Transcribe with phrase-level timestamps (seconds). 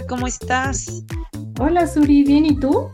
[0.00, 1.04] Hola, ¿cómo estás?
[1.58, 2.88] Hola, Suri, ¿bien y tú?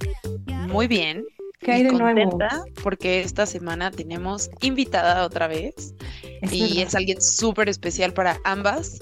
[0.66, 1.24] Muy bien.
[1.60, 2.64] ¿Qué hay de contenta nuevo?
[2.82, 5.94] porque esta semana tenemos invitada otra vez
[6.42, 6.78] Es y verdad.
[6.78, 8.98] es alguien súper especial para ambas.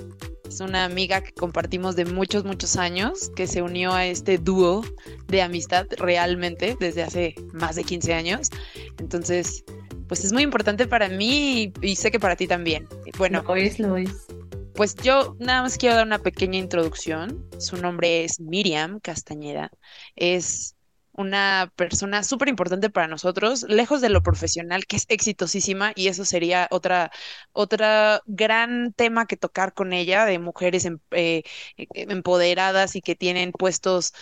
[0.46, 4.84] Es una amiga que compartimos de muchos, muchos años, que se unió a este dúo
[5.28, 8.50] de amistad realmente desde hace más de 15 años.
[8.98, 9.64] Entonces,
[10.08, 12.86] pues es muy importante para mí y, y sé que para ti también.
[13.16, 14.26] Bueno, Lo es, lo es.
[14.74, 17.48] Pues yo nada más quiero dar una pequeña introducción.
[17.60, 19.70] Su nombre es Miriam Castañeda.
[20.16, 20.74] Es
[21.12, 26.24] una persona súper importante para nosotros, lejos de lo profesional, que es exitosísima, y eso
[26.24, 27.12] sería otra,
[27.52, 31.44] otra gran tema que tocar con ella, de mujeres em- eh,
[31.76, 34.12] eh, empoderadas y que tienen puestos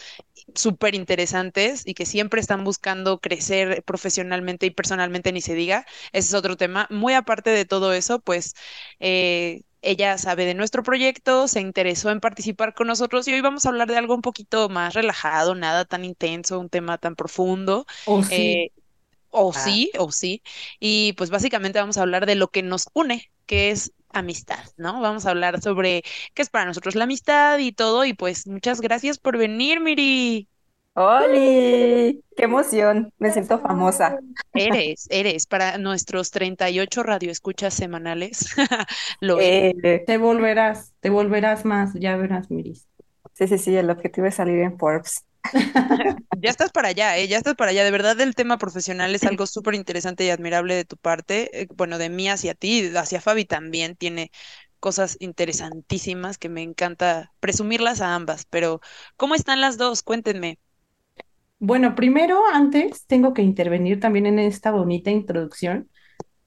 [0.55, 5.87] súper interesantes y que siempre están buscando crecer profesionalmente y personalmente, ni se diga.
[6.12, 6.88] Ese es otro tema.
[6.90, 8.52] Muy aparte de todo eso, pues
[9.01, 13.66] eh, ella sabe de nuestro proyecto, se interesó en participar con nosotros y hoy vamos
[13.66, 17.87] a hablar de algo un poquito más relajado, nada tan intenso, un tema tan profundo.
[18.05, 18.47] O sí.
[18.47, 18.69] eh,
[19.30, 19.55] o Ah.
[19.55, 20.43] sí, o sí.
[20.80, 25.01] Y pues básicamente vamos a hablar de lo que nos une, que es amistad, ¿no?
[25.01, 26.02] Vamos a hablar sobre
[26.35, 28.05] qué es para nosotros la amistad y todo.
[28.05, 30.49] Y pues muchas gracias por venir, Miri.
[30.95, 32.23] ¡Holi!
[32.37, 33.12] ¡Qué emoción!
[33.18, 34.18] Me siento famosa.
[34.54, 38.46] Eres, eres para nuestros 38 radioescuchas semanales.
[39.21, 39.40] Lo.
[39.40, 42.88] Eh, Te volverás, te volverás más, ya verás, Miris.
[43.34, 45.24] sí, sí, sí, el objetivo es salir en Forbes.
[46.34, 47.29] Ya estás para allá, ¿eh?
[47.29, 47.84] Ya estás para allá.
[47.84, 51.62] De verdad, el tema profesional es algo súper interesante y admirable de tu parte.
[51.62, 54.30] eh, bueno, de mí hacia ti, hacia Fabi también tiene
[54.80, 58.46] cosas interesantísimas que me encanta presumirlas a ambas.
[58.46, 58.80] Pero,
[59.16, 60.02] ¿cómo están las dos?
[60.02, 60.59] Cuéntenme.
[61.65, 65.88] Bueno, primero, antes, tengo que intervenir también en esta bonita introducción.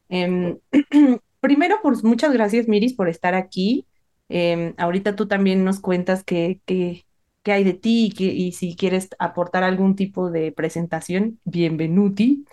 [0.10, 0.60] Em,
[1.42, 3.88] primero, pues muchas gracias, Miris, por estar aquí.
[4.30, 7.06] Em, ahorita tú también nos cuentas qué, qué,
[7.44, 12.46] qué hay de ti y, que- y si quieres aportar algún tipo de presentación, bienvenuti.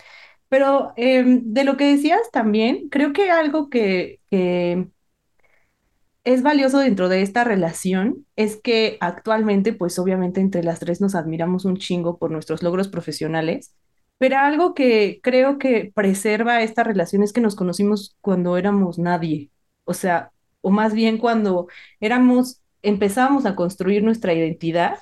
[0.48, 4.88] Pero em, de lo que decías también, creo que algo que, que
[6.24, 11.14] es valioso dentro de esta relación es que actualmente, pues obviamente entre las tres nos
[11.14, 13.74] admiramos un chingo por nuestros logros profesionales,
[14.18, 19.50] pero algo que creo que preserva esta relación es que nos conocimos cuando éramos nadie,
[19.84, 20.30] o sea,
[20.60, 21.66] o más bien cuando
[22.00, 24.98] éramos, empezábamos a construir nuestra identidad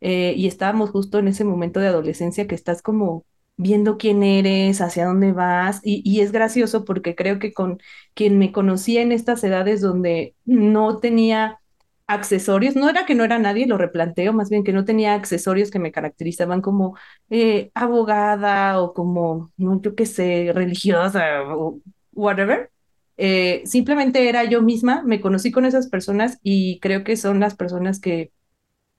[0.00, 3.24] eh, y estábamos justo en ese momento de adolescencia que estás como
[3.56, 7.78] viendo quién eres, hacia dónde vas, y, y es gracioso porque creo que con
[8.14, 11.60] quien me conocía en estas edades donde no tenía
[12.06, 15.70] accesorios, no era que no era nadie, lo replanteo, más bien que no tenía accesorios
[15.70, 16.96] que me caracterizaban como
[17.30, 21.80] eh, abogada o como, no, yo qué sé, religiosa o
[22.12, 22.70] whatever.
[23.16, 27.54] Eh, simplemente era yo misma, me conocí con esas personas y creo que son las
[27.56, 28.32] personas que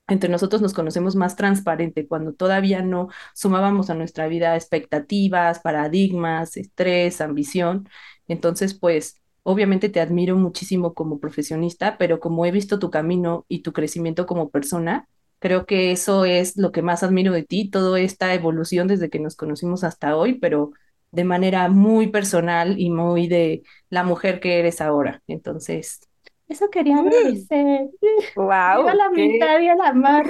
[0.08, 6.56] entre nosotros nos conocemos más transparente, cuando todavía no sumábamos a nuestra vida expectativas, paradigmas,
[6.56, 7.88] estrés, ambición.
[8.28, 13.60] Entonces, pues, obviamente te admiro muchísimo como profesionista, pero como he visto tu camino y
[13.62, 15.08] tu crecimiento como persona,
[15.38, 19.20] creo que eso es lo que más admiro de ti, toda esta evolución desde que
[19.20, 20.72] nos conocimos hasta hoy, pero
[21.12, 25.22] de manera muy personal y muy de la mujer que eres ahora.
[25.26, 26.00] Entonces,
[26.48, 27.88] eso quería agradecer.
[28.34, 28.46] ¡Wow!
[28.72, 30.26] Viva la ¡Qué, mitad y a la mar.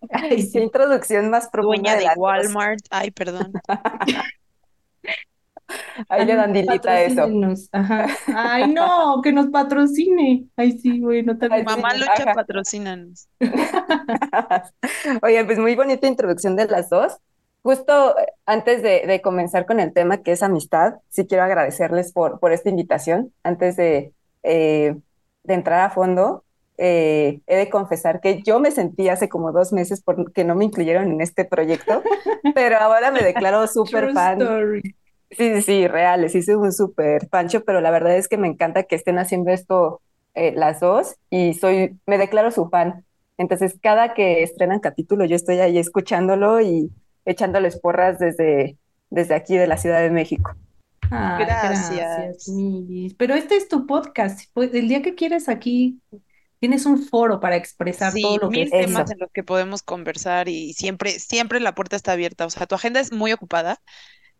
[0.10, 2.08] ay, qué introducción más profunda Dueña de!
[2.16, 2.80] Walmart.
[2.90, 3.52] Ay, perdón.
[6.08, 7.28] Ahí le dan dilita a eso.
[7.72, 8.06] Ajá.
[8.32, 10.46] Ay, no, que nos patrocine.
[10.56, 11.68] Ay, sí, bueno, Ay, también.
[11.68, 12.34] sí, Mamá Lucha, ajá.
[12.34, 13.28] patrocínanos.
[15.22, 17.16] Oye, pues muy bonita introducción de las dos.
[17.62, 22.12] Justo eh, antes de, de comenzar con el tema que es amistad, sí quiero agradecerles
[22.12, 23.32] por, por esta invitación.
[23.42, 24.12] Antes de,
[24.42, 24.96] eh,
[25.46, 26.44] de entrar a fondo,
[26.78, 30.66] eh, he de confesar que yo me sentí hace como dos meses porque no me
[30.66, 32.02] incluyeron en este proyecto,
[32.54, 34.40] pero ahora me declaro súper fan.
[34.42, 34.82] story.
[35.30, 38.46] Sí, sí, sí, reales, sí soy un súper pancho, pero la verdad es que me
[38.46, 40.00] encanta que estén haciendo esto
[40.34, 43.04] eh, las dos y soy, me declaro su fan.
[43.38, 46.90] Entonces, cada que estrenan capítulo, yo estoy ahí escuchándolo y
[47.24, 48.76] echándoles porras desde,
[49.10, 50.54] desde aquí de la Ciudad de México.
[51.10, 52.48] Ay, gracias, Gracias.
[52.48, 53.14] Miris.
[53.14, 54.40] Pero este es tu podcast.
[54.52, 56.00] Pues el día que quieres aquí,
[56.58, 59.12] tienes un foro para expresar todo lo que mil temas Eso.
[59.12, 62.46] en los que podemos conversar y siempre, siempre la puerta está abierta.
[62.46, 63.80] O sea, tu agenda es muy ocupada,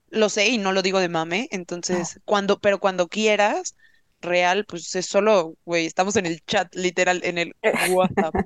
[0.09, 1.49] lo sé y no lo digo de mame.
[1.53, 3.77] Entonces, cuando, pero cuando quieras,
[4.21, 7.55] real, pues es solo, güey, estamos en el chat, literal, en el
[7.95, 8.37] WhatsApp.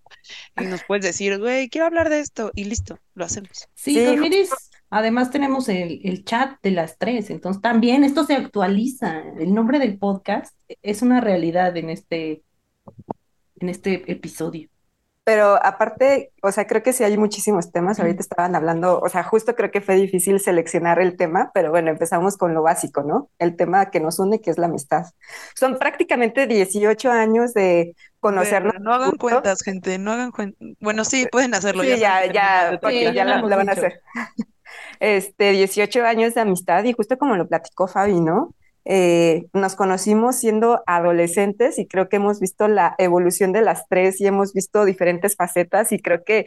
[0.57, 2.53] Y nos puedes decir, güey, quiero hablar de esto.
[2.55, 3.69] Y listo, lo hacemos.
[3.75, 8.25] Sí, Sí, con Miris, además tenemos el, el chat de las tres, entonces también esto
[8.25, 9.23] se actualiza.
[9.39, 12.43] El nombre del podcast es una realidad en este,
[13.61, 14.69] en este episodio.
[15.23, 18.01] pero aparte, o sea, creo que sí hay muchísimos temas.
[18.01, 21.91] Ahorita estaban hablando, o sea, justo creo que fue difícil seleccionar el tema, pero bueno,
[21.91, 23.31] empezamos con lo básico, ¿no?
[23.39, 25.05] El tema que nos une, que es la amistad.
[25.55, 28.75] Son prácticamente 18 años de conocernos.
[28.81, 30.69] no hagan cuentas, gente, no hagan cuentas.
[30.81, 31.85] Bueno, sí, pueden hacerlo.
[31.85, 34.01] Sí, ya, ya, ya, ya la, van a hacer.
[35.01, 38.55] Este, 18 años de amistad y justo como lo platicó Fabi, ¿no?
[38.85, 44.21] Eh, nos conocimos siendo adolescentes y creo que hemos visto la evolución de las tres
[44.21, 46.47] y hemos visto diferentes facetas y creo que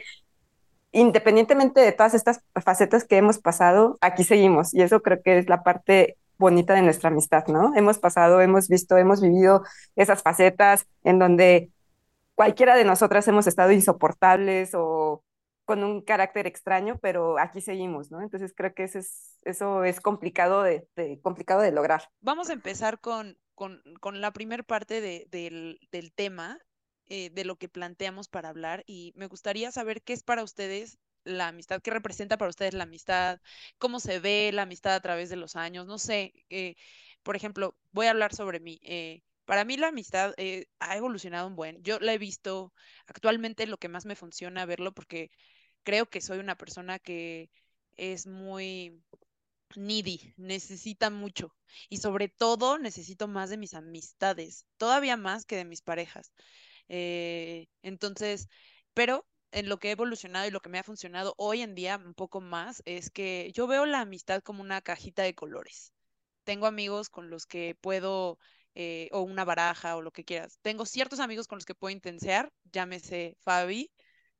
[0.92, 5.50] independientemente de todas estas facetas que hemos pasado, aquí seguimos y eso creo que es
[5.50, 7.76] la parte bonita de nuestra amistad, ¿no?
[7.76, 9.64] Hemos pasado, hemos visto, hemos vivido
[9.96, 11.72] esas facetas en donde
[12.36, 15.24] cualquiera de nosotras hemos estado insoportables o
[15.66, 18.22] con un carácter extraño, pero aquí seguimos, ¿no?
[18.22, 20.88] Entonces creo que eso es, eso es complicado, de,
[21.22, 22.10] complicado de lograr.
[22.22, 26.60] Vamos a empezar con, con, con la primera parte de, del, del, tema,
[27.08, 30.98] eh, de lo que planteamos para hablar, y me gustaría saber qué es para ustedes
[31.24, 33.40] la amistad, qué representa para ustedes la amistad,
[33.78, 36.76] cómo se ve la amistad a través de los años, no sé, eh,
[37.24, 38.80] por ejemplo, voy a hablar sobre mí.
[38.84, 40.34] Eh, para mí la amistad
[40.80, 41.82] ha evolucionado un buen.
[41.84, 42.74] Yo la he visto
[43.08, 45.30] actualmente lo que más me funciona verlo porque
[45.84, 47.50] creo que soy una persona que
[47.96, 49.04] es muy
[49.76, 51.56] needy, necesita mucho
[51.90, 56.32] y sobre todo necesito más de mis amistades, todavía más que de mis parejas.
[56.90, 58.48] Eh, entonces,
[58.94, 61.98] pero en lo que he evolucionado y lo que me ha funcionado hoy en día
[61.98, 65.94] un poco más es que yo veo la amistad como una cajita de colores.
[66.44, 68.38] Tengo amigos con los que puedo,
[68.76, 70.58] eh, o una baraja o lo que quieras.
[70.62, 73.92] Tengo ciertos amigos con los que puedo intensear, llámese Fabi,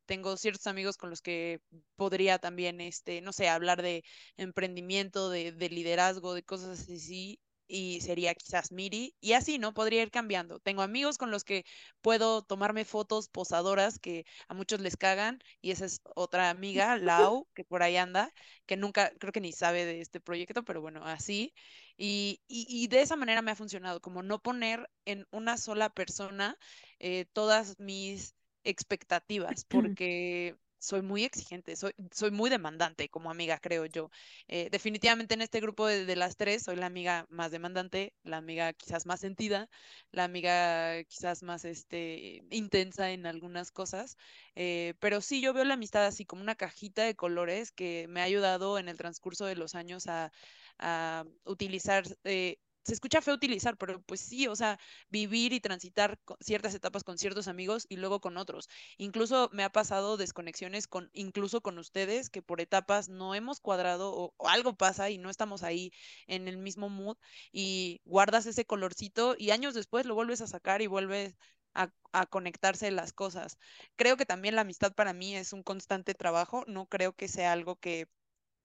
[0.06, 1.62] tengo ciertos amigos con los que
[1.96, 4.04] podría también, este, no sé, hablar de
[4.38, 9.74] emprendimiento, de, de liderazgo, de cosas así, y sería quizás Miri, y así, ¿no?
[9.74, 10.60] Podría ir cambiando.
[10.60, 11.64] Tengo amigos con los que
[12.02, 17.48] puedo tomarme fotos posadoras que a muchos les cagan, y esa es otra amiga, Lau,
[17.56, 18.32] que por ahí anda,
[18.66, 21.54] que nunca, creo que ni sabe de este proyecto, pero bueno, así.
[21.98, 25.90] Y, y, y de esa manera me ha funcionado, como no poner en una sola
[25.90, 26.58] persona
[27.00, 33.86] eh, todas mis expectativas, porque soy muy exigente, soy, soy muy demandante como amiga, creo
[33.86, 34.10] yo.
[34.50, 38.74] Eh, definitivamente en este grupo de, las tres soy la amiga más demandante, la amiga
[38.74, 39.70] quizás más sentida,
[40.12, 44.18] la amiga quizás más este, intensa en algunas cosas,
[44.56, 48.20] eh, pero sí yo veo la amistad así como una cajita de colores que me
[48.20, 50.32] ha ayudado en el transcurso de los años a,
[50.80, 56.20] a utilizar eh, se escucha feo utilizar, pero pues sí, o sea, vivir y transitar
[56.40, 58.70] ciertas etapas con ciertos amigos y luego con otros.
[58.98, 64.14] Incluso me ha pasado desconexiones con, incluso con ustedes, que por etapas no hemos cuadrado
[64.14, 65.92] o, algo pasa y no estamos ahí
[66.28, 67.18] en el mismo mood
[67.52, 71.36] y guardas ese colorcito y años después lo vuelves a sacar y vuelves
[71.74, 71.90] a,
[72.30, 73.58] conectarse las cosas.
[73.96, 77.52] Creo que también la amistad para mí es un constante trabajo, no creo que sea
[77.52, 78.08] algo que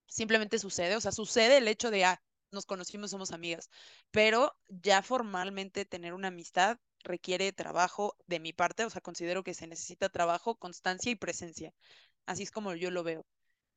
[0.06, 3.71] simplemente sucede, o sea, sucede el hecho de, ah, nos conocimos, somos amigas,
[4.11, 9.55] pero ya formalmente tener una amistad requiere trabajo de mi parte, o sea, considero que
[9.55, 11.73] se necesita trabajo, constancia y presencia.
[12.27, 13.27] Así es como yo lo veo.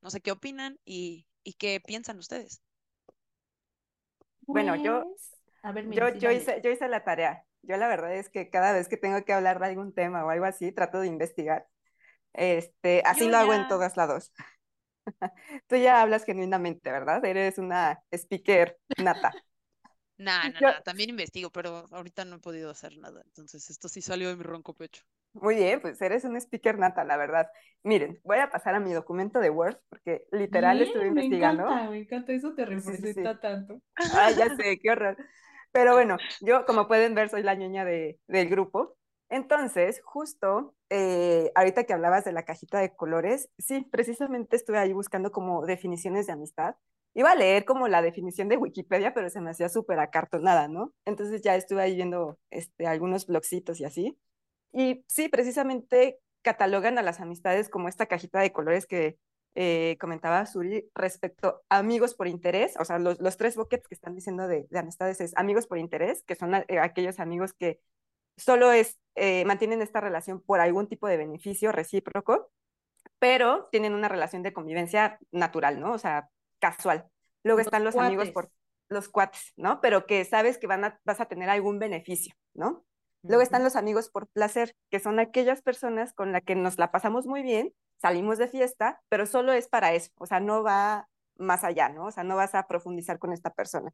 [0.01, 2.62] No sé qué opinan y, y qué piensan ustedes.
[4.41, 5.31] Bueno, yo, pues,
[5.62, 7.45] a ver, yo, yo, hice, yo hice la tarea.
[7.62, 10.29] Yo la verdad es que cada vez que tengo que hablar de algún tema o
[10.29, 11.67] algo así, trato de investigar.
[12.34, 14.31] Este, así lo hago en todos lados.
[15.67, 17.24] Tú ya hablas genuinamente, ¿verdad?
[17.25, 19.31] Eres una speaker nata.
[20.17, 23.24] Nah, nah, también investigo, pero ahorita no he podido hacer nada.
[23.25, 25.01] Entonces, esto sí salió de mi ronco pecho.
[25.34, 27.48] Muy bien, pues eres un speaker nata, la verdad.
[27.81, 31.63] Miren, voy a pasar a mi documento de Word, porque literal estuve investigando.
[31.63, 33.81] Me encanta, me encanta, eso te representa tanto.
[33.96, 35.17] Ay, ya sé, qué horror.
[35.72, 38.98] Pero bueno, yo, como pueden ver, soy la ñoña de, del grupo.
[39.31, 44.91] Entonces, justo eh, ahorita que hablabas de la cajita de colores, sí, precisamente estuve ahí
[44.91, 46.75] buscando como definiciones de amistad.
[47.13, 50.93] Iba a leer como la definición de Wikipedia, pero se me hacía súper acartonada, ¿no?
[51.05, 54.19] Entonces ya estuve ahí viendo este, algunos blogcitos y así.
[54.73, 59.17] Y sí, precisamente catalogan a las amistades como esta cajita de colores que
[59.55, 64.15] eh, comentaba Suri respecto a amigos por interés, o sea, los, tres buckets que están
[64.15, 67.79] diciendo de, de, amistades es amigos por interés, que son eh, aquellos amigos que
[68.41, 72.51] solo es, eh, mantienen esta relación por algún tipo de beneficio recíproco,
[73.19, 75.93] pero tienen una relación de convivencia natural, ¿no?
[75.93, 76.29] O sea,
[76.60, 77.07] casual.
[77.43, 78.51] Luego están los amigos por
[78.89, 79.79] los cuates, ¿no?
[79.81, 82.86] Pero que sabes que van a, vas a tener algún beneficio, ¿no?
[83.24, 86.91] Luego están los amigos por placer, que son aquellas personas con las que nos la
[86.91, 91.07] pasamos muy bien, salimos de fiesta, pero solo es para eso, o sea, no va
[91.38, 92.05] más allá, ¿no?
[92.05, 93.93] O sea, no vas a profundizar con esta persona.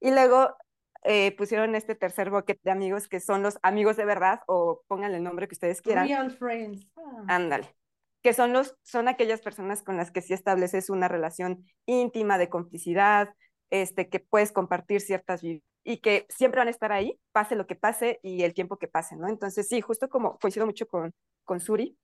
[0.00, 0.56] Y luego
[1.04, 5.16] eh, pusieron este tercer bucket de amigos que son los amigos de verdad o pónganle
[5.16, 6.06] el nombre que ustedes quieran.
[6.06, 6.86] Real friends.
[6.96, 7.24] Ah.
[7.28, 7.74] Ándale.
[8.22, 12.48] Que son, los, son aquellas personas con las que sí estableces una relación íntima de
[12.48, 13.34] complicidad,
[13.70, 17.74] este, que puedes compartir ciertas y que siempre van a estar ahí, pase lo que
[17.74, 19.28] pase y el tiempo que pase, ¿no?
[19.28, 21.12] Entonces, sí, justo como coincido mucho con,
[21.44, 21.98] con Suri,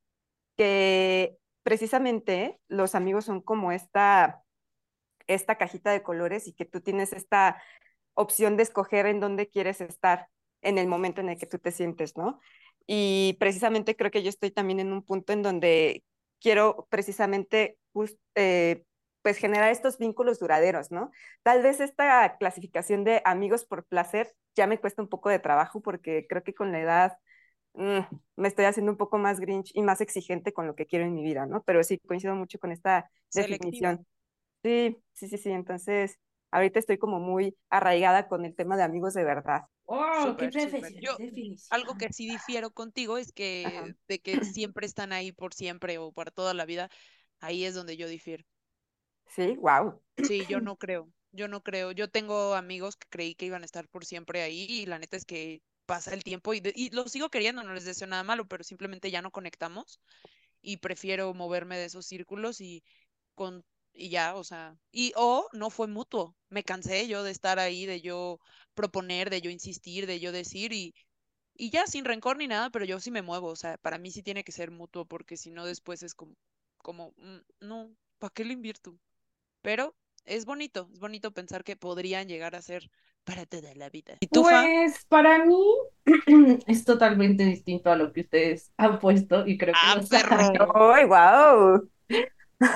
[0.57, 4.43] que precisamente los amigos son como esta,
[5.29, 7.63] esta cajita de colores y que tú tienes esta
[8.19, 10.29] opción de escoger en dónde quieres estar
[10.61, 12.41] en el momento en el que tú te sientes, ¿no?
[12.87, 16.03] Y precisamente creo que yo estoy también en un punto en donde
[16.41, 17.79] quiero precisamente
[18.35, 18.83] eh,
[19.23, 21.11] pues generar estos vínculos duraderos, ¿no?
[21.43, 25.81] Tal vez esta clasificación de amigos por placer ya me cuesta un poco de trabajo
[25.81, 27.19] porque creo que con la edad
[27.75, 28.01] mm,
[28.37, 31.15] me estoy haciendo un poco más grinch y más exigente con lo que quiero en
[31.15, 31.63] mi vida, ¿no?
[31.63, 34.05] Pero sí, coincido mucho con esta definición.
[34.65, 35.51] Sí, sí, sí, sí.
[35.51, 36.19] Entonces,
[36.51, 39.63] ahorita estoy como muy arraigada con el tema de amigos de verdad.
[39.87, 40.51] ¡Oh, qué
[41.71, 46.13] algo que sí difiero contigo es que de que siempre están ahí por siempre o
[46.13, 46.89] para toda la vida,
[47.41, 48.45] ahí es donde yo difiero.
[49.29, 50.01] Sí, wow.
[50.17, 51.93] Sí, yo no creo, yo no creo.
[51.93, 55.17] Yo tengo amigos que creí que iban a estar por siempre ahí y la neta
[55.17, 58.47] es que pasa el tiempo y, y lo sigo queriendo, no les deseo nada malo,
[58.47, 60.01] pero simplemente ya no conectamos
[60.61, 62.83] y prefiero moverme de esos círculos y
[63.35, 63.65] con
[63.99, 66.37] y ya, o sea, y o no fue mutuo.
[66.51, 68.41] Me cansé yo de estar ahí, de yo
[68.75, 70.95] proponer, de yo insistir, de yo decir y
[71.55, 74.11] y ya sin rencor ni nada, pero yo sí me muevo, o sea, para mí
[74.13, 76.35] sí tiene que ser mutuo porque si no después es como
[76.79, 78.97] como mm, no, ¿para qué le invierto?
[79.63, 82.91] Pero es bonito, es bonito pensar que podrían llegar a ser
[83.25, 84.17] para toda la vida.
[84.21, 85.61] ¿Y tú, pues para mí
[86.67, 91.89] es totalmente distinto a lo que ustedes han puesto y creo que ah, ¡Ay, wow!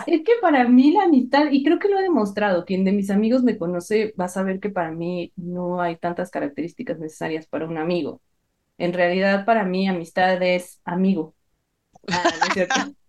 [0.07, 3.11] Es que para mí la amistad, y creo que lo he demostrado, quien de mis
[3.11, 7.67] amigos me conoce va a saber que para mí no hay tantas características necesarias para
[7.67, 8.21] un amigo.
[8.79, 11.35] En realidad, para mí, amistad es amigo.
[12.11, 12.81] Ah, ¿no es cierto?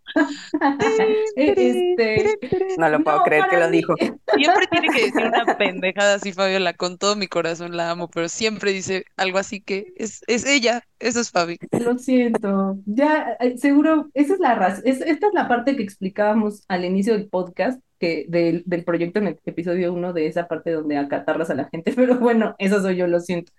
[1.36, 2.38] este,
[2.77, 3.96] no lo puedo creer que lo dijo.
[3.98, 8.29] Siempre tiene que decir una pendejada así, Fabiola, con todo mi corazón la amo, pero
[8.29, 11.58] siempre dice algo así que es, es ella, eso es Fabi.
[11.72, 16.63] Lo siento, ya eh, seguro, esa es la razón, esta es la parte que explicábamos
[16.67, 20.72] al inicio del podcast, que del, del proyecto en el episodio 1 de esa parte
[20.72, 23.51] donde acatarras a la gente, pero bueno, eso soy yo, lo siento.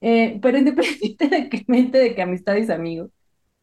[0.00, 3.10] Eh, pero independientemente de que amistad es amigo,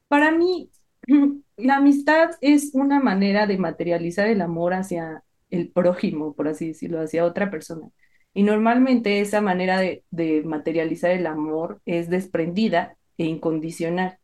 [0.08, 0.70] para mí
[1.57, 7.01] la amistad es una manera de materializar el amor hacia el prójimo, por así decirlo,
[7.01, 7.89] hacia otra persona.
[8.33, 10.03] Y normalmente esa manera de,
[10.45, 14.19] materializar el amor es desprendida e incondicional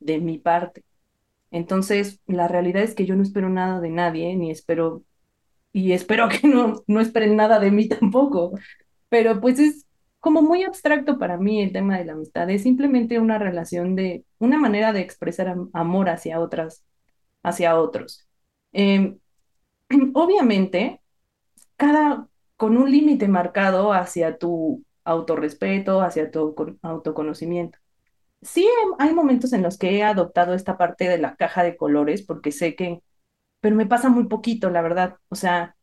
[0.00, 0.84] de mi parte.
[1.50, 5.02] Entonces, la realidad es que yo no espero nada de nadie, ni espero,
[5.72, 8.52] y espero que no, no esperen nada de mí tampoco.
[9.10, 9.87] Pero pues es
[10.20, 12.50] como muy abstracto para mí el tema de la amistad.
[12.50, 16.84] Es simplemente una relación de, una manera de expresar amor hacia otras,
[17.42, 18.28] hacia otros.
[18.72, 19.18] Em,
[20.14, 21.00] obviamente,
[21.76, 27.78] cada, con un límite marcado hacia tu autorrespeto, hacia tu autoconocimiento.
[28.42, 32.22] Sí hay momentos en los que he adoptado esta parte de la caja de colores
[32.22, 33.02] porque sé que,
[33.60, 35.16] pero me pasa muy poquito, la verdad.
[35.28, 35.76] O sea,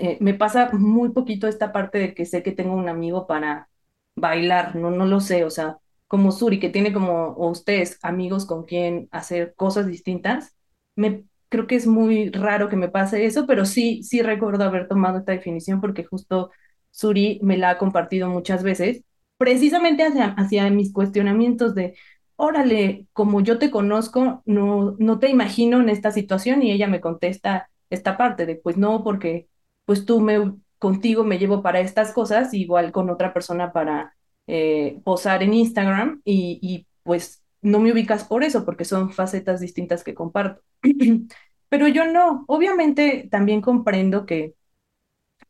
[0.00, 3.68] eh, me pasa muy poquito esta parte de que sé que tengo un amigo para
[4.16, 8.46] bailar, no, no lo sé, o sea, como Suri, que tiene como, o ustedes, amigos
[8.46, 10.56] con quien hacer cosas distintas,
[10.96, 14.88] me creo que es muy raro que me pase eso, pero sí, sí recuerdo haber
[14.88, 16.50] tomado esta definición porque justo
[16.90, 19.02] Suri me la ha compartido muchas veces,
[19.38, 21.94] precisamente hacia, hacia mis cuestionamientos de,
[22.36, 27.00] órale, como yo te conozco, no, no te imagino en esta situación y ella me
[27.00, 29.48] contesta esta parte de, pues no, porque
[29.86, 34.14] pues tú me, contigo me llevo para estas cosas, igual con otra persona para
[34.46, 39.60] eh, posar en Instagram y, y pues no me ubicas por eso, porque son facetas
[39.60, 40.62] distintas que comparto.
[41.68, 44.54] Pero yo no, obviamente también comprendo que,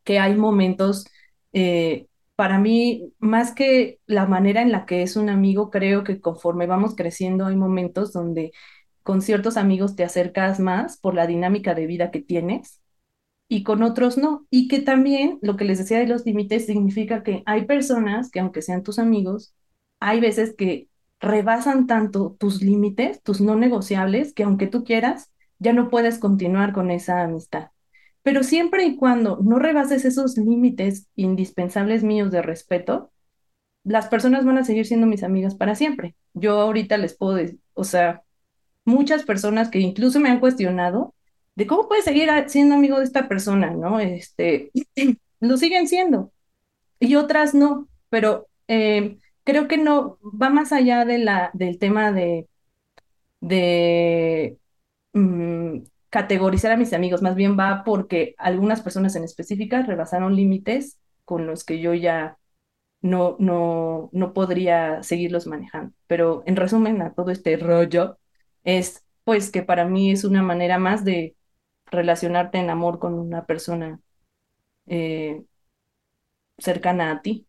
[0.05, 1.07] que hay momentos,
[1.53, 6.21] eh, para mí, más que la manera en la que es un amigo, creo que
[6.21, 8.53] conforme vamos creciendo hay momentos donde
[9.03, 12.81] con ciertos amigos te acercas más por la dinámica de vida que tienes
[13.49, 14.47] y con otros no.
[14.51, 18.41] Y que también lo que les decía de los límites significa que hay personas que
[18.41, 19.55] aunque sean tus amigos,
[20.01, 20.89] hay veces que
[21.21, 26.73] rebasan tanto tus límites, tus no negociables, que aunque tú quieras, ya no puedes continuar
[26.73, 27.69] con esa amistad.
[28.23, 33.13] Pero siempre y cuando no rebases esos límites indispensables míos de respeto,
[33.85, 36.17] las personas van a seguir siendo mis amigas para siempre.
[36.35, 38.25] Yo ahorita les puedo decir, o sea,
[38.85, 41.15] muchas personas que incluso me han cuestionado
[41.57, 44.01] de cómo puedes seguir siendo amigo de esta persona, ¿no?
[44.01, 44.71] Este,
[45.41, 46.33] lo siguen siendo.
[47.01, 47.89] Y otras no.
[48.11, 52.49] pero eh, creo que no va más allá de la, del tema de,
[53.41, 54.59] de
[55.15, 60.99] mm, categorizar a mis amigos, más bien va porque algunas personas en específica rebasaron límites
[61.25, 62.39] con los que yo ya
[63.03, 65.95] no, no, no podría seguirlos manejando.
[66.07, 68.19] Pero en resumen a todo este rollo
[68.65, 71.36] es pues que para mí es una manera más de
[71.87, 74.01] relacionarte en amor con una persona
[74.87, 75.45] eh,
[76.59, 77.47] cercana a ti.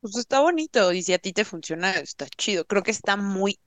[0.00, 2.64] Pues está bonito y si a ti te funciona, está chido.
[2.64, 3.58] Creo que está muy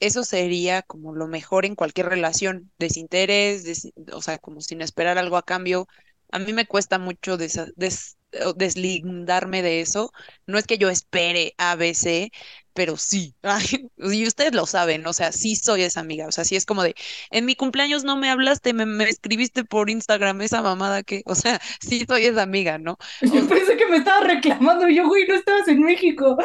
[0.00, 5.36] eso sería como lo mejor en cualquier relación, desinterés, o sea, como sin esperar algo
[5.36, 5.86] a cambio.
[6.30, 8.16] A mí me cuesta mucho des
[8.56, 10.12] deslindarme de eso.
[10.46, 12.30] No es que yo espere A, B, C,
[12.74, 13.34] pero sí.
[13.96, 16.26] y ustedes lo saben, o sea, sí soy esa amiga.
[16.26, 16.94] O sea, sí es como de,
[17.30, 21.60] en mi cumpleaños no me hablaste, me, escribiste por Instagram esa mamada que, o sea,
[21.80, 22.98] sí soy esa amiga, ¿no?
[23.22, 26.36] Yo pensé que me estaba reclamando, yo, güey, no estabas en México.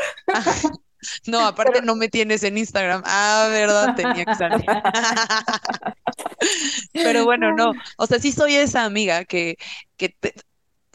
[1.25, 3.01] No, aparte no me tienes en Instagram.
[3.05, 4.65] Ah, verdad, tenía que salir.
[6.93, 7.71] Pero bueno, no.
[7.97, 9.57] O sea, sí soy esa amiga que,
[9.95, 10.13] que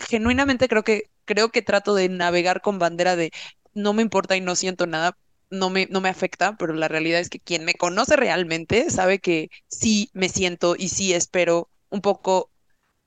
[0.08, 3.32] genuinamente creo que, creo que trato de navegar con bandera de
[3.74, 5.16] no me importa y no siento nada,
[5.50, 9.18] no me, no me afecta, pero la realidad es que quien me conoce realmente sabe
[9.20, 12.50] que sí me siento y sí espero un poco,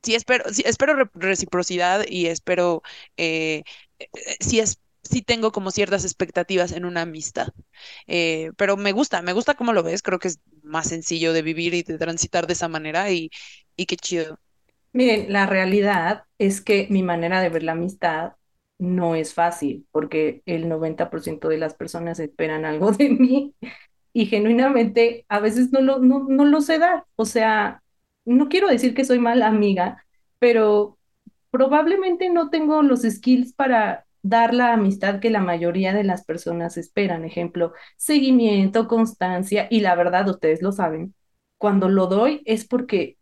[0.04, 2.82] sí espero, sí espero reciprocidad y espero,
[3.18, 3.64] eh,
[4.00, 4.08] eh,
[4.40, 7.50] sí es sí tengo como ciertas expectativas en una amistad.
[8.08, 11.42] Eh, pero me gusta, me gusta cómo lo ves, creo que es más sencillo de
[11.44, 13.30] vivir y de transitar de esa manera y,
[13.78, 14.40] y qué chido.
[14.98, 18.34] Miren, la realidad es que mi manera de ver la amistad
[18.80, 23.56] no es fácil, porque el 90% de las personas esperan algo de mí
[24.14, 27.06] y genuinamente a veces no lo, no, no lo sé dar.
[27.16, 27.84] O sea,
[28.26, 30.04] no quiero decir que soy mala amiga,
[30.40, 30.98] pero
[31.52, 36.78] probablemente no tengo los skills para dar la amistad que la mayoría de las personas
[36.78, 37.24] esperan.
[37.26, 41.14] Ejemplo, seguimiento, constancia y la verdad, ustedes lo saben,
[41.58, 43.17] cuando lo doy es porque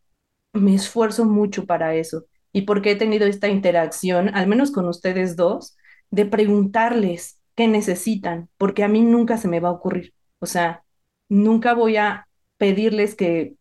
[0.56, 5.36] me esfuerzo mucho para eso y porque he tenido esta interacción, al menos con ustedes
[5.36, 5.76] dos,
[6.12, 10.14] de preguntarles qué necesitan, porque a mí nunca se me va a ocurrir.
[10.40, 10.84] O sea,
[11.30, 13.56] nunca voy a pedirles que...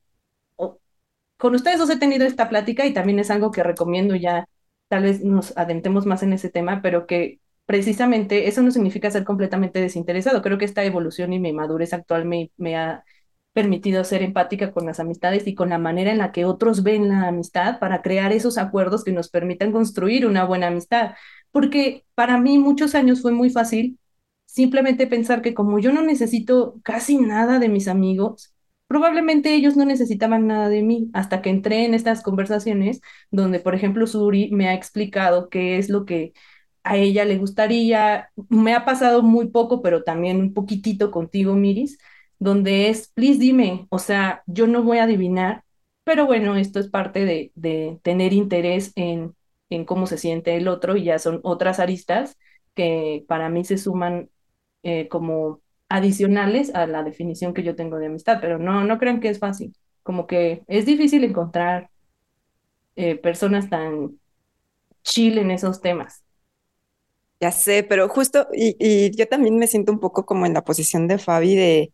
[1.36, 4.46] con ustedes dos he tenido esta plática y también es algo que recomiendo ya
[4.88, 9.24] tal vez nos adentremos más en ese tema, pero que precisamente eso no significa ser
[9.24, 10.42] completamente desinteresado.
[10.42, 13.04] Creo que esta evolución y mi madurez actual me, me ha
[13.54, 17.08] permitido ser empática con las amistades y con la manera en la que otros ven
[17.08, 21.12] la amistad para crear esos acuerdos que nos permitan construir una buena amistad.
[21.52, 23.98] Porque para mí muchos años fue muy fácil
[24.46, 28.54] simplemente pensar que como yo no necesito casi nada de mis amigos,
[28.86, 33.74] Probablemente ellos no necesitaban nada de mí hasta que entré en estas conversaciones donde, por
[33.74, 36.32] ejemplo, Suri me ha explicado qué es lo que
[36.84, 38.30] a ella le gustaría.
[38.48, 41.98] Me ha pasado muy poco, pero también un poquitito contigo, Miris,
[42.38, 45.64] donde es, please dime, o sea, yo no voy a adivinar,
[46.04, 49.34] pero bueno, esto es parte de, de tener interés en,
[49.70, 52.36] en cómo se siente el otro y ya son otras aristas
[52.74, 54.30] que para mí se suman
[54.82, 59.20] eh, como adicionales a la definición que yo tengo de amistad, pero no, no crean
[59.20, 59.74] que es fácil.
[60.02, 61.90] Como que es difícil encontrar
[62.96, 64.18] eh, personas tan
[65.02, 66.22] chill en esos temas.
[67.40, 70.64] Ya sé, pero justo, y, y, yo también me siento un poco como en la
[70.64, 71.93] posición de Fabi de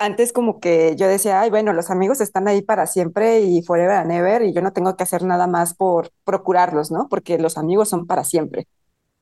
[0.00, 3.96] antes como que yo decía, ay, bueno, los amigos están ahí para siempre y forever
[3.98, 7.06] and ever y yo no tengo que hacer nada más por procurarlos, ¿no?
[7.08, 8.66] Porque los amigos son para siempre.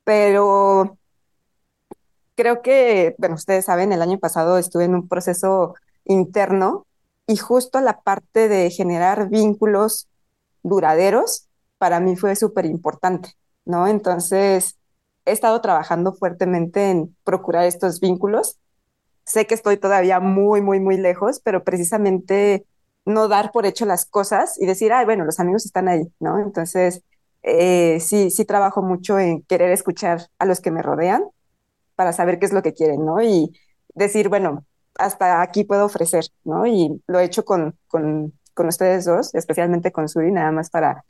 [0.04, 0.96] Pero
[2.36, 6.86] creo que, bueno, ustedes saben, el año pasado estuve en un proceso interno
[7.26, 10.08] y justo la parte de generar vínculos
[10.62, 13.32] duraderos para mí fue súper importante,
[13.64, 13.88] ¿no?
[13.88, 14.78] Entonces,
[15.24, 18.58] he estado trabajando fuertemente en procurar estos vínculos.
[19.28, 22.66] Sé que estoy todavía muy, muy, muy lejos, pero precisamente
[23.06, 26.40] no dar por hecho las cosas y decir, ay, bueno, los amigos están ahí, ¿no?
[26.40, 27.02] Entonces,
[27.42, 31.24] eh, sí, sí trabajo mucho en querer escuchar a los que me rodean
[31.96, 33.22] para saber qué es lo que quieren, ¿no?
[33.22, 33.52] Y
[33.94, 34.64] decir, bueno,
[34.98, 36.66] hasta aquí puedo ofrecer, ¿no?
[36.66, 41.04] Y lo he hecho con, con, con ustedes dos, especialmente con Suri, nada más para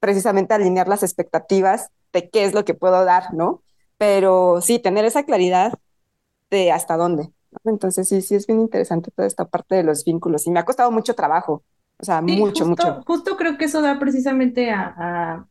[0.00, 3.62] precisamente alinear las expectativas de qué es lo que puedo dar, ¿no?
[3.98, 5.74] Pero sí, tener esa claridad
[6.50, 7.30] de hasta dónde.
[7.64, 10.64] Entonces, sí, sí, es bien interesante toda esta parte de los vínculos y me ha
[10.64, 11.64] costado mucho trabajo,
[11.98, 13.02] o sea, mucho, mucho.
[13.06, 15.46] Justo creo que eso da precisamente a,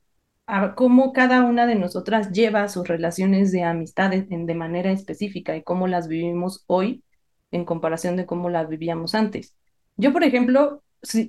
[0.48, 5.64] a cómo cada una de nosotras lleva sus relaciones de amistades de manera específica y
[5.64, 7.04] cómo las vivimos hoy
[7.52, 9.56] en comparación de cómo las vivíamos antes.
[9.98, 10.84] Yo, por ejemplo,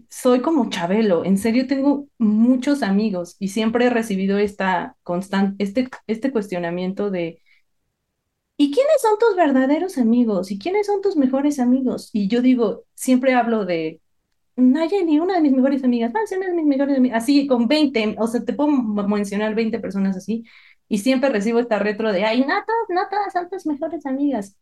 [0.09, 5.89] soy como Chabelo, en serio tengo muchos amigos y siempre he recibido esta constante, este,
[6.07, 7.41] este cuestionamiento de,
[8.57, 10.51] ¿y quiénes son tus verdaderos amigos?
[10.51, 12.11] ¿Y quiénes son tus mejores amigos?
[12.13, 14.01] Y yo digo, siempre hablo de,
[14.57, 17.47] Nayeli, una de mis mejores amigas, va a ser una de mis mejores amigas, así
[17.47, 20.45] con 20, o sea, te puedo mencionar 20 personas así,
[20.89, 24.57] y siempre recibo esta retro de, ay, no todas, no todas son tus mejores amigas.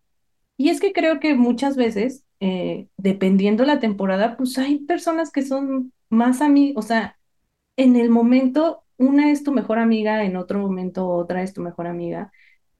[0.56, 5.42] Y es que creo que muchas veces, eh, dependiendo la temporada, pues hay personas que
[5.42, 7.18] son más amigos, o sea,
[7.76, 11.86] en el momento una es tu mejor amiga, en otro momento otra es tu mejor
[11.86, 12.32] amiga.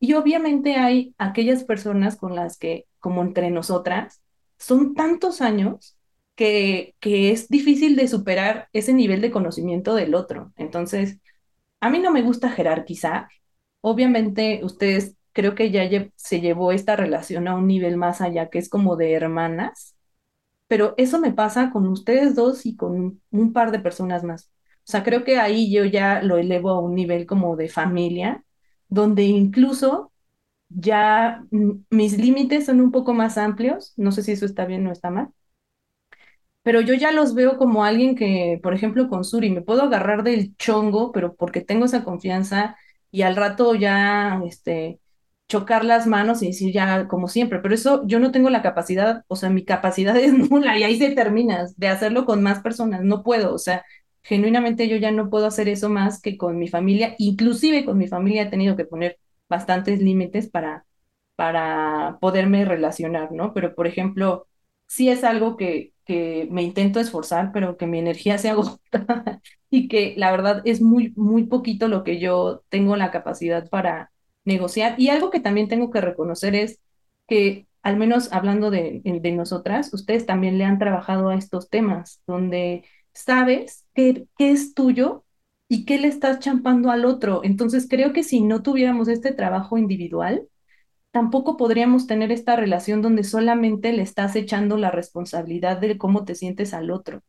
[0.05, 4.23] Y obviamente hay aquellas personas con las que, como entre nosotras,
[4.59, 5.97] son tantos años
[6.35, 10.53] que, que es difícil de superar ese nivel de conocimiento del otro.
[10.57, 11.21] Entonces,
[11.81, 13.29] a mí no me gusta jerarquizar.
[13.83, 18.59] Obviamente, ustedes creo que ya se llevó esta relación a un nivel más allá, que
[18.59, 19.97] es como de hermanas,
[20.69, 24.51] pero eso me pasa con ustedes dos y con un par de personas más.
[24.87, 28.44] O sea, creo que ahí yo ya lo elevo a un nivel como de familia,
[28.95, 30.13] donde incluso
[30.71, 31.45] ya
[31.91, 35.11] mis límites son un poco más amplios, no sé si eso está bien o está
[35.11, 35.31] mal,
[36.63, 40.23] pero yo ya los veo como alguien que, por ejemplo, con Suri, me puedo agarrar
[40.23, 42.77] del chongo, pero porque tengo esa confianza
[43.11, 44.99] y al rato ya, este,
[45.49, 49.25] chocar las manos y decir ya como siempre, pero eso yo no tengo la capacidad,
[49.29, 53.03] o sea, mi capacidad es nula y ahí se termina de hacerlo con más personas,
[53.03, 53.85] no puedo, o sea,
[54.25, 58.09] genuinamente yo ya no puedo hacer eso más que con mi familia, inclusive con mi
[58.09, 60.87] familia he tenido que poner bastantes límites para,
[61.37, 63.53] para poderme relacionar, ¿no?
[63.55, 64.49] Pero, por ejemplo,
[64.87, 68.81] sí es algo que, que me intento esforzar, pero que mi energía se agota
[69.71, 74.13] y que la verdad es muy, muy poquito lo que yo tengo la capacidad para
[74.45, 74.95] negociar.
[74.99, 76.81] Y algo que también tengo que reconocer es
[77.29, 82.21] que, al menos hablando de, de nosotras, ustedes también le han trabajado a estos temas,
[82.27, 82.85] donde
[83.15, 85.25] sabes qué, es tuyo
[85.69, 87.43] y qué le estás champando al otro.
[87.45, 90.49] Entonces creo que si no tuviéramos este trabajo individual,
[91.13, 96.35] tampoco podríamos tener esta relación donde solamente le estás echando la responsabilidad de cómo te
[96.35, 97.23] sientes al otro.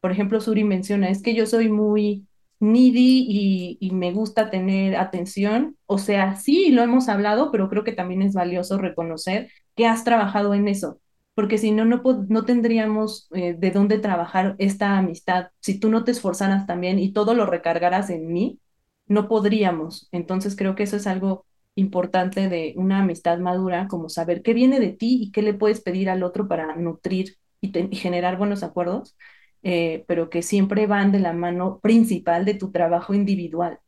[0.00, 2.26] Por ejemplo, Suri menciona, es que yo soy muy
[2.60, 5.76] needy y, me gusta tener atención.
[5.86, 10.04] O sea, sí, lo hemos hablado, pero creo que también es valioso reconocer que has
[10.04, 11.00] trabajado en eso,
[11.34, 15.48] porque si no, no, no tendríamos eh, de dónde trabajar esta amistad.
[15.60, 18.60] Si tú no te esforzaras también y todo lo recargaras en mí,
[19.06, 20.08] no podríamos.
[20.12, 24.80] Entonces creo que eso es algo importante de una amistad madura, como saber qué viene
[24.80, 29.16] de ti y qué le puedes pedir al otro para nutrir y generar buenos acuerdos.
[29.62, 33.78] Eh, pero que siempre van de la mano principal de tu trabajo individual.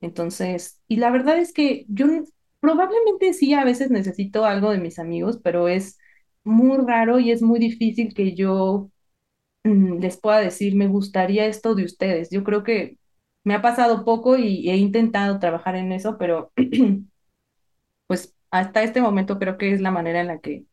[0.00, 2.06] Entonces, y la verdad es que yo
[2.60, 5.98] probablemente sí a veces necesito algo de mis amigos, pero es
[6.50, 8.90] muy raro y es muy difícil que yo
[9.64, 12.30] mm, les pueda decir, me gustaría esto de ustedes.
[12.30, 12.98] Yo creo que
[13.44, 16.52] me ha pasado poco y he intentado trabajar en eso, pero
[18.06, 20.64] pues hasta este momento creo que es la manera en la que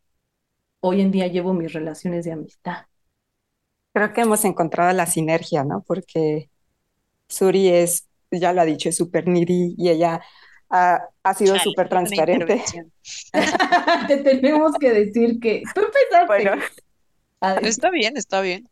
[0.82, 2.88] hoy en día llevo mis relaciones de amistad
[3.98, 5.84] creo que hemos encontrado la sinergia, ¿no?
[5.88, 6.52] Porque
[7.28, 10.22] Suri es, ya lo ha dicho, es súper needy y ella
[10.70, 12.64] ha, ha sido súper transparente.
[14.08, 16.28] Te tenemos que decir que tú empezaste.
[16.28, 16.62] Bueno,
[17.62, 18.70] está bien, está bien.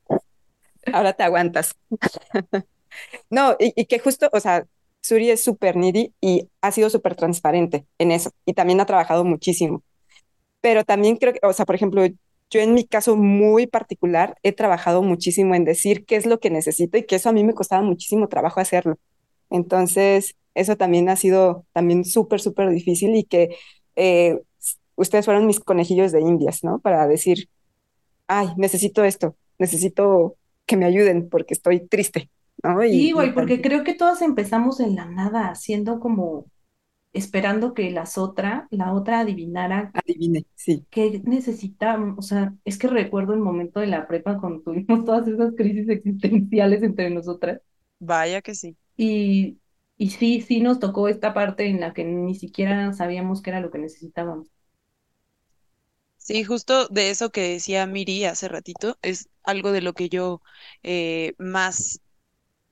[0.93, 1.75] Ahora te aguantas.
[3.29, 4.65] no, y, y, que justo, o sea,
[5.01, 9.23] Suri es súper needy y ha sido súper transparente en eso y también ha trabajado
[9.23, 9.83] muchísimo.
[10.61, 12.05] Pero también creo que, o sea, por ejemplo,
[12.49, 16.49] yo en mi caso muy particular he trabajado muchísimo en decir qué es lo que
[16.49, 18.97] necesito y que eso a mí me costaba muchísimo trabajo hacerlo.
[19.49, 23.55] Entonces, eso también ha sido también súper, súper difícil y que
[23.95, 24.39] eh,
[24.95, 26.79] ustedes fueron mis conejillos de indias, ¿no?
[26.79, 27.49] Para decir,
[28.27, 32.29] ay, necesito esto, necesito que me ayuden porque estoy triste,
[32.63, 32.81] ¿no?
[32.81, 36.45] sí, güey, porque creo que todas empezamos en la nada, haciendo como
[37.15, 39.91] esperando que las otra, la otra adivinara.
[39.93, 40.85] Adivine, sí.
[40.89, 42.17] ¿Qué necesitamos?
[42.17, 45.87] O sea, es que recuerdo el momento de la prepa cuando tuvimos todas esas crisis
[45.87, 47.61] existenciales entre nosotras.
[47.99, 48.75] Vaya que sí.
[48.97, 49.57] Y,
[49.97, 53.59] y sí, sí nos tocó esta parte en la que ni siquiera sabíamos qué era
[53.61, 54.47] lo que necesitábamos.
[56.17, 60.41] Sí, justo de eso que decía Miri hace ratito, es algo de lo que yo
[60.83, 62.01] eh, más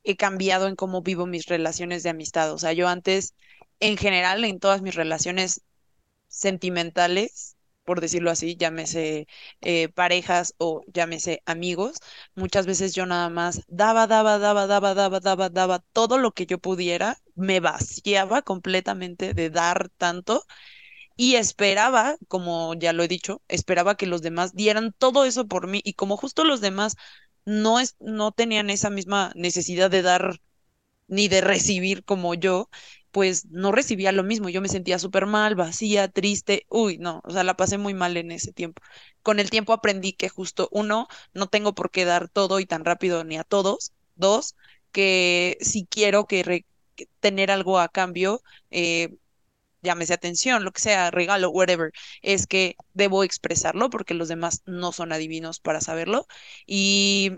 [0.04, 2.54] he cambiado en cómo vivo mis relaciones de amistad.
[2.54, 3.36] O sea, yo antes
[3.80, 5.64] en general en todas mis relaciones
[6.28, 7.53] sentimentales,
[7.86, 9.28] por decirlo así, llámese
[9.62, 11.98] eh, parejas o llámese amigos,
[12.36, 16.46] muchas veces yo nada más daba, daba, daba, daba, daba, daba, daba todo lo que
[16.46, 20.46] yo pudiera, me vaciaba completamente de dar tanto
[21.16, 25.68] y esperaba, como ya lo he dicho, esperaba que los demás dieran todo eso por
[25.68, 26.96] mí y como justo los demás
[27.46, 30.40] no es, no tenían esa misma necesidad de dar
[31.08, 32.70] ni de recibir como yo,
[33.14, 34.50] pues no recibía lo mismo.
[34.50, 36.66] Yo me sentía súper mal, vacía, triste.
[36.70, 38.82] Uy, no, o sea, la pasé muy mal en ese tiempo.
[39.22, 42.86] Con el tiempo aprendí que justo, uno, no tengo por qué dar todo y tan
[42.86, 43.94] rápido ni a todos.
[44.16, 44.56] Dos,
[44.92, 46.66] que si quiero que,
[47.20, 49.16] tener algo a cambio, eh,
[49.84, 51.92] llámese atención, lo que sea, regalo, whatever,
[52.24, 56.28] es que debo expresarlo porque los demás no son adivinos para saberlo.
[56.66, 57.32] Y,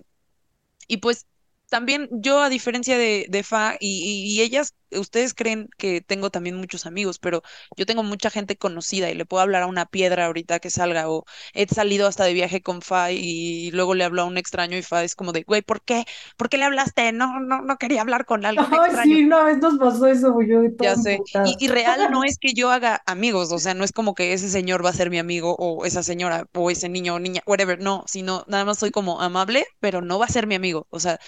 [0.87, 1.27] y pues
[1.69, 6.55] también yo, a diferencia de, de Fa y, y, ellas, ustedes creen que tengo también
[6.55, 7.41] muchos amigos, pero
[7.75, 11.09] yo tengo mucha gente conocida y le puedo hablar a una piedra ahorita que salga,
[11.09, 14.77] o he salido hasta de viaje con Fa y luego le hablo a un extraño
[14.77, 16.05] y Fa es como de, güey, ¿por qué?
[16.37, 17.11] ¿Por qué le hablaste?
[17.11, 20.61] No, no, no quería hablar con alguien Ay, sí, una vez nos pasó eso, yo
[20.79, 21.19] Ya sé.
[21.45, 24.33] Y, y, real no es que yo haga amigos, o sea, no es como que
[24.33, 27.41] ese señor va a ser mi amigo o esa señora o ese niño o niña,
[27.45, 30.87] whatever, no, sino nada más soy como amable, pero no va a ser mi amigo,
[30.89, 31.19] o sea,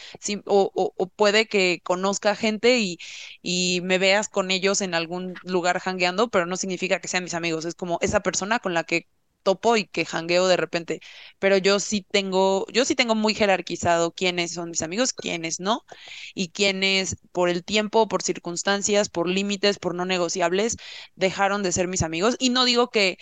[0.46, 6.46] o, puede que conozca gente y, me veas con ellos en algún lugar jangueando, pero
[6.46, 9.08] no significa que sean mis amigos, es como esa persona con la que
[9.44, 11.00] topo y que jangueo de repente,
[11.40, 15.86] pero yo sí tengo, yo sí tengo muy jerarquizado quiénes son mis amigos, quiénes no,
[16.34, 20.78] y quiénes por el tiempo, por circunstancias, por límites, por no negociables,
[21.16, 22.36] dejaron de ser mis amigos.
[22.40, 23.18] Y no digo que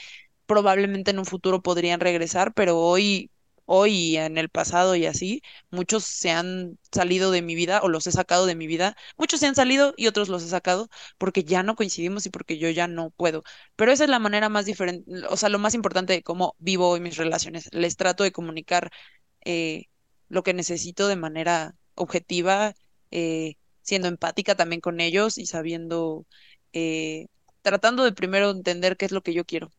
[0.46, 3.32] probablemente en un futuro podrían regresar, pero hoy
[3.66, 7.90] hoy y en el pasado y así, muchos se han salido de mi vida o
[7.90, 10.90] los he sacado de mi vida, muchos se han salido y otros los he sacado
[11.18, 13.44] porque ya no coincidimos y porque yo ya no puedo.
[13.76, 16.90] Pero esa es la manera más diferente, o sea, lo más importante de cómo vivo
[16.90, 17.70] hoy mis relaciones.
[17.72, 18.92] Les trato de comunicar
[19.46, 19.86] eh,
[20.30, 22.74] lo que necesito de manera objetiva,
[23.12, 26.26] eh, siendo empática también con ellos y sabiendo,
[26.74, 27.28] eh,
[27.62, 29.72] tratando de primero entender qué es lo que yo quiero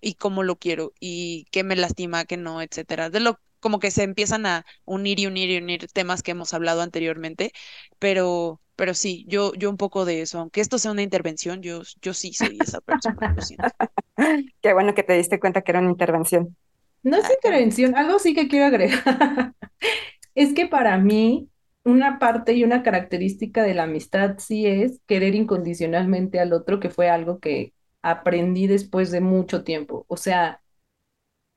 [0.00, 3.10] y cómo lo quiero y qué me lastima, qué no, etcétera.
[3.10, 6.54] De lo como que se empiezan a unir y unir y unir temas que hemos
[6.54, 7.52] hablado anteriormente,
[7.98, 11.82] pero pero sí, yo yo un poco de eso, aunque esto sea una intervención, yo
[12.00, 13.68] yo sí soy esa persona, lo siento.
[14.62, 16.56] Qué bueno que te diste cuenta que era una intervención.
[17.02, 19.54] No es intervención, algo sí que quiero agregar.
[20.34, 21.48] es que para mí
[21.84, 26.90] una parte y una característica de la amistad sí es querer incondicionalmente al otro, que
[26.90, 27.72] fue algo que
[28.10, 30.04] aprendí después de mucho tiempo.
[30.08, 30.62] O sea,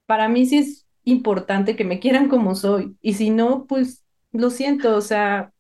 [0.05, 2.97] para mí sí es importante que me quieran como soy.
[3.01, 5.53] Y si no, pues lo siento, o sea,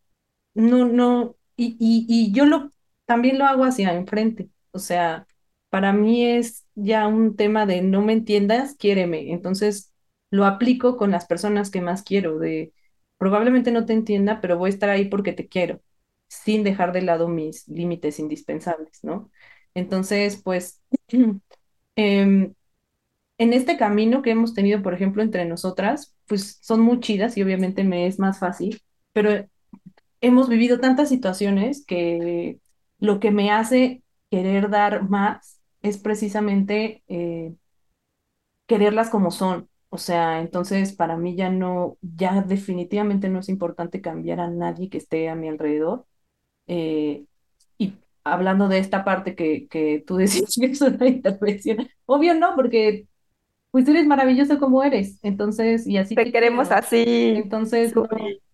[0.53, 2.71] no, no, y, y, yo lo,
[3.05, 4.49] también lo hago hacia enfrente.
[4.71, 5.27] O sea,
[5.69, 9.31] para mí es ya un tema de no me entiendas, quiéreme.
[9.31, 9.93] Entonces
[10.31, 12.73] lo aplico con las personas que más quiero, de
[13.17, 15.81] probablemente no te entienda, pero voy a estar ahí porque te quiero,
[16.27, 19.31] sin dejar de lado mis límites indispensables, ¿no?
[19.75, 20.81] Entonces, pues,
[21.95, 22.53] em,
[23.37, 27.43] en este camino que hemos tenido, por ejemplo, entre nosotras, pues son muy chidas y
[27.43, 28.81] obviamente me es más fácil,
[29.13, 29.47] pero
[30.21, 32.59] hemos vivido tantas situaciones que
[32.99, 37.55] lo que me hace querer dar más es precisamente eh,
[38.67, 39.69] quererlas como son.
[39.89, 44.89] O sea, entonces para mí ya no, ya definitivamente no es importante cambiar a nadie
[44.89, 46.05] que esté a mi alrededor.
[46.67, 47.25] Eh,
[48.23, 53.07] hablando de esta parte que, que tú decías que es una intervención, obvio no, porque
[53.71, 57.03] pues eres maravilloso como eres, entonces, y así te, queremos así.
[57.07, 58.07] Entonces, no,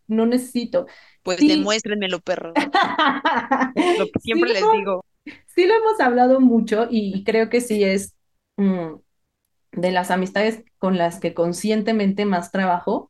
[0.08, 0.86] no, necesito.
[1.24, 1.48] Pues sí.
[1.48, 2.54] demuéstrenmelo, perro.
[4.00, 5.04] lo que siempre les digo.
[5.48, 8.16] Sí lo hemos hablado mucho y creo que sí es
[8.58, 8.94] mm,
[9.72, 13.07] de las amistades con las que conscientemente más trabajo,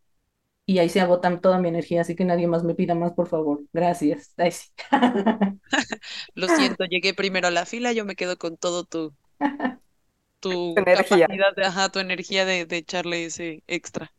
[0.68, 3.28] y ahí se agotan toda mi energía, así que nadie más me pida más, por
[3.30, 3.62] favor.
[3.74, 4.34] Gracias.
[4.38, 4.70] Ay, sí.
[6.36, 9.16] Lo siento, llegué primero a la fila, yo me quedo con todo tu,
[10.40, 11.28] tu energía.
[11.28, 14.12] capacidad, de, ajá, tu energía de, de echarle ese extra.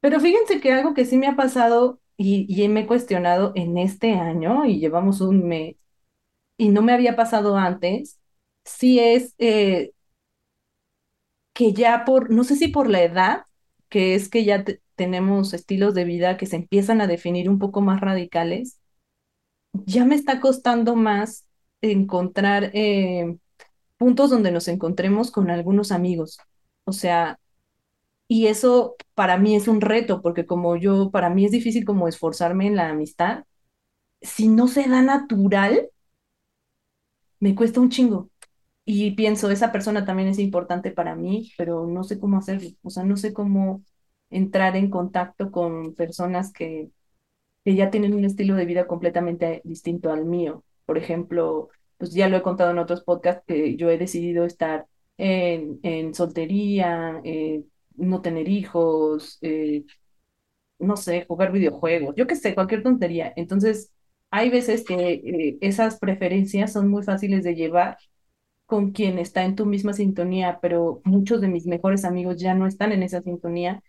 [0.00, 3.78] Pero fíjense que algo que sí me ha pasado y, y, me he cuestionado en
[3.78, 5.76] este año, y llevamos un mes,
[6.58, 8.20] y no me había pasado antes,
[8.64, 9.92] sí es eh,
[11.52, 13.46] que ya por, no sé si por la edad,
[13.88, 17.58] que es que ya te, tenemos estilos de vida que se empiezan a definir un
[17.58, 18.80] poco más radicales,
[19.72, 21.46] ya me está costando más
[21.80, 23.36] encontrar eh,
[23.98, 26.38] puntos donde nos encontremos con algunos amigos.
[26.84, 27.38] O sea,
[28.28, 32.08] y eso para mí es un reto, porque como yo, para mí es difícil como
[32.08, 33.44] esforzarme en la amistad.
[34.22, 35.90] Si no se da natural,
[37.40, 38.30] me cuesta un chingo.
[38.84, 42.70] Y pienso, esa persona también es importante para mí, pero no sé cómo hacerlo.
[42.82, 43.84] O sea, no sé cómo
[44.32, 46.90] entrar en contacto con personas que,
[47.64, 50.64] que ya tienen un estilo de vida completamente distinto al mío.
[50.86, 51.68] Por ejemplo,
[51.98, 54.86] pues ya lo he contado en otros podcasts que yo he decidido estar
[55.18, 57.64] en, en soltería, eh,
[57.96, 59.84] no tener hijos, eh,
[60.78, 63.32] no sé, jugar videojuegos, yo qué sé, cualquier tontería.
[63.36, 63.92] Entonces,
[64.30, 67.98] hay veces que eh, esas preferencias son muy fáciles de llevar
[68.66, 72.66] con quien está en tu misma sintonía, pero muchos de mis mejores amigos ya no
[72.66, 73.82] están en esa sintonía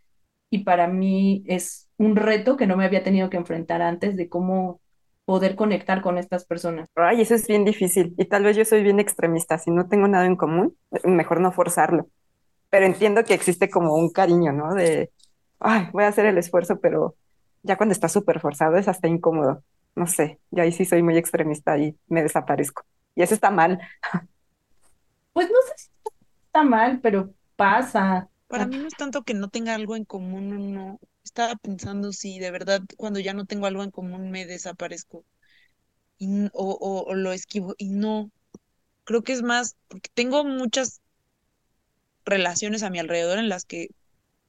[0.53, 4.29] y para mí es un reto que no me había tenido que enfrentar antes de
[4.29, 4.81] cómo
[5.25, 6.87] poder conectar con estas personas.
[6.95, 10.07] Ay, eso es bien difícil y tal vez yo soy bien extremista, si no tengo
[10.07, 12.07] nada en común, mejor no forzarlo,
[12.69, 14.75] pero entiendo que existe como un cariño, ¿no?
[14.75, 15.11] De,
[15.59, 17.15] ay, voy a hacer el esfuerzo, pero
[17.63, 19.63] ya cuando está súper forzado es hasta incómodo.
[19.95, 22.83] No sé, y ahí sí soy muy extremista y me desaparezco.
[23.15, 23.79] Y eso está mal.
[25.33, 25.89] Pues no sé si
[26.45, 28.29] está mal, pero pasa.
[28.53, 30.99] Para mí no es tanto que no tenga algo en común o no.
[31.25, 35.25] Estaba pensando si de verdad cuando ya no tengo algo en común me desaparezco
[36.19, 38.31] y, n- o, o, o lo esquivo y no.
[39.05, 41.01] Creo que es más porque tengo muchas
[42.25, 43.89] relaciones a mi alrededor en las que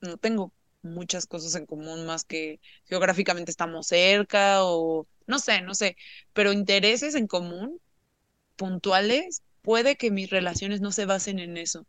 [0.01, 5.75] no tengo muchas cosas en común más que geográficamente estamos cerca o no sé, no
[5.75, 5.97] sé,
[6.35, 7.81] pero intereses en común
[8.57, 11.87] puntuales, puede que mis relaciones no se basen en eso.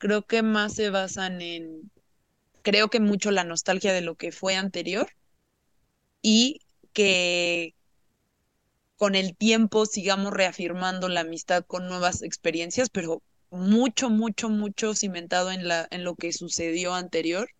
[0.00, 1.92] Creo que más se basan en,
[2.62, 5.08] creo que mucho la nostalgia de lo que fue anterior
[6.22, 7.74] y que
[8.96, 15.50] con el tiempo sigamos reafirmando la amistad con nuevas experiencias, pero mucho, mucho, mucho cimentado
[15.52, 17.50] en la, en lo que sucedió anterior.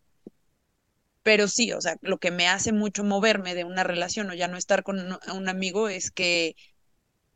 [1.23, 4.49] Pero sí, o sea, lo que me hace mucho moverme de una relación o ya
[4.49, 4.99] no estar con
[5.35, 6.57] un amigo es que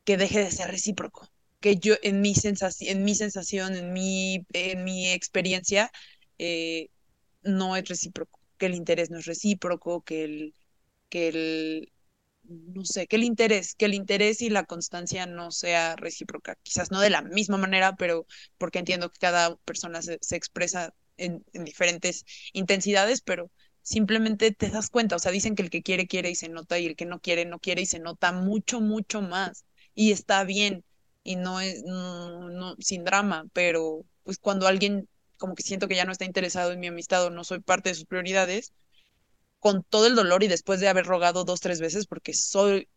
[0.05, 1.29] que deje de ser recíproco,
[1.65, 5.91] que yo en mi sensación, en mi sensación, en mi, en mi experiencia,
[6.37, 6.91] eh,
[7.43, 10.55] no es recíproco, que el interés no es recíproco, que el,
[11.09, 11.93] que el,
[12.43, 16.91] no sé, que el interés, que el interés y la constancia no sea recíproca, quizás
[16.91, 18.27] no de la misma manera, pero
[18.59, 23.51] porque entiendo que cada persona se, expresa en diferentes intensidades, pero
[23.81, 26.79] simplemente te das cuenta, o sea, dicen que el que quiere, quiere y se nota,
[26.79, 29.65] y el que no quiere, no quiere y se nota mucho, mucho más.
[29.95, 30.85] Y está bien
[31.25, 35.09] y no es no, no, sin drama, pero pues cuando alguien
[35.39, 37.91] como que siento que ya no está interesado en mi amistad o no soy parte
[37.91, 38.73] de sus prioridades,
[39.59, 42.89] con todo el dolor y después de haber rogado dos, tres veces, porque soy,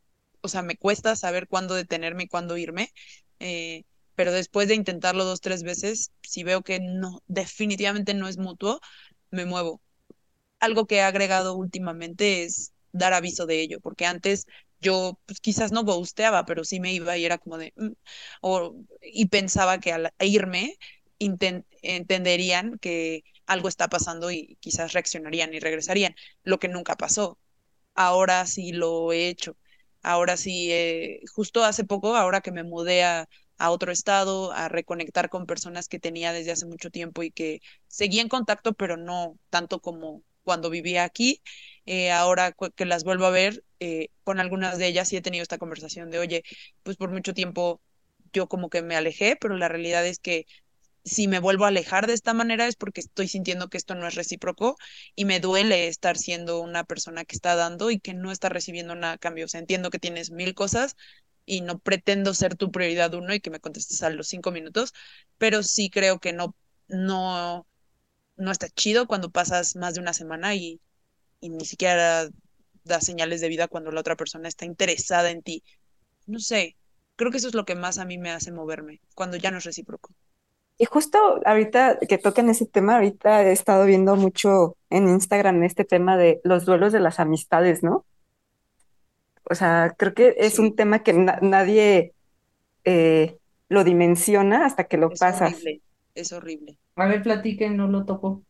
[0.42, 2.92] o sea, me cuesta saber cuándo detenerme y cuándo irme,
[3.40, 3.84] eh,
[4.16, 8.82] pero después de intentarlo dos, tres veces, si veo que no, definitivamente no es mutuo,
[9.32, 9.82] me muevo.
[10.60, 14.46] Algo que he agregado últimamente es dar aviso de ello, porque antes
[14.82, 17.92] yo pues, quizás no gusteaba, pero sí me iba y era como de, mm,
[18.42, 20.78] o, y pensaba que al irme
[21.82, 27.40] entenderían que algo está pasando y quizás reaccionarían y regresarían, lo que nunca pasó.
[27.96, 29.58] Ahora sí lo he hecho.
[30.04, 34.70] Ahora sí, eh, justo hace poco, ahora que me mudé a, a otro estado, a
[34.70, 38.98] reconectar con personas que tenía desde hace mucho tiempo y que seguía en contacto, pero
[38.98, 41.42] no tanto como cuando vivía aquí.
[41.86, 45.44] Eh, ahora que las vuelvo a ver, eh, con algunas de ellas sí he tenido
[45.44, 46.44] esta conversación de, oye,
[46.84, 47.82] pues por mucho tiempo
[48.34, 50.46] yo como que me alejé, pero la realidad es que
[51.04, 54.08] si me vuelvo a alejar de esta manera es porque estoy sintiendo que esto no
[54.08, 54.78] es recíproco
[55.16, 58.94] y me duele estar siendo una persona que está dando y que no está recibiendo
[58.96, 59.46] nada a cambio.
[59.46, 60.96] O sea, entiendo que tienes mil cosas
[61.46, 64.94] y no pretendo ser tu prioridad uno y que me contestes a los cinco minutos,
[65.38, 66.56] pero sí creo que no,
[66.90, 67.66] no,
[68.38, 70.82] no está chido cuando pasas más de una semana y,
[71.42, 72.30] y ni siquiera
[72.88, 75.64] das señales de vida cuando la otra persona está interesada en ti.
[76.26, 76.76] No sé,
[77.16, 79.58] creo que eso es lo que más a mí me hace moverme, cuando ya no
[79.60, 80.14] es recíproco.
[80.80, 85.86] Y justo ahorita que tocan ese tema, ahorita he estado viendo mucho en Instagram este
[85.86, 88.06] tema de los duelos de las amistades, ¿no?
[89.50, 90.62] O sea, creo que es Sí.
[90.62, 92.14] un tema que na- nadie
[92.86, 93.38] eh,
[93.70, 95.54] lo dimensiona hasta que lo Es pasas.
[95.54, 95.82] horrible,
[96.16, 96.78] es horrible.
[96.96, 98.44] A ver, platiquen, no lo topo.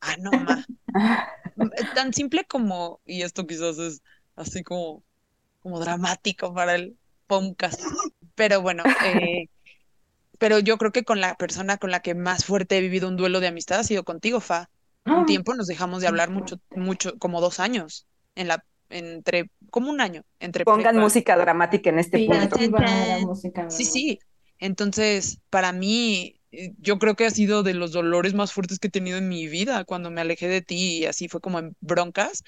[0.00, 0.64] Ah, no, ma.
[1.94, 4.02] Tan simple como, y esto quizás es
[4.36, 5.04] así como,
[5.60, 7.80] como dramático para el podcast,
[8.34, 9.48] pero bueno, eh,
[10.38, 13.16] pero yo creo que con la persona con la que más fuerte he vivido un
[13.16, 14.70] duelo de amistad ha sido contigo, Fa.
[15.06, 19.50] Un Ah, tiempo nos dejamos de hablar mucho, mucho, como dos años, en la, entre,
[19.70, 21.00] como un año, entre Pongan prepa.
[21.00, 22.56] música dramática en este punto.
[23.68, 24.18] Sí, sí.
[24.58, 26.40] Entonces, para mí,
[26.78, 29.46] yo creo que ha sido de los dolores más fuertes que he tenido en mi
[29.48, 32.42] vida cuando me alejé de ti y así fue como en broncas.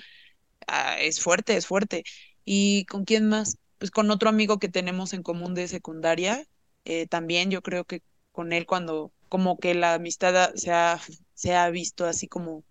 [0.67, 2.05] Ah, es fuerte, es fuerte.
[2.45, 3.59] ¿Y con quién más?
[3.79, 6.45] Pues con otro amigo que tenemos en común de secundaria.
[6.85, 8.03] eh, también yo creo que
[8.33, 11.01] con él cuando como que la amistad se ha,
[11.35, 12.65] se ha visto así como,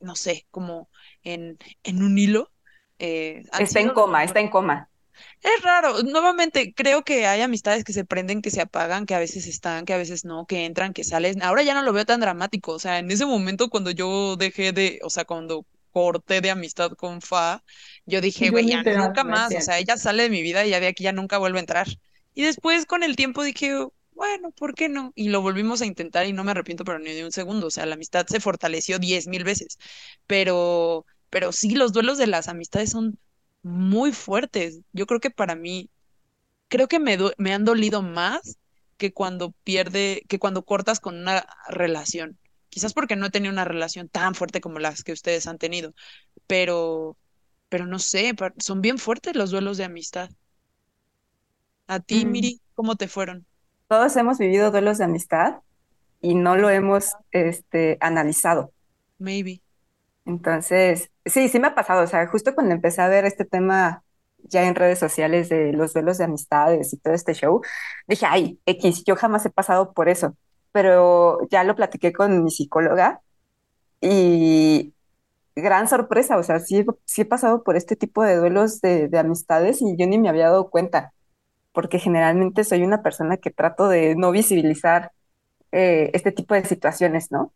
[0.00, 0.90] no sé, como
[1.22, 2.52] en, en un hilo.
[2.98, 4.89] eh, Está en coma, está en coma.
[5.42, 9.18] Es raro, nuevamente creo que hay amistades que se prenden, que se apagan, que a
[9.18, 11.42] veces están, que a veces no, que entran, que salen.
[11.42, 14.72] Ahora ya no lo veo tan dramático, o sea, en ese momento cuando yo dejé
[14.72, 17.62] de, o sea, cuando corté de amistad con Fa,
[18.06, 20.80] yo dije, güey, ya nunca más, o sea, ella sale de mi vida y ya
[20.80, 21.86] de aquí ya nunca vuelve a entrar.
[22.34, 23.74] Y después con el tiempo dije,
[24.12, 25.12] bueno, ¿por qué no?
[25.14, 27.70] Y lo volvimos a intentar y no me arrepiento pero ni de un segundo, o
[27.70, 29.78] sea, la amistad se fortaleció diez mil veces,
[30.26, 33.18] pero, pero sí, los duelos de las amistades son
[33.62, 34.80] muy fuertes.
[34.92, 35.90] Yo creo que para mí,
[36.68, 38.58] creo que me, me han dolido más
[38.96, 42.38] que cuando pierde, que cuando cortas con una relación.
[42.68, 45.92] Quizás porque no he tenido una relación tan fuerte como las que ustedes han tenido,
[46.46, 47.16] pero,
[47.68, 50.30] pero no sé, son bien fuertes los duelos de amistad.
[51.88, 52.30] A ti, mm.
[52.30, 53.44] Miri, ¿cómo te fueron?
[53.88, 55.56] Todos hemos vivido duelos de amistad
[56.20, 58.72] y no lo hemos este, analizado.
[59.18, 59.60] Maybe.
[60.24, 62.02] Entonces, sí, sí me ha pasado.
[62.04, 64.04] O sea, justo cuando empecé a ver este tema
[64.38, 67.60] ya en redes sociales de los duelos de amistades y todo este show,
[68.06, 70.36] dije, ay, X, yo jamás he pasado por eso.
[70.72, 73.20] Pero ya lo platiqué con mi psicóloga
[74.00, 74.94] y
[75.56, 79.18] gran sorpresa, o sea, sí, sí he pasado por este tipo de duelos de, de
[79.18, 81.12] amistades y yo ni me había dado cuenta
[81.72, 85.12] porque generalmente soy una persona que trato de no visibilizar
[85.72, 87.52] eh, este tipo de situaciones, ¿no?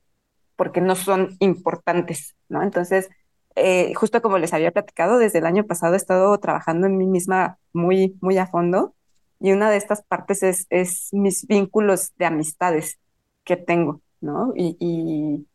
[0.56, 2.62] Porque no son importantes, ¿no?
[2.62, 3.10] Entonces,
[3.56, 7.06] eh, justo como les había platicado, desde el año pasado he estado trabajando en mí
[7.06, 8.94] misma muy, muy a fondo
[9.40, 12.98] y una de estas partes es, es mis vínculos de amistades
[13.44, 14.52] que tengo, ¿no?
[14.56, 15.46] Y, y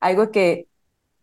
[0.00, 0.68] algo que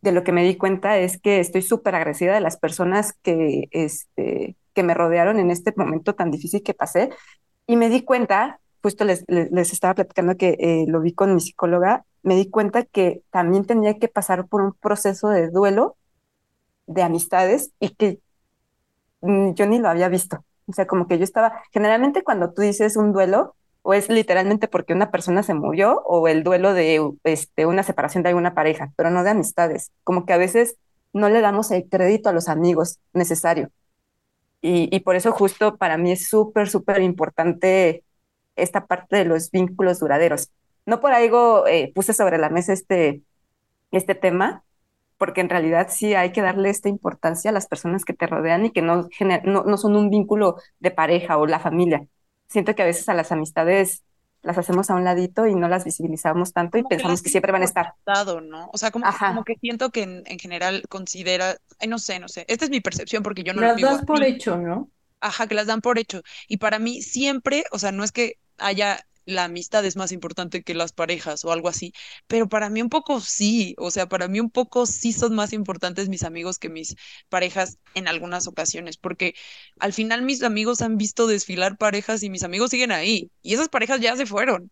[0.01, 3.67] de lo que me di cuenta es que estoy súper agradecida de las personas que,
[3.71, 7.09] este, que me rodearon en este momento tan difícil que pasé.
[7.65, 11.41] Y me di cuenta, justo les, les, estaba platicando que eh, lo vi con mi
[11.41, 15.97] psicóloga, me di cuenta que también tenía que pasar por un proceso de duelo
[16.87, 18.19] de amistades y que
[19.21, 20.43] mm, yo ni lo había visto.
[20.67, 24.67] O sea, como que yo estaba, generalmente cuando tú dices un duelo, o es literalmente
[24.67, 28.91] porque una persona se murió o el duelo de este, una separación de alguna pareja,
[28.97, 29.91] pero no de amistades.
[30.03, 30.77] Como que a veces
[31.13, 33.71] no le damos el crédito a los amigos necesario.
[34.61, 38.03] Y, por eso justo para mí es súper, súper importante
[38.57, 40.49] esta parte de los vínculos duraderos.
[40.87, 43.21] No por algo eh, puse sobre la mesa este,
[43.91, 44.63] este tema,
[45.17, 48.65] porque en realidad sí hay que darle esta importancia a las personas que te rodean
[48.65, 49.07] y que no,
[49.43, 52.07] no, no son un vínculo de pareja o la familia.
[52.47, 54.03] Siento que a veces a las amistades
[54.43, 57.63] las hacemos a un ladito y no las visibilizamos tanto y pensamos que, siempre van
[57.63, 57.93] a estar.
[58.41, 58.69] ¿no?
[58.71, 62.63] O sea, como, como que siento que en, general considera, no sé, no sé, esta
[62.63, 64.89] es mi percepción porque yo no las lo das por hecho, ¿no?
[65.19, 66.21] Ajá, que las dan por hecho.
[66.47, 70.63] Y para mí siempre, o sea, no es que haya la amistad es más importante
[70.63, 71.93] que las parejas o algo así,
[72.27, 75.51] pero para mí un poco sí, o sea, para mí un poco sí son más
[75.51, 76.95] importantes mis amigos que mis
[77.27, 79.35] parejas en algunas ocasiones, porque
[79.79, 83.67] al final mis amigos han visto desfilar parejas y mis amigos siguen ahí, y esas
[83.67, 84.71] parejas ya se fueron.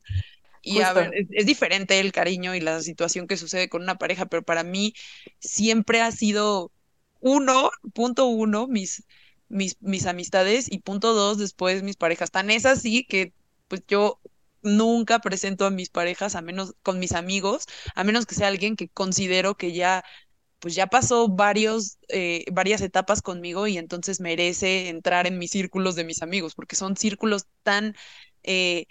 [0.62, 4.26] Y a ver, es, diferente el cariño y la situación que sucede con una pareja,
[4.26, 4.96] pero para mí
[5.40, 6.72] siempre ha sido
[7.20, 9.04] uno, punto uno, mis,
[9.48, 12.32] mis, mis amistades y punto dos, después mis parejas.
[12.32, 13.32] Tan es así que
[13.68, 14.20] pues yo
[14.66, 18.76] nunca presento a mis parejas, a menos con mis amigos, a menos que sea alguien
[18.76, 20.04] que considero que ya
[20.60, 25.96] pues ya pasó varios, eh, varias etapas conmigo y entonces merece entrar en mis círculos
[25.96, 27.96] de mis amigos, porque son círculos tan
[28.44, 28.88] eh,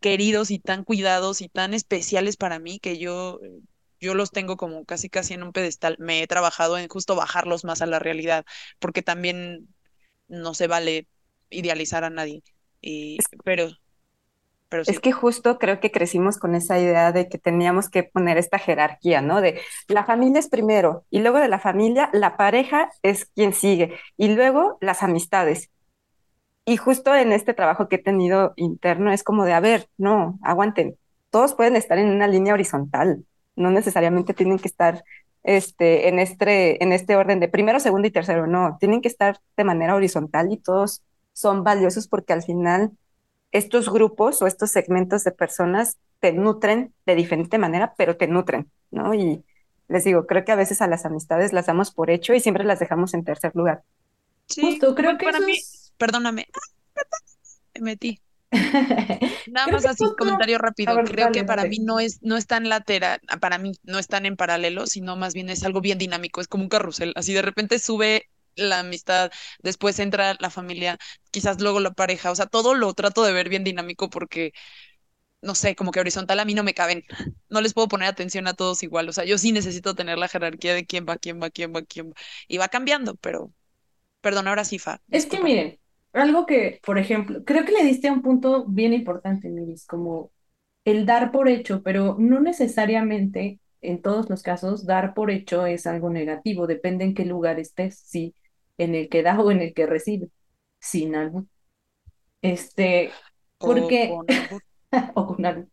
[0.00, 3.40] queridos y tan cuidados y tan especiales para mí que yo,
[4.00, 5.96] yo los tengo como casi casi en un pedestal.
[5.98, 8.44] Me he trabajado en justo bajarlos más a la realidad,
[8.78, 9.68] porque también
[10.28, 11.08] no se vale
[11.50, 12.42] idealizar a nadie.
[12.80, 13.70] Y, pero
[14.70, 18.58] es que justo creo que crecimos con esa idea de que teníamos que poner esta
[18.58, 19.40] jerarquía, ¿no?
[19.40, 23.94] De la familia es primero y luego de la familia la pareja es quien sigue
[24.16, 25.70] y luego las amistades.
[26.64, 30.38] Y justo en este trabajo que he tenido interno es como de, a ver, no,
[30.42, 30.98] aguanten,
[31.30, 33.24] todos pueden estar en una línea horizontal,
[33.56, 35.02] no necesariamente tienen que estar
[35.44, 39.40] este, en, este, en este orden de primero, segundo y tercero, no, tienen que estar
[39.56, 41.02] de manera horizontal y todos
[41.32, 42.92] son valiosos porque al final
[43.52, 48.70] estos grupos o estos segmentos de personas te nutren de diferente manera, pero te nutren,
[48.90, 49.14] ¿no?
[49.14, 49.44] Y
[49.88, 52.64] les digo, creo que a veces a las amistades las damos por hecho y siempre
[52.64, 53.82] las dejamos en tercer lugar.
[54.46, 55.54] Sí, Justo, creo que para mí,
[55.96, 56.48] perdóname,
[57.74, 58.20] me metí.
[59.46, 60.94] Nada más así, comentario rápido.
[61.04, 64.36] Creo que para mí no es, no es tan lateral, para mí no están en
[64.36, 67.12] paralelo, sino más bien es algo bien dinámico, es como un carrusel.
[67.14, 69.30] Así de repente sube la amistad,
[69.62, 70.98] después entra la familia,
[71.30, 74.52] quizás luego la pareja, o sea, todo lo trato de ver bien dinámico porque,
[75.42, 77.04] no sé, como que horizontal a mí no me caben,
[77.48, 80.28] no les puedo poner atención a todos igual, o sea, yo sí necesito tener la
[80.28, 82.14] jerarquía de quién va, quién va, quién va, quién va,
[82.48, 83.52] y va cambiando, pero,
[84.20, 85.02] perdón, ahora sí, Fa.
[85.10, 85.78] Es que miren,
[86.12, 90.32] algo que, por ejemplo, creo que le diste un punto bien importante, Miris, como
[90.84, 95.86] el dar por hecho, pero no necesariamente en todos los casos, dar por hecho es
[95.86, 98.34] algo negativo, depende en qué lugar estés, si
[98.78, 100.30] en el que da o en el que recibe,
[100.80, 101.46] sin algo.
[102.42, 103.10] Este,
[103.62, 104.62] porque, O con algún-
[105.14, 105.68] o con algo.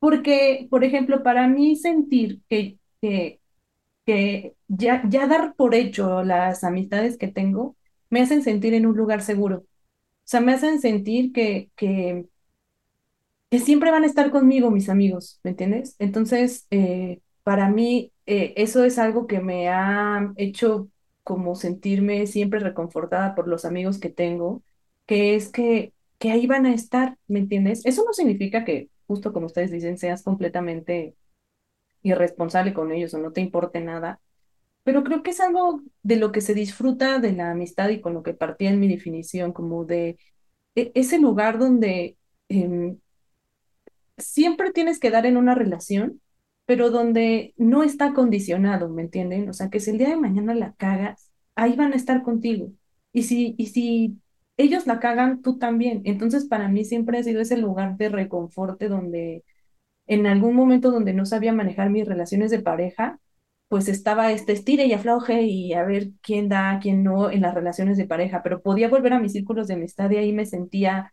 [0.00, 3.40] Porque, por ejemplo, para mí sentir que, que,
[4.06, 7.76] que ya, ya dar por hecho las amistades que tengo
[8.10, 9.58] me hacen sentir en un lugar seguro.
[9.60, 9.66] O
[10.30, 12.26] sea, me hacen sentir que, que
[13.50, 15.96] que siempre van a estar conmigo mis amigos, ¿me entiendes?
[15.98, 20.88] Entonces, eh, para mí, eh, eso es algo que me ha hecho
[21.28, 24.64] como sentirme siempre reconfortada por los amigos que tengo,
[25.06, 27.86] que es que, que ahí van a estar, ¿me entiendes?
[27.86, 31.16] Eso no significa que, justo como ustedes dicen, seas completamente
[32.02, 34.20] irresponsable con ellos o no te importe nada,
[34.84, 38.14] pero creo que es algo de lo que se disfruta de la amistad y con
[38.14, 40.18] lo que partía en mi definición, como de
[40.76, 42.18] e- ese lugar donde...
[42.50, 42.98] em,
[44.16, 46.20] siempre tienes que dar en una relación,
[46.68, 49.50] pero donde no está condicionado, ¿me entienden?
[49.50, 52.72] O sea, que si el día de mañana la cagas, ahí van a estar contigo.
[53.12, 54.20] Y si, y si
[54.58, 56.02] ellos la cagan, tú también.
[56.06, 59.44] Entonces, para mí siempre ha sido ese lugar de reconforte donde
[60.06, 63.20] en algún momento donde no sabía manejar mis relaciones de pareja,
[63.68, 67.54] pues estaba este estire y afloje y a ver quién da, quién no en las
[67.54, 71.12] relaciones de pareja, pero podía volver a mis círculos de amistad y ahí me sentía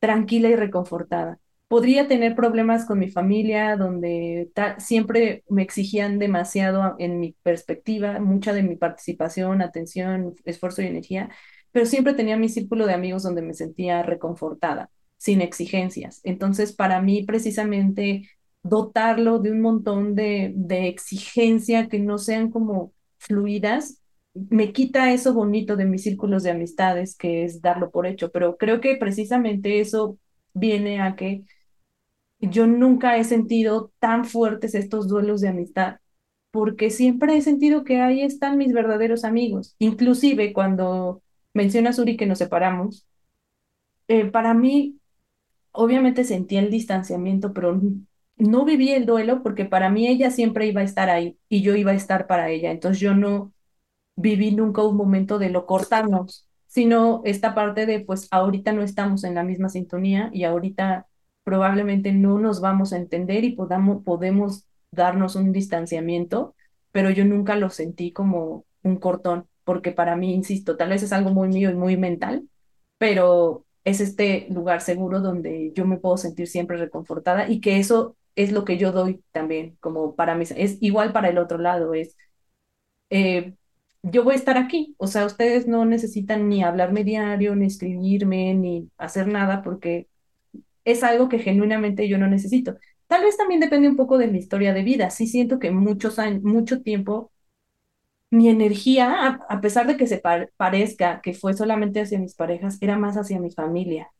[0.00, 1.40] tranquila y reconfortada.
[1.68, 8.52] Podría tener problemas con mi familia, donde siempre me exigían demasiado en mi perspectiva, mucha
[8.52, 11.28] de mi participación, atención, esfuerzo y energía,
[11.72, 16.20] pero siempre tenía mi círculo de amigos donde me sentía reconfortada, sin exigencias.
[16.22, 18.30] Entonces, para mí, precisamente,
[18.62, 24.00] dotarlo de un montón de, de exigencia que no sean como fluidas,
[24.34, 28.56] me quita eso bonito de mis círculos de amistades, que es darlo por hecho, pero
[28.56, 30.18] creo que precisamente eso
[30.54, 31.44] viene a que
[32.50, 35.98] yo nunca he sentido tan fuertes estos duelos de amistad,
[36.50, 39.76] porque siempre he sentido que ahí están mis verdaderos amigos.
[39.78, 41.22] Inclusive cuando
[41.54, 43.06] mencionas, Uri, que nos separamos,
[44.08, 44.98] eh, para mí,
[45.72, 47.80] obviamente sentí el distanciamiento, pero
[48.36, 51.74] no viví el duelo porque para mí ella siempre iba a estar ahí y yo
[51.76, 52.70] iba a estar para ella.
[52.70, 53.52] Entonces yo no
[54.16, 59.24] viví nunca un momento de lo cortarnos, sino esta parte de, pues ahorita no estamos
[59.24, 61.06] en la misma sintonía y ahorita
[61.46, 66.56] probablemente no nos vamos a entender y podamos, podemos darnos un distanciamiento,
[66.90, 71.12] pero yo nunca lo sentí como un cortón, porque para mí, insisto, tal vez es
[71.12, 72.48] algo muy mío y muy mental,
[72.98, 78.16] pero es este lugar seguro donde yo me puedo sentir siempre reconfortada y que eso
[78.34, 81.94] es lo que yo doy también, como para mí, es igual para el otro lado,
[81.94, 82.16] es
[83.10, 83.54] eh,
[84.02, 84.94] yo voy a estar aquí.
[84.98, 90.08] O sea, ustedes no necesitan ni hablarme diario, ni escribirme, ni hacer nada, porque
[90.86, 92.76] es algo que genuinamente yo no necesito.
[93.08, 95.10] Tal vez también depende un poco de mi historia de vida.
[95.10, 97.32] Sí siento que muchos años, mucho tiempo,
[98.30, 102.78] mi energía, a, pesar de que se par- parezca que fue solamente hacia mis parejas,
[102.80, 104.10] era más hacia mi familia.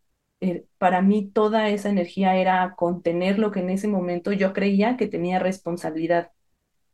[0.40, 4.96] Eh, para mí toda esa energía era contener lo que en ese momento yo creía
[4.96, 6.30] que tenía responsabilidad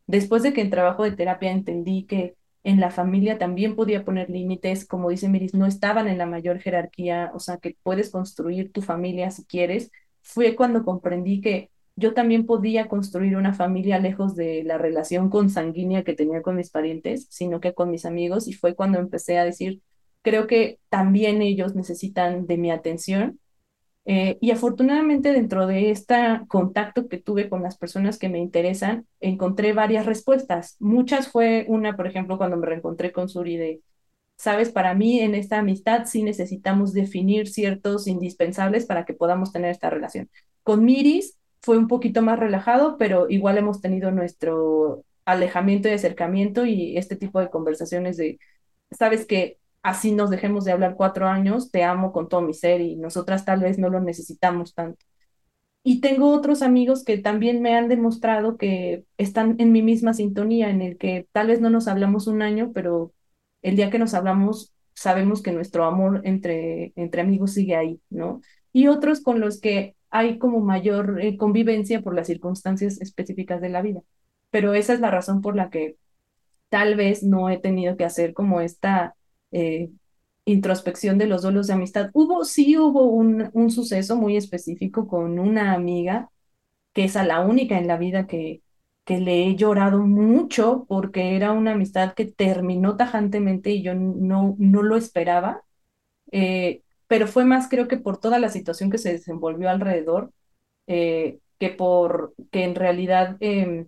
[0.07, 4.29] Después de que en trabajo de terapia entendí que en la familia también podía poner
[4.29, 8.71] límites, como dice Miris, no estaban en la mayor jerarquía, o sea, que puedes construir
[8.71, 9.91] tu familia si quieres,
[10.21, 16.03] fue cuando comprendí que yo también podía construir una familia lejos de la relación consanguínea
[16.03, 19.45] que tenía con mis parientes, sino que con mis amigos, y fue cuando empecé a
[19.45, 19.81] decir,
[20.21, 23.39] creo que también ellos necesitan de mi atención
[24.05, 26.15] eh, y afortunadamente dentro de este
[26.47, 30.75] contacto que tuve con las personas que me interesan, encontré varias respuestas.
[30.79, 33.81] Muchas fue una, por ejemplo, cuando me reencontré con Suri de,
[34.37, 39.71] sabes, para mí en esta amistad sí necesitamos definir ciertos indispensables para que podamos tener
[39.71, 40.29] esta relación.
[40.63, 46.65] Con Miris fue un poquito más relajado, pero igual hemos tenido nuestro alejamiento y acercamiento
[46.65, 48.39] y este tipo de conversaciones de,
[48.91, 52.81] sabes que así nos dejemos de hablar cuatro años, te amo con todo mi ser
[52.81, 55.05] y nosotras tal vez no lo necesitamos tanto.
[55.83, 60.69] Y tengo otros amigos que también me han demostrado que están en mi misma sintonía,
[60.69, 63.13] en el que tal vez no nos hablamos un año, pero
[63.61, 68.41] el día que nos hablamos sabemos que nuestro amor entre, entre amigos sigue ahí, ¿no?
[68.71, 73.69] Y otros con los que hay como mayor eh, convivencia por las circunstancias específicas de
[73.69, 74.01] la vida.
[74.51, 75.97] Pero esa es la razón por la que
[76.69, 79.15] tal vez no he tenido que hacer como esta
[79.53, 79.91] eh,
[80.45, 82.11] introspección de los duelos de amistad.
[82.13, 86.29] Hubo, sí hubo un, un suceso muy específico con una amiga,
[86.93, 88.61] que es a la única en la vida que,
[89.05, 94.55] que le he llorado mucho porque era una amistad que terminó tajantemente y yo no,
[94.59, 95.63] no lo esperaba,
[96.31, 100.31] eh, pero fue más creo que por toda la situación que se desenvolvió alrededor,
[100.87, 103.37] eh, que por que en realidad...
[103.41, 103.87] em,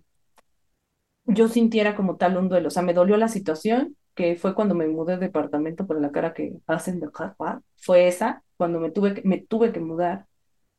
[1.24, 2.68] yo sintiera como tal un duelo.
[2.68, 6.12] O sea, me dolió la situación, que fue cuando me mudé de departamento por la
[6.12, 7.36] cara que hacen de acá,
[7.78, 10.26] fue esa, cuando me tuve que, me tuve que mudar.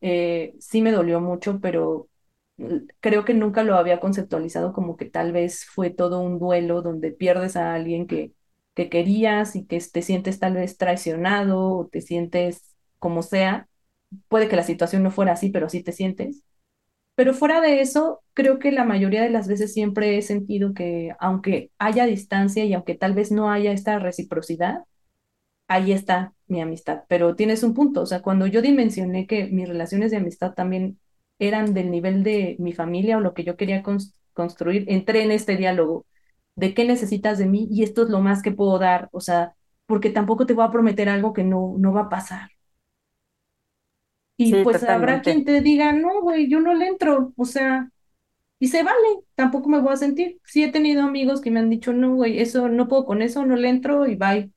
[0.02, 2.10] Eh, sí me dolió mucho, pero
[3.00, 7.12] creo que nunca lo había conceptualizado como que tal vez fue todo un duelo donde
[7.12, 8.34] pierdes a alguien que,
[8.76, 13.68] que querías y que te sientes tal vez traicionado o te sientes como sea.
[14.30, 16.44] Puede que la situación no fuera así, pero sí te sientes.
[17.18, 21.14] Pero fuera de eso, creo que la mayoría de las veces siempre he sentido que
[21.20, 24.86] aunque haya distancia y aunque tal vez no haya esta reciprocidad,
[25.68, 27.04] ahí está mi amistad.
[27.10, 31.00] Pero tienes un punto, o sea, cuando yo dimensioné que mis relaciones de amistad también
[31.40, 33.84] eran del nivel de mi familia o lo que yo quería
[34.34, 36.06] construir, entré en este diálogo
[36.56, 39.56] de qué necesitas de mí y esto es lo más que puedo dar, o sea,
[39.88, 42.50] porque tampoco te voy a prometer algo que no, no va a pasar.
[44.38, 47.90] Y pues habrá quien te diga, no, güey, yo no le entro, o sea,
[48.60, 48.98] y se vale,
[49.36, 50.40] tampoco me voy a sentir.
[50.46, 53.46] Sí he tenido amigos que me han dicho, no, güey, eso no puedo con eso,
[53.46, 54.52] no le entro y bye.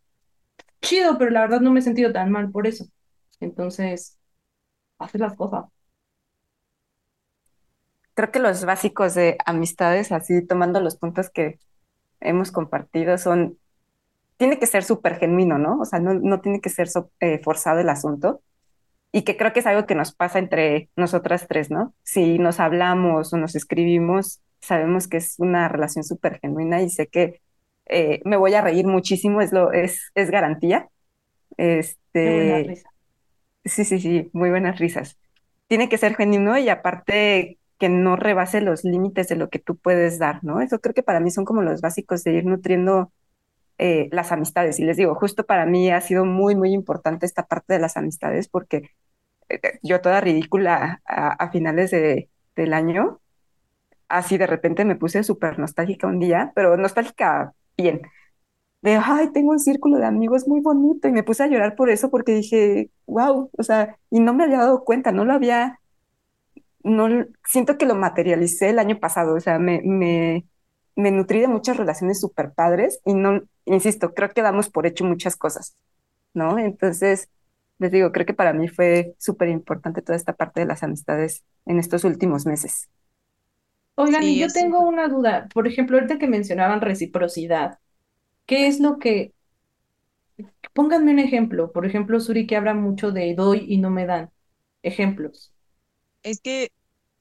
[0.83, 2.87] Chido, pero la verdad no me he sentido tan mal por eso.
[3.41, 4.18] Entonces,
[4.99, 5.66] haces las cosas.
[8.14, 11.59] Creo que los básicos de amistades, así tomando los puntos que
[12.20, 13.59] hemos compartido, son,
[14.39, 15.81] tiene que ser súper genuino, ¿no?
[15.81, 16.89] O sea, no, no tiene que ser
[17.20, 18.43] eh, forzado el asunto
[19.12, 21.94] y que creo que es algo que nos pasa entre nosotras tres, ¿no?
[22.02, 27.08] Si nos hablamos o nos escribimos, sabemos que es una relación súper genuina y sé
[27.08, 27.40] que
[27.86, 30.88] eh, me voy a reír muchísimo, es, lo, es, es garantía.
[31.56, 32.84] Este,
[33.64, 35.18] Sí, sí, sí, muy buenas risas.
[35.68, 39.76] Tiene que ser genuino y aparte que no rebase los límites de lo que tú
[39.76, 40.61] puedes dar, ¿no?
[40.61, 43.12] Eso creo que para mí son como los básicos de ir nutriendo
[43.83, 44.78] eh, las amistades.
[44.78, 47.97] Y les digo, justo para mí ha sido muy, muy importante esta parte de las
[47.97, 48.91] amistades porque
[49.49, 53.20] eh, yo toda ridícula a, finales de, del año,
[54.09, 58.03] así de repente me puse súper nostálgica un día, pero nostálgica bien.
[58.83, 61.91] De, ay, tengo un círculo de amigos muy bonito y me puse a llorar por
[61.91, 65.81] eso porque dije, wow, o sea, y no me había dado cuenta, no lo había,
[66.85, 67.09] no,
[67.45, 70.47] siento que lo materialicé el año pasado, o sea, me, me,
[70.97, 73.43] me nutrí de muchas relaciones súper padres y no,
[73.75, 75.77] insisto, creo que damos por hecho muchas cosas,
[76.35, 76.59] ¿no?
[76.59, 77.29] Entonces,
[77.79, 81.45] les digo, creo que para mí fue súper importante toda esta parte de las amistades
[81.66, 82.89] en estos últimos meses.
[83.95, 85.49] Oigan, y yo tengo una duda.
[85.53, 87.79] Por ejemplo, ahorita que mencionaban reciprocidad,
[88.47, 89.33] ¿qué es lo que...
[90.73, 91.73] Pónganme un ejemplo.
[91.73, 94.31] Por ejemplo, Suri, que habla mucho de doy y no me dan.
[94.83, 95.53] Ejemplos.
[96.23, 96.73] Es que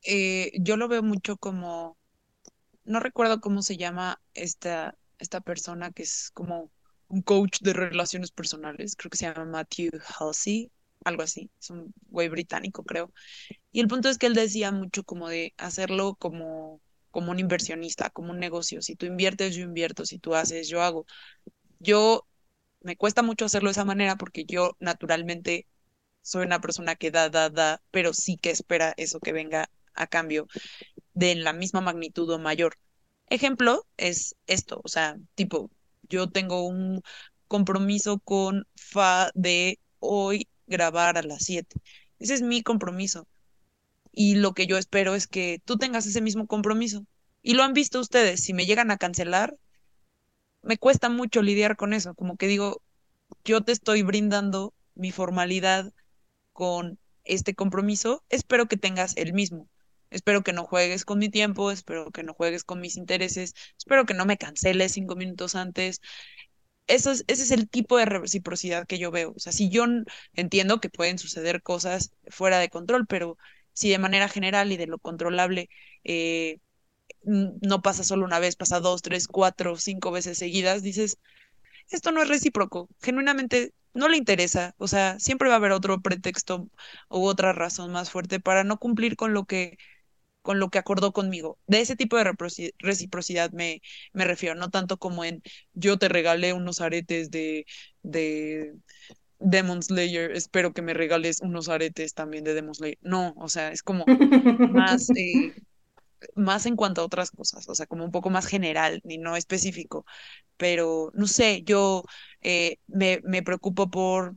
[0.04, 1.98] eh, yo lo veo mucho como...
[2.86, 6.72] No recuerdo cómo se llama esta, esta persona que es como
[7.08, 10.72] un coach de relaciones personales, creo que se llama Matthew Halsey,
[11.06, 13.12] algo así, es un güey británico, creo.
[13.72, 18.10] Y el punto es que él decía mucho como de hacerlo como, como un inversionista,
[18.10, 18.82] como un negocio.
[18.82, 21.06] Si tú inviertes, yo invierto, si tú haces, yo hago.
[21.80, 22.28] Yo
[22.82, 25.68] me cuesta mucho hacerlo de esa manera porque yo naturalmente
[26.22, 30.08] soy una persona que da, da, da, pero sí que espera eso que venga a
[30.08, 30.48] cambio
[31.14, 32.78] de la misma magnitud o mayor.
[33.30, 35.70] Ejemplo es esto, o sea, tipo,
[36.10, 37.02] yo tengo un
[37.48, 41.76] compromiso con Fa de hoy grabar a las 7.
[42.20, 43.28] Ese es mi compromiso.
[44.12, 47.06] Y lo que yo espero es que tú tengas ese mismo compromiso.
[47.42, 49.56] Y lo han visto ustedes, si me llegan a cancelar,
[50.62, 52.82] me cuesta mucho lidiar con eso, como que digo,
[53.46, 55.94] yo te estoy brindando mi formalidad
[56.52, 59.70] con este compromiso, espero que tengas el mismo.
[60.10, 64.06] Espero que no juegues con mi tiempo, espero que no juegues con mis intereses, espero
[64.06, 66.02] que no me canceles cinco minutos antes.
[66.88, 69.34] Eso es, ese es el tipo de reciprocidad que yo veo.
[69.36, 69.86] O sea, si yo
[70.34, 73.38] entiendo que pueden suceder cosas fuera de control, pero
[73.74, 75.70] si de manera general y de lo controlable
[76.04, 76.60] eh,
[77.24, 81.18] no pasa solo una vez, pasa dos, tres, cuatro, cinco veces seguidas, dices,
[81.90, 86.02] esto no es recíproco, genuinamente no le interesa, o sea, siempre va a haber otro
[86.02, 86.70] pretexto
[87.10, 89.78] u otra razón más fuerte para no cumplir con lo que
[90.42, 91.60] con lo que acordó conmigo.
[91.68, 92.32] De ese tipo de
[92.80, 93.82] reciprocidad me,
[94.14, 95.42] me refiero, no tanto como en
[95.74, 97.66] yo te regalé unos aretes de,
[98.04, 98.76] de
[99.40, 102.98] Demon Slayer, espero que me regales unos aretes también de Demon Slayer.
[103.02, 104.12] No, o sea, es como
[104.66, 105.56] más, eh,
[106.36, 109.36] más en cuanto a otras cosas, o sea, como un poco más general y no
[109.36, 110.06] específico.
[110.58, 112.04] Pero no sé, yo
[112.42, 114.36] eh, me, me preocupo por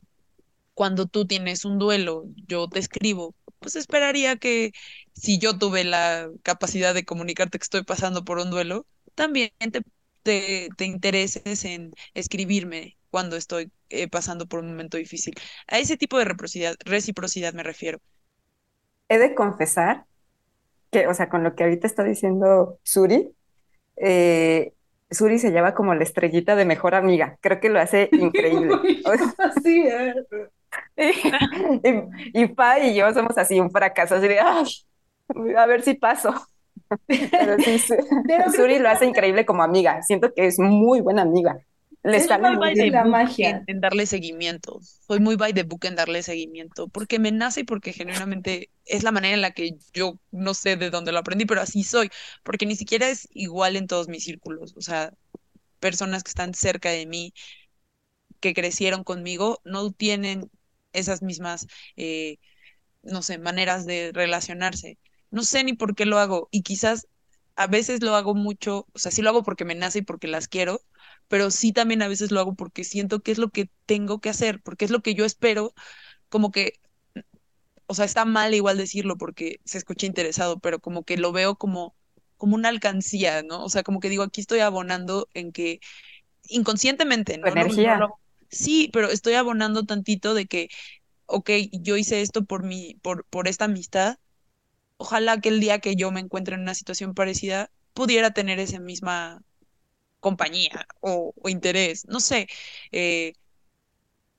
[0.75, 4.73] cuando tú tienes un duelo, yo te escribo, pues esperaría que
[5.15, 9.51] si yo tuve la capacidad de comunicarte que estoy pasando por un duelo, también
[10.23, 15.35] te, te, intereses en escribirme cuando estoy eh, pasando por un momento difícil.
[15.69, 17.99] A ese tipo de reciprocidad, reciprocidad me refiero.
[19.09, 20.05] He de confesar
[20.91, 23.31] que, o sea, con lo que ahorita está diciendo Suri,
[23.97, 24.73] eh,
[25.11, 27.39] Suri se lleva como la estrellita de mejor amiga.
[27.41, 28.75] Creo que lo hace increíble.
[29.05, 30.17] Así es.
[32.35, 36.35] Y, y, Pa y yo somos así un fracaso, así de, a ver si paso.
[37.07, 37.79] Pero sí,
[38.57, 40.03] Suri lo hace increíble como amiga.
[40.03, 41.59] Siento que es muy buena amiga.
[42.05, 43.63] Le es muy by de la magia.
[43.69, 44.81] En, darle seguimiento.
[45.07, 46.89] Soy muy by the book en darle seguimiento.
[46.89, 50.77] Porque me nace y porque genuinamente es la manera en la que yo no sé
[50.77, 52.11] de dónde lo aprendí, pero así soy.
[52.43, 54.75] Porque ni siquiera es igual en todos mis círculos.
[54.77, 55.13] O sea,
[55.79, 57.35] personas que están cerca de mí,
[58.41, 60.51] que crecieron conmigo, no tienen
[60.93, 61.67] esas mismas,
[61.97, 62.39] eh,
[63.03, 64.99] no sé, maneras de relacionarse.
[65.31, 66.49] No sé ni por qué lo hago.
[66.51, 67.09] Y quizás
[67.57, 70.27] a veces lo hago mucho, o sea, sí lo hago porque me nace y porque
[70.27, 70.81] las quiero,
[71.29, 74.31] pero sí también a veces lo hago porque siento que es lo que tengo que
[74.31, 75.75] hacer, porque es lo que yo espero,
[76.29, 76.75] como que,
[77.87, 81.57] o sea, está mal igual decirlo porque se escucha interesado, pero como que lo veo
[81.57, 81.95] como,
[82.37, 83.65] como una alcancía, ¿no?
[83.65, 85.81] O sea, como que digo, aquí estoy abonando en que
[86.49, 87.49] inconscientemente, ¿no?
[87.49, 88.09] Energía.
[88.53, 90.69] Sí, pero estoy abonando tantito de que,
[91.27, 94.19] ok, yo hice esto por mi, por, por esta amistad.
[94.99, 98.81] Ojalá que el día que yo me encuentre en una situación parecida pudiera tener esa
[98.81, 99.43] misma
[100.21, 102.49] compañía o, interés, no sé.
[102.93, 103.35] Eh,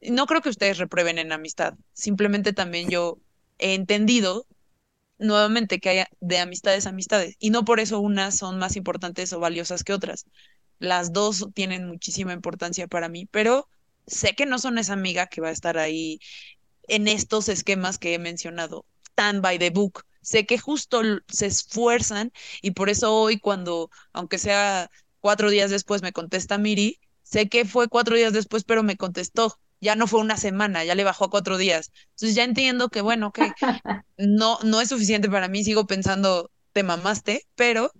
[0.01, 3.19] no creo que ustedes reprueben en amistad, simplemente también yo
[3.59, 4.47] he entendido
[5.19, 9.33] nuevamente que hay de amistades a amistades y no por eso unas son más importantes
[9.33, 10.25] o valiosas que otras.
[10.79, 13.69] Las dos tienen muchísima importancia para mí, pero
[14.07, 16.19] sé que no son esa amiga que va a estar ahí
[16.87, 18.85] en estos esquemas que he mencionado,
[19.15, 20.03] tan by the book.
[20.21, 22.31] Sé que justo se esfuerzan
[22.61, 24.89] y por eso hoy cuando, aunque sea
[25.23, 26.99] Cuatro días después me contesta Miri.
[27.21, 29.57] Sé que fue cuatro días después, pero me contestó.
[29.79, 31.91] Ya no fue una semana, ya le bajó a cuatro días.
[32.09, 33.53] Entonces ya entiendo que, bueno, que
[34.17, 35.63] no, no es suficiente para mí.
[35.63, 37.93] Sigo pensando, te mamaste, pero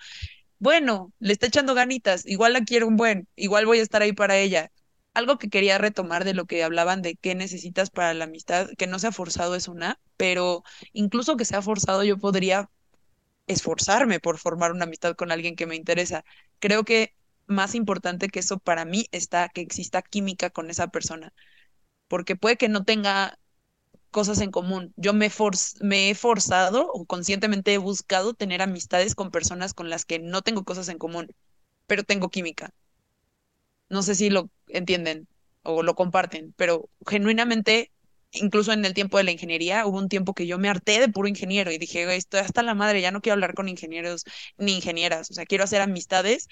[0.60, 2.26] bueno, le está echando ganitas.
[2.26, 4.73] Igual la quiero un buen, igual voy a estar ahí para ella.
[5.14, 8.88] Algo que quería retomar de lo que hablaban de qué necesitas para la amistad, que
[8.88, 12.70] no sea forzado es una, pero incluso que sea forzado yo podría
[13.48, 16.24] esforzarme por formar una amistad con alguien que me interesa.
[16.60, 17.16] Creo que
[17.48, 21.34] más importante que eso para mí está que exista química con esa persona,
[22.08, 23.40] porque puede que no tenga
[24.12, 24.94] cosas en común.
[24.98, 25.32] Yo me,
[25.82, 30.42] me he forzado o conscientemente he buscado tener amistades con personas con las que no
[30.44, 31.28] tengo cosas en común,
[31.88, 32.74] pero tengo química.
[33.94, 35.28] No sé si lo entienden
[35.64, 37.92] o lo comparten, pero genuinamente
[38.34, 41.08] incluso en el tiempo de la ingeniería, hubo un tiempo que yo me harté de
[41.10, 44.24] puro ingeniero y dije, estoy hasta la madre, ya no quiero hablar con ingenieros
[44.58, 46.48] ni ingenieras, o sea, quiero hacer amistades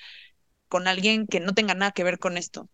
[0.70, 2.70] con alguien que no tenga nada que ver con esto.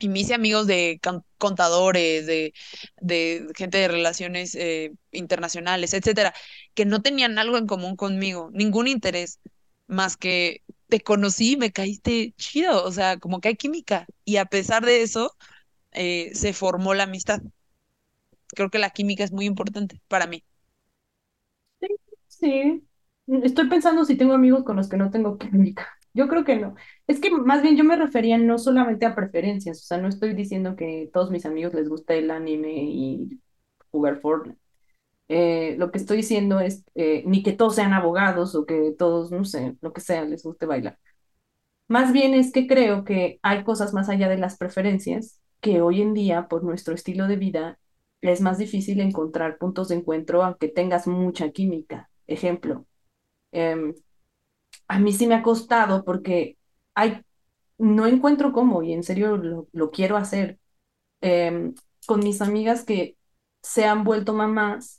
[0.00, 1.00] Y me hice amigos de
[1.38, 2.54] contadores, de,
[3.00, 6.34] de gente de relaciones eh, internacionales, etcétera,
[6.74, 9.40] que no tenían algo en común conmigo, ningún interés,
[9.88, 14.06] más que te conocí, me caíste chido, o sea, como que hay química.
[14.24, 15.36] Y a pesar de eso,
[15.92, 17.40] eh, se formó la amistad
[18.54, 20.44] creo que la química es muy importante para mí.
[21.80, 21.86] Sí,
[22.28, 22.84] sí.
[23.26, 25.86] Estoy pensando si tengo amigos con los que no tengo química.
[26.14, 26.74] Yo creo que no.
[27.06, 30.34] Es que más bien yo me refería no solamente a preferencias, o sea, no estoy
[30.34, 33.40] diciendo que todos mis amigos les gusta el anime y
[33.90, 34.58] jugar Fortnite.
[35.28, 39.30] Eh, lo que estoy diciendo es eh, ni que todos sean abogados o que todos,
[39.30, 40.98] no sé, lo que sea, les guste bailar.
[41.88, 46.02] Más bien es que creo que hay cosas más allá de las preferencias que hoy
[46.02, 47.78] en día, por nuestro estilo de vida,
[48.20, 52.10] es más difícil encontrar puntos de encuentro aunque tengas mucha química.
[52.26, 52.86] Ejemplo,
[53.52, 53.94] em,
[54.88, 56.58] a mí sí me ha costado porque
[56.94, 57.22] hay,
[57.78, 60.58] no encuentro cómo y en serio lo, quiero hacer
[61.22, 61.74] em,
[62.06, 63.16] con mis amigas que
[63.62, 64.97] se han vuelto mamás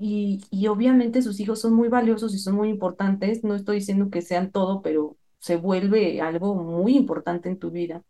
[0.00, 3.44] y, y obviamente sus hijos son muy valiosos y son muy importantes.
[3.44, 8.02] No estoy diciendo que sean todo, pero se vuelve algo muy importante en tu vida.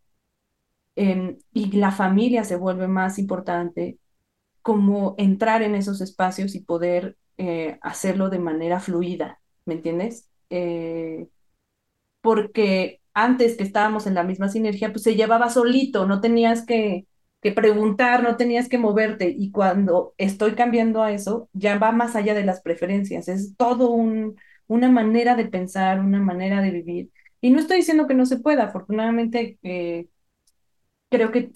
[0.94, 3.98] Em, y la familia se vuelve más importante
[4.62, 10.30] como entrar en esos espacios y poder eh, hacerlo de manera fluida, ¿me entiendes?
[10.50, 11.28] Eh,
[12.20, 17.06] porque antes que estábamos en la misma sinergia, pues se llevaba solito, no tenías que,
[17.42, 19.28] que preguntar, no tenías que moverte.
[19.36, 23.90] Y cuando estoy cambiando a eso, ya va más allá de las preferencias, es todo
[23.90, 24.36] un,
[24.68, 27.10] una manera de pensar, una manera de vivir.
[27.40, 30.06] Y no estoy diciendo que no se pueda, afortunadamente eh,
[31.10, 31.50] creo que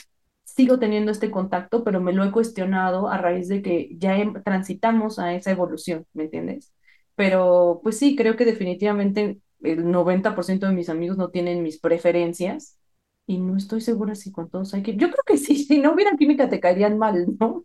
[0.45, 5.19] sigo teniendo este contacto, pero me lo he cuestionado a raíz de que ya transitamos
[5.19, 6.73] a esa evolución, ¿me entiendes?
[7.15, 12.79] Pero pues sí, creo que definitivamente el 90% de mis amigos no tienen mis preferencias
[13.27, 14.97] y no estoy segura si con todos hay que...
[14.97, 17.65] Yo creo que sí, si no hubiera química te caerían mal, ¿no?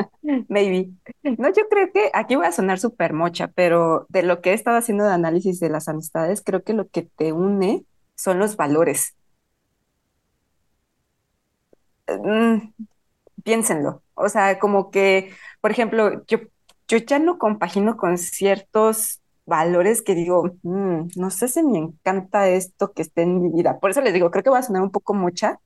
[0.48, 0.90] Maybe.
[1.22, 4.54] No, yo creo que aquí voy a sonar súper mocha, pero de lo que he
[4.54, 7.84] estado haciendo de análisis de las amistades, creo que lo que te une
[8.14, 9.14] son los valores.
[12.08, 12.72] Mm,
[13.44, 14.04] piénsenlo.
[14.14, 15.32] O sea, como que,
[15.62, 16.40] por ejemplo, yo,
[16.88, 22.48] yo ya no compagino con ciertos valores que digo, "Mm, no sé si me encanta
[22.48, 23.78] esto que esté en mi vida.
[23.80, 25.60] Por eso les digo, creo que va a sonar un poco mocha,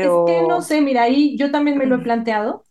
[0.00, 2.64] Es que no pero sé, mira, ahí yo también me lo he planteado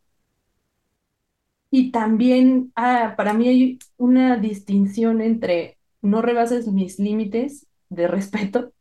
[1.72, 8.74] y también ah, para mí hay una distinción entre no rebases mis límites de respeto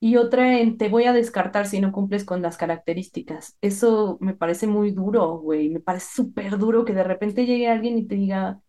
[0.00, 3.56] y otra en te voy a descartar si no cumples con las características.
[3.62, 7.98] Eso me parece muy duro, güey, me parece súper duro que de repente llegue alguien
[7.98, 8.60] y te diga,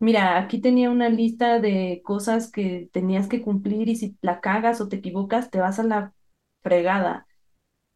[0.00, 4.80] mira, aquí tenía una lista de cosas que tenías que cumplir y si la cagas
[4.82, 6.14] o te equivocas, te vas a la
[6.62, 7.26] fregada.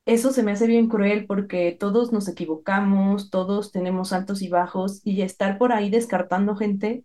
[0.07, 5.01] Eso se me hace bien cruel porque todos nos equivocamos, todos tenemos altos y bajos
[5.05, 7.05] y estar por ahí descartando gente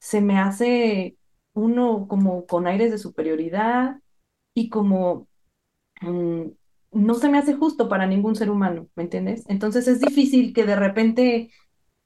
[0.00, 1.18] se me hace
[1.54, 4.00] uno como con aires de superioridad
[4.54, 5.28] y como
[6.02, 6.42] mm,
[6.92, 9.44] no se me hace justo para ningún ser humano, ¿me entiendes?
[9.48, 11.50] Entonces es difícil que de repente,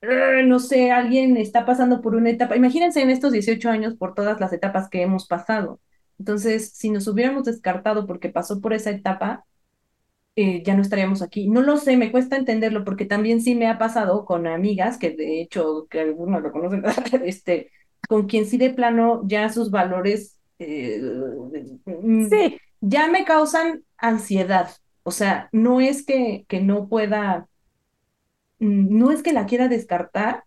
[0.02, 4.40] no sé, alguien está pasando por una etapa, imagínense en estos 18 años por todas
[4.40, 5.80] las etapas que hemos pasado.
[6.18, 9.44] Entonces, si nos hubiéramos descartado porque pasó por esa etapa,
[10.36, 11.48] eh, ya no estaríamos aquí.
[11.48, 15.10] No lo sé, me cuesta entenderlo porque también sí me ha pasado con amigas, que
[15.10, 16.82] de hecho, que algunos lo conocen,
[17.24, 17.70] este,
[18.08, 21.00] con quien sí de plano ya sus valores eh,
[22.28, 24.70] sí, ya me causan ansiedad.
[25.02, 27.48] O sea, no es que, que no pueda,
[28.60, 30.44] no es que la quiera descartar,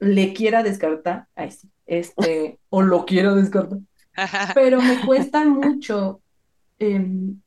[0.00, 3.80] le quiera descartar, ay, sí, este, o lo quiero descartar,
[4.54, 6.22] pero me cuesta mucho.
[6.78, 7.40] em,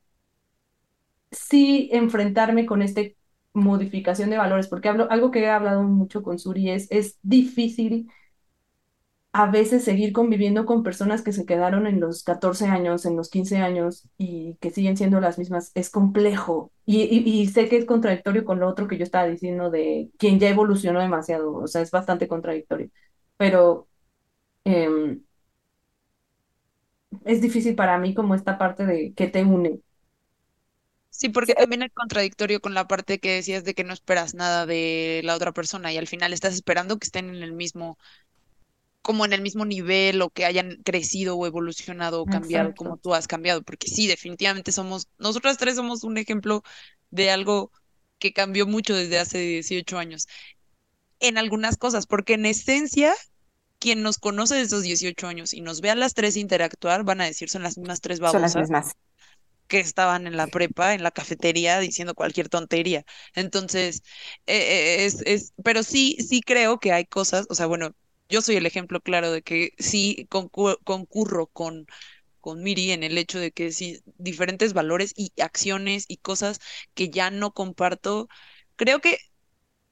[1.32, 3.02] sí enfrentarme con esta
[3.54, 8.10] modificación de valores, porque hablo, algo que he hablado mucho con Suri es, es difícil
[9.34, 13.30] a veces seguir conviviendo con personas que se quedaron en los 14 años, en los
[13.30, 16.72] 15 años y que siguen siendo las mismas, es complejo.
[16.86, 20.40] Y, y, sé que es contradictorio con lo otro que yo estaba diciendo de quien
[20.40, 22.90] ya evolucionó demasiado, o sea, es bastante contradictorio,
[23.38, 23.88] pero
[24.66, 25.20] eh,
[27.26, 29.82] es difícil para mí como esta parte de qué te une.
[31.10, 34.68] Sí, porque también es contradictorio con la parte que decías de que no esperas nada
[34.68, 37.98] de la otra persona y al final estás esperando que estén en el mismo,
[39.08, 43.14] como en el mismo nivel o que hayan crecido o evolucionado o cambiado como tú
[43.16, 46.62] has cambiado, porque sí, definitivamente somos, nosotras tres somos un ejemplo
[47.10, 47.72] de algo
[48.20, 50.28] que cambió mucho desde hace 18 años
[51.20, 53.14] en algunas cosas, porque en esencia,
[53.80, 57.22] quien nos conoce de esos 18 años y nos ve a las tres interactuar, van
[57.22, 58.94] a decir son las mismas tres son las babosas mismas.
[59.68, 63.04] que estaban en la prepa, en la cafetería, diciendo cualquier tontería.
[63.36, 64.02] Entonces,
[64.46, 67.92] eh, eh, es, es, pero sí, sí creo que hay cosas, o sea, bueno,
[68.30, 71.88] yo soy el ejemplo claro de que sí concu- concurro con,
[72.42, 76.60] con Miri en el hecho de que sí, diferentes valores y acciones y cosas
[76.96, 78.30] que ya no comparto,
[78.78, 79.20] creo que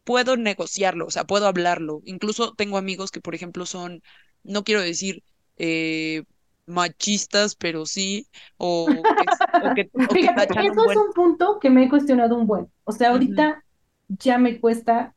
[0.03, 2.01] puedo negociarlo, o sea, puedo hablarlo.
[2.05, 4.01] Incluso tengo amigos que, por ejemplo, son,
[4.43, 5.23] no quiero decir
[5.57, 6.23] eh,
[6.65, 9.29] machistas, pero sí, o que,
[9.59, 12.35] o que, o que Fíjate, tachan un eso es un punto que me he cuestionado
[12.37, 12.71] un buen.
[12.83, 13.63] O sea, ahorita
[14.07, 15.14] ya me cuesta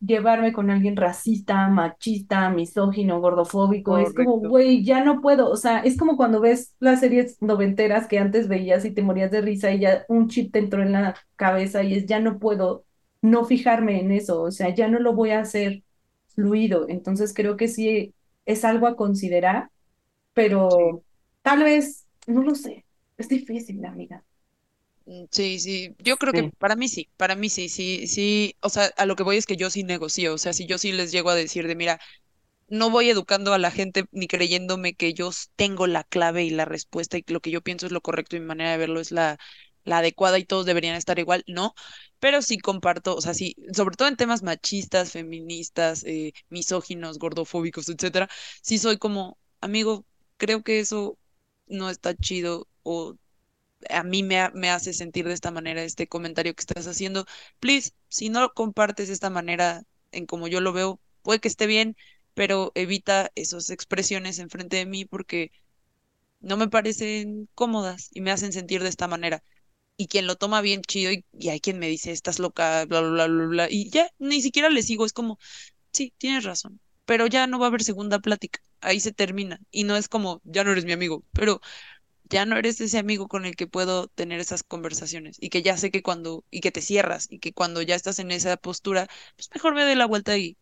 [0.00, 3.98] llevarme con alguien racista, machista, misógino, gordofóbico.
[3.98, 5.50] Es como, güey, ya no puedo.
[5.50, 9.30] O sea, es como cuando ves las series noventeras que antes veías y te morías
[9.30, 12.38] de risa y ya un chip te entró en la cabeza y es, ya no
[12.38, 12.84] puedo
[13.22, 14.42] no fijarme en eso.
[14.42, 15.82] O sea, ya no lo voy a hacer
[16.28, 16.86] fluido.
[16.88, 18.14] Entonces creo que sí
[18.46, 19.70] es algo a considerar,
[20.68, 20.84] Sí.
[20.92, 21.04] pero
[21.42, 22.86] tal vez, no lo sé.
[23.18, 24.24] Es difícil, amiga.
[25.10, 28.68] Mm, Sí, sí, yo creo que para mí sí, para mí sí, sí, sí, o
[28.68, 30.92] sea, a lo que voy es que yo sí negocio, o sea, si yo sí
[30.92, 32.00] les llego a decir de, mira,
[32.68, 36.64] no voy educando a la gente ni creyéndome que yo tengo la clave y la
[36.66, 39.00] respuesta y que lo que yo pienso es lo correcto y mi manera de verlo
[39.00, 39.38] es la,
[39.84, 41.74] la adecuada y todos deberían estar igual, no,
[42.20, 47.88] pero sí comparto, o sea, sí, sobre todo en temas machistas, feministas, eh, misóginos, gordofóbicos,
[47.88, 48.28] etcétera,
[48.62, 50.06] sí soy como, amigo,
[50.38, 51.18] creo que eso
[51.66, 53.16] no está chido o
[53.88, 57.26] a mí me, me hace sentir de esta manera este comentario que estás haciendo.
[57.60, 61.96] Please, si no compartes esta manera en como yo lo veo, puede que esté bien,
[62.34, 65.52] pero evita esas expresiones enfrente de mí porque
[66.40, 69.42] no me parecen cómodas y me hacen sentir de esta manera.
[69.96, 73.00] Y quien lo toma bien chido y, y hay quien me dice, estás loca, bla,
[73.02, 75.38] bla, bla, bla, bla, y ya, ni siquiera le sigo, es como,
[75.92, 79.60] sí, tienes razón, pero ya no va a haber segunda plática, ahí se termina.
[79.70, 81.60] Y no es como, ya no eres mi amigo, pero
[82.30, 85.76] ya no eres ese amigo con el que puedo tener esas conversaciones y que ya
[85.76, 89.08] sé que cuando, y que te cierras y que cuando ya estás en esa postura,
[89.36, 90.56] pues mejor me doy la vuelta y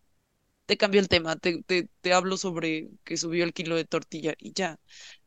[0.66, 4.34] te cambio el tema, te, te, te hablo sobre que subió el kilo de tortilla
[4.38, 4.78] y ya,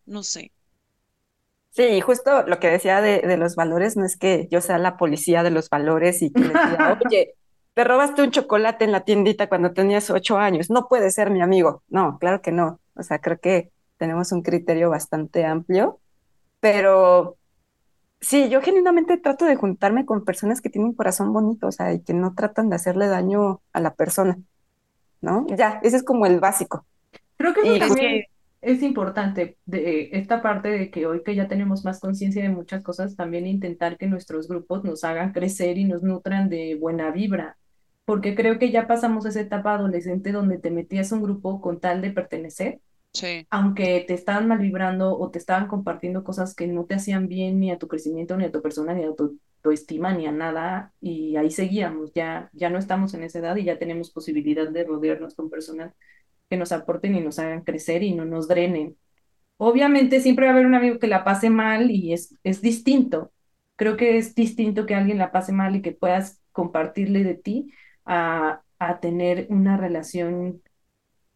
[0.05, 0.53] no sé.
[1.71, 4.97] Sí, justo lo que decía de, de, los valores no es que yo sea la
[4.97, 7.35] policía de los valores y que diga, oye,
[7.73, 11.41] te robaste un chocolate en la tiendita cuando tenías ocho años, no puedes ser mi
[11.41, 11.83] amigo.
[11.87, 12.81] No, claro que no.
[12.95, 16.00] O sea, creo que tenemos un criterio bastante amplio,
[16.61, 17.37] pero
[18.21, 22.01] sí, yo genuinamente trato de juntarme con personas que tienen corazón bonito, o sea, y
[22.01, 24.39] que no tratan de hacerle daño a la persona,
[25.19, 25.45] ¿no?
[25.49, 26.85] Ya, ese es como el básico.
[27.35, 28.23] Creo que eso también
[28.61, 32.83] es importante de esta parte de que hoy que ya tenemos más conciencia de muchas
[32.83, 37.57] cosas, también intentar que nuestros grupos nos hagan crecer y nos nutran de buena vibra,
[38.05, 41.79] porque creo que ya pasamos esa etapa adolescente donde te metías a un grupo con
[41.79, 42.79] tal de pertenecer,
[43.13, 43.47] sí.
[43.49, 47.59] aunque te estaban mal vibrando o te estaban compartiendo cosas que no te hacían bien
[47.59, 50.31] ni a tu crecimiento, ni a tu persona, ni a tu, tu estima, ni a
[50.31, 54.69] nada, y ahí seguíamos, ya, ya no estamos en esa edad y ya tenemos posibilidad
[54.69, 55.93] de rodearnos con personas
[56.49, 58.97] que nos aporten y nos hagan crecer y no nos drenen.
[59.57, 63.31] Obviamente siempre va a haber un amigo que la pase mal y es, es distinto.
[63.75, 67.71] Creo que es distinto que alguien la pase mal y que puedas compartirle de ti
[68.05, 70.61] a, a tener una relación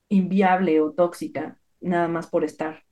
[0.09, 2.83] inviable o tóxica, nada más por estar.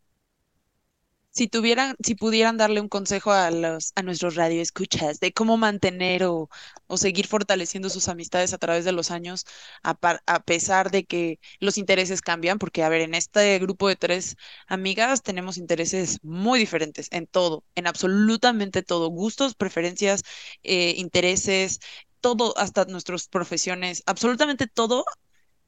[1.32, 6.26] Si tuvieran, si pudieran darle un consejo a los, a nuestros radioescuchas de cómo mantener
[6.26, 6.48] o,
[6.86, 9.46] o seguir fortaleciendo sus amistades a través de los años,
[9.82, 13.96] a, a, pesar de que los intereses cambian, porque a ver, en este grupo de
[13.96, 14.36] tres
[14.68, 20.22] amigas tenemos intereses muy diferentes en todo, en absolutamente todo, gustos, preferencias,
[20.62, 21.80] eh, intereses,
[22.22, 25.04] todo, hasta nuestras profesiones, absolutamente todo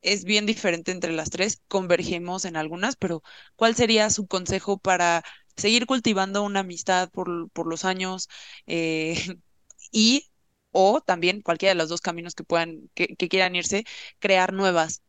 [0.06, 3.24] es bien diferente entre las tres, convergemos en algunas, pero
[3.56, 5.24] ¿cuál sería su consejo para
[5.58, 8.30] seguir cultivando una amistad por, por los años
[8.68, 9.16] eh,
[9.91, 10.30] y
[10.72, 13.86] o también cualquiera de los dos caminos que puedan, que, quieran irse,
[14.20, 15.01] crear nuevas.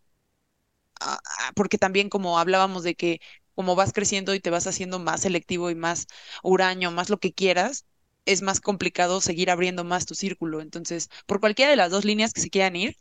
[1.00, 3.20] Ah, ah, porque también como hablábamos de que
[3.54, 6.06] como vas creciendo y te vas haciendo más selectivo y más
[6.42, 7.86] huraño, más lo que quieras,
[8.24, 10.60] es más complicado seguir abriendo más tu círculo.
[10.60, 12.96] Entonces, por cualquiera de las dos líneas que se quieran ir,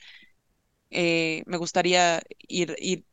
[0.96, 3.06] eh, me gustaría ir, ir,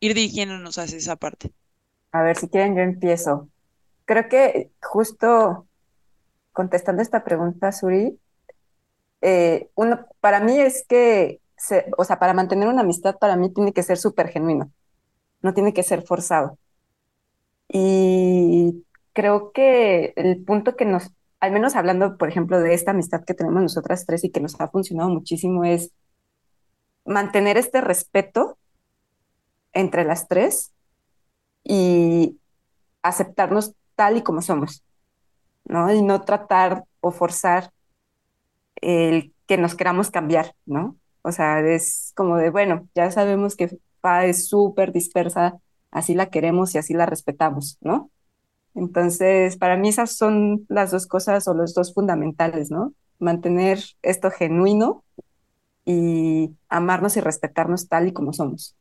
[0.00, 1.52] ir dirigiéndonos hacia esa parte.
[2.12, 3.48] A ver, si quieren, yo empiezo
[4.10, 5.68] creo que justo
[6.52, 8.18] contestando esta pregunta, Suri,
[9.20, 11.40] eh, uno, para mí es que,
[11.96, 14.72] o sea, para mantener una amistad, para mí tiene que ser súper genuino,
[15.42, 16.58] no tiene que ser forzado.
[17.68, 23.24] Y creo que el punto que nos, al menos hablando, por ejemplo, de esta amistad
[23.24, 25.92] que tenemos nosotras tres y que nos ha funcionado muchísimo, es
[27.10, 28.56] mantener este respeto
[29.72, 30.72] entre las tres
[31.64, 32.38] y
[33.02, 34.84] aceptarnos tal y como somos,
[35.64, 35.92] ¿no?
[35.92, 37.72] Y no tratar o forzar
[38.76, 40.96] el que nos queramos cambiar, ¿no?
[41.22, 45.58] O sea, es como de, bueno, ya sabemos que Pa es súper dispersa,
[45.90, 48.10] así la queremos y así la respetamos, ¿no?
[48.74, 52.94] Entonces, para mí esas son las dos cosas o los dos fundamentales, ¿no?
[53.18, 55.04] Mantener esto genuino
[55.90, 58.76] y amarnos y respetarnos tal y como somos.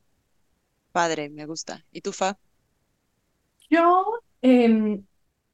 [0.91, 1.86] Padre, me gusta.
[1.91, 2.38] ¿Y tú, Fa?
[3.70, 4.05] Yo
[4.41, 5.01] eh,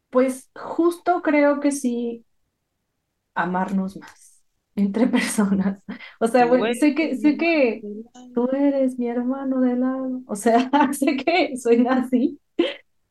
[0.10, 2.26] pues justo creo que sí,
[3.34, 4.44] amarnos más
[4.76, 5.82] entre personas.
[6.20, 7.82] O sea, bueno, sé que, sé que
[8.34, 12.40] tú eres mi hermano de lado, o sea, sé que soy así,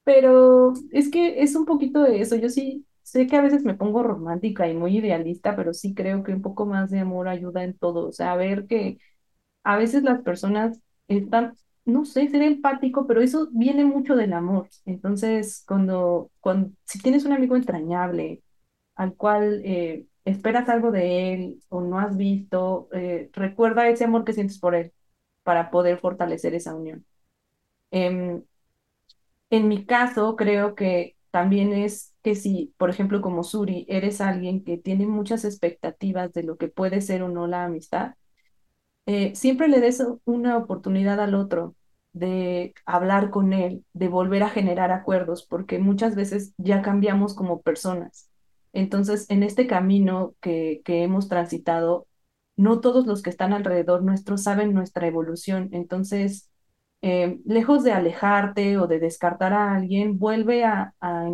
[0.05, 2.37] pero es que es un poquito de eso.
[2.37, 6.23] Yo sí sé que a veces me pongo romántica y muy idealista, pero sí creo
[6.25, 8.09] que un poco más de amor ayuda en todo.
[8.09, 8.99] O sea, ver que
[9.65, 11.55] a veces las personas están
[11.87, 14.69] no sé, ser empático, pero eso viene mucho del amor.
[14.87, 18.43] Entonces, cuando, cuando si tienes un amigo entrañable
[18.97, 24.25] al cual eh, esperas algo de él o no has visto, eh, recuerda ese amor
[24.25, 24.93] que sientes por él
[25.45, 27.07] para poder fortalecer esa unión.
[27.93, 28.43] Em,
[29.51, 34.63] en mi caso, creo que también es que si, por ejemplo, como Suri, eres alguien
[34.63, 38.15] que tiene muchas expectativas de lo que puede ser o no la amistad,
[39.07, 41.77] eh, siempre le des una oportunidad al otro
[42.13, 47.63] de hablar con él, de volver a generar acuerdos, porque muchas veces ya cambiamos como
[47.63, 48.31] personas.
[48.73, 52.07] Entonces, en este camino que, que hemos transitado,
[52.57, 55.71] no todos los que están alrededor nuestro saben nuestra evolución.
[55.73, 56.51] Entonces,
[57.07, 61.29] eh, lejos de alejarte o de descartar a alguien, vuelve a, a,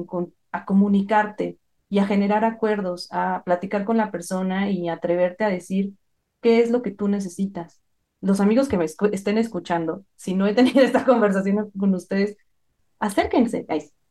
[0.50, 1.58] a comunicarte
[1.88, 5.92] y a generar acuerdos, a platicar con la persona y atreverte a decir,
[6.42, 7.80] qué es lo que tú necesitas.
[8.20, 12.36] Los amigos que me estén escuchando, si no he tenido esta conversación con ustedes,
[12.98, 13.64] acérquense,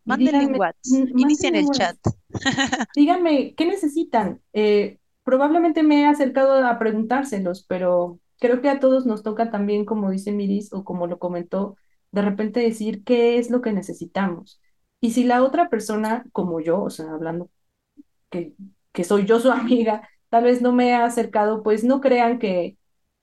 [0.05, 1.97] Mándenle un WhatsApp, inicien el chat.
[2.95, 4.39] Díganme, ¿qué necesitan?
[4.53, 9.85] Eh, probablemente me he acercado a preguntárselos, pero creo que a todos nos toca también,
[9.85, 11.75] como dice Miris o como lo comentó,
[12.11, 14.61] de repente decir qué es lo que necesitamos.
[15.01, 17.49] Y si la otra persona, como yo, o sea, hablando
[18.29, 18.53] que,
[18.91, 22.77] que soy yo su amiga, tal vez no me ha acercado, pues no crean que,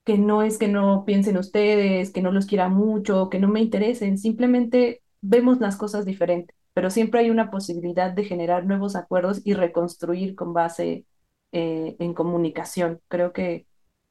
[0.04, 3.60] que no es que no piensen ustedes, que no los quiera mucho, que no me
[3.60, 9.40] interesen, simplemente vemos las cosas diferentes, pero siempre hay una posibilidad de generar nuevos acuerdos
[9.44, 11.06] y reconstruir con base
[11.52, 13.00] eh, en comunicación.
[13.08, 13.66] Creo que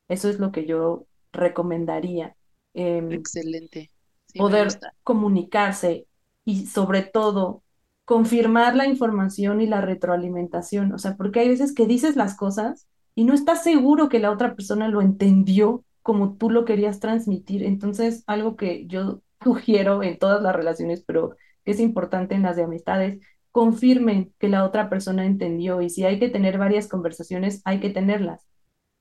[0.08, 2.36] eso es lo que yo recomendaría.
[2.74, 3.92] Em, Excelente.
[4.38, 4.68] poder
[5.04, 6.08] comunicarse
[6.44, 7.64] y sobre todo
[8.04, 10.94] confirmar la información y la retroalimentación.
[10.94, 14.32] O sea, porque hay veces que dices las cosas y no estás seguro que la
[14.32, 17.64] otra persona lo entendió como tú lo querías transmitir.
[17.64, 22.56] Entonces, algo que yo sugiero en todas las relaciones, pero que es importante en las
[22.56, 23.20] de amistades,
[23.52, 27.90] confirmen que la otra persona entendió y si hay que tener varias conversaciones, hay que
[27.90, 28.46] tenerlas,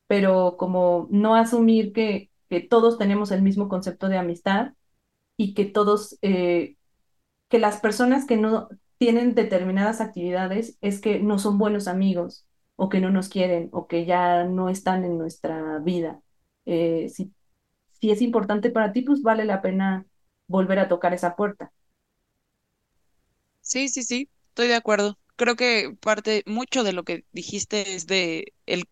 [0.07, 4.74] pero como no asumir que, que todos tenemos el mismo concepto de amistad
[5.36, 6.76] y que todos, eh,
[7.48, 12.46] que las personas que no tienen determinadas actividades es que no son buenos amigos
[12.76, 16.20] o que no nos quieren o que ya no están en nuestra vida.
[16.66, 17.32] Eh, si,
[18.00, 20.07] si es importante para ti, pues vale la pena
[20.48, 21.72] volver a tocar esa puerta.
[23.61, 25.18] Sí, sí, sí, estoy de acuerdo.
[25.36, 28.84] Creo que parte, mucho de lo que dijiste es de el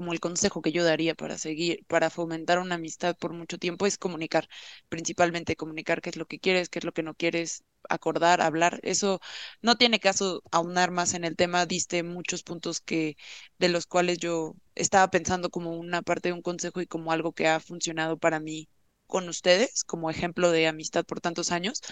[0.00, 3.84] como el consejo que yo daría para seguir, para fomentar una amistad por mucho tiempo
[3.86, 4.48] es comunicar,
[4.88, 8.80] principalmente comunicar qué es lo que quieres, qué es lo que no quieres, acordar, hablar.
[8.82, 9.20] Eso
[9.60, 13.16] no tiene caso aunar más en el tema, diste muchos puntos que
[13.58, 17.32] de los cuales yo estaba pensando como una parte de un consejo y como algo
[17.34, 18.68] que ha funcionado para mí
[19.06, 21.82] con ustedes como ejemplo de amistad por tantos años,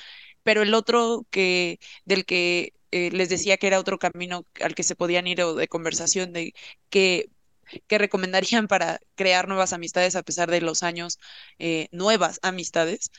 [0.43, 4.83] pero el otro que del que eh, les decía que era otro camino al que
[4.83, 6.55] se podían ir o de conversación de
[6.91, 7.31] que
[7.87, 11.19] que recomendarían para crear nuevas amistades a pesar de los años,
[11.59, 13.11] eh, nuevas amistades.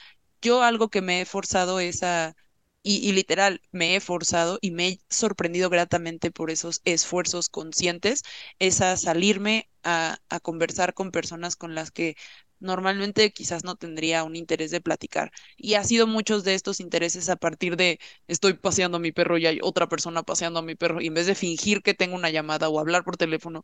[0.41, 2.35] Yo algo que me he forzado es a,
[2.81, 8.23] y, literal, me he forzado y me he sorprendido gratamente por esos esfuerzos conscientes,
[8.57, 12.15] es a salirme a, a conversar con personas con las que
[12.59, 15.31] normalmente quizás no tendría un interés de platicar.
[15.57, 19.37] Y ha sido muchos de estos intereses a partir de estoy paseando a mi perro
[19.37, 22.15] y hay otra persona paseando a mi perro y en vez de fingir que tengo
[22.15, 23.63] una llamada o hablar por teléfono,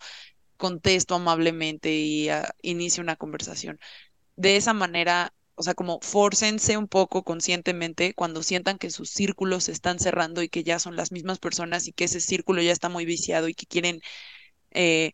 [0.57, 3.79] contesto amablemente y uh, inicio una conversación.
[4.35, 9.65] De esa manera, o sea, como fórcense un poco conscientemente cuando sientan que sus círculos
[9.65, 12.71] se están cerrando y que ya son las mismas personas y que ese círculo ya
[12.73, 14.01] está muy viciado y que quieren,
[14.71, 15.13] eh,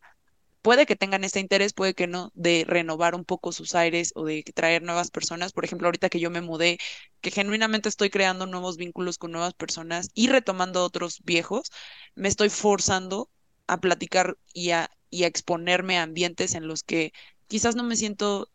[0.62, 4.26] puede que tengan este interés, puede que no, de renovar un poco sus aires o
[4.26, 5.54] de traer nuevas personas.
[5.54, 6.78] Por ejemplo, ahorita que yo me mudé,
[7.22, 11.72] que genuinamente estoy creando nuevos vínculos con nuevas personas y retomando otros viejos,
[12.16, 13.30] me estoy forzando
[13.72, 17.14] a platicar y a y a exponerme a ambientes en los que
[17.48, 18.50] quizás no me siento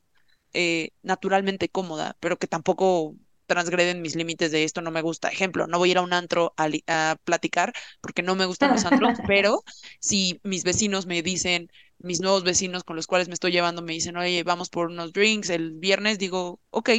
[0.54, 3.14] eh, naturalmente cómoda, pero que tampoco
[3.46, 5.28] transgreden mis límites de esto no me gusta.
[5.28, 8.84] Ejemplo, no voy a ir a un antro a, platicar porque no me gustan los
[8.84, 9.62] antros, pero
[10.00, 13.92] si mis vecinos me dicen, mis nuevos vecinos con los cuales me estoy llevando me
[13.92, 16.90] dicen, oye, vamos por unos drinks el viernes, digo, ok.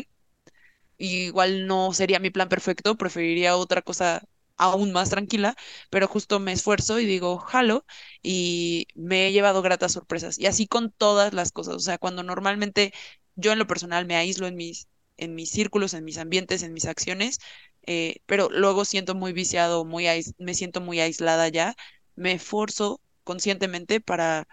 [0.99, 4.23] Igual no sería mi plan perfecto, preferiría otra cosa
[4.57, 5.55] aún más tranquila,
[5.89, 7.85] pero justo me esfuerzo y digo, jalo,
[8.23, 10.37] y me he llevado gratas sorpresas.
[10.39, 12.93] Y así con todas las cosas, o sea, cuando normalmente
[13.35, 14.87] yo en lo personal me aíslo en mis,
[15.17, 17.39] en mis círculos, en mis ambientes, en mis acciones,
[17.85, 20.05] eh, pero luego siento muy viciado, muy
[20.37, 21.75] me siento muy aislada ya,
[22.15, 24.47] me esfuerzo conscientemente para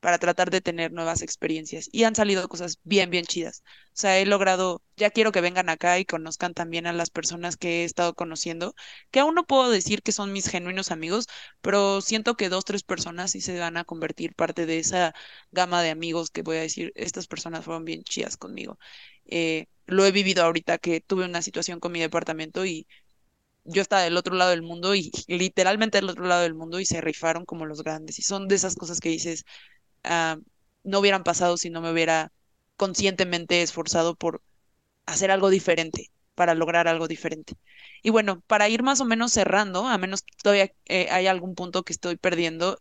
[0.00, 1.88] para tratar de tener nuevas experiencias.
[1.92, 3.62] Y han salido cosas bien, bien chidas.
[3.88, 7.56] O sea, he logrado, ya quiero que vengan acá y conozcan también a las personas
[7.56, 8.74] que he estado conociendo,
[9.10, 11.26] que aún no puedo decir que son mis genuinos amigos,
[11.60, 15.14] pero siento que dos, tres personas sí se van a convertir parte de esa
[15.52, 18.78] gama de amigos que voy a decir, estas personas fueron bien chidas conmigo.
[19.26, 22.86] Eh, lo he vivido ahorita que tuve una situación con mi departamento y
[23.64, 26.86] yo estaba del otro lado del mundo y literalmente del otro lado del mundo y
[26.86, 28.18] se rifaron como los grandes.
[28.18, 29.44] Y son de esas cosas que dices,
[30.04, 30.38] Ah,
[30.84, 32.32] no hubieran pasado si no me hubiera
[32.76, 34.42] conscientemente esforzado por
[35.06, 37.54] hacer algo diferente, para lograr algo diferente.
[38.02, 41.82] Y bueno, para ir más o menos cerrando, a menos que todavía eh, algún punto
[41.84, 42.80] que estoy perdiendo,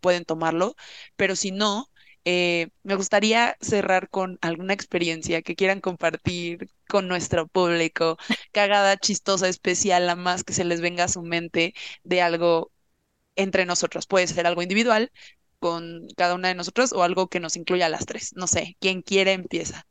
[0.00, 0.74] pueden tomarlo,
[1.16, 1.90] pero si no,
[2.24, 8.18] eh, me gustaría cerrar con alguna experiencia que quieran compartir con nuestro público,
[8.52, 11.74] cagada, chistosa, especial, la más que se les venga a su mente
[12.04, 12.70] de algo
[13.36, 14.06] entre nosotros.
[14.06, 15.12] Puede ser algo individual,
[15.58, 18.32] con cada una de nosotros o algo que nos incluya a las tres.
[18.36, 19.86] No sé, quien quiere empieza.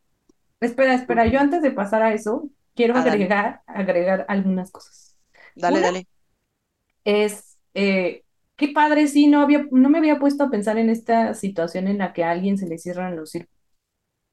[0.59, 5.17] Espera, espera, yo antes de pasar a eso, quiero ah, agregar, agregar algunas cosas.
[5.55, 6.07] Dale, dale.
[7.03, 8.23] es, eh,
[8.55, 11.99] qué padre, sí, no había, no me había puesto a pensar en esta situación en
[11.99, 13.57] la que a alguien se le cierran los círculos.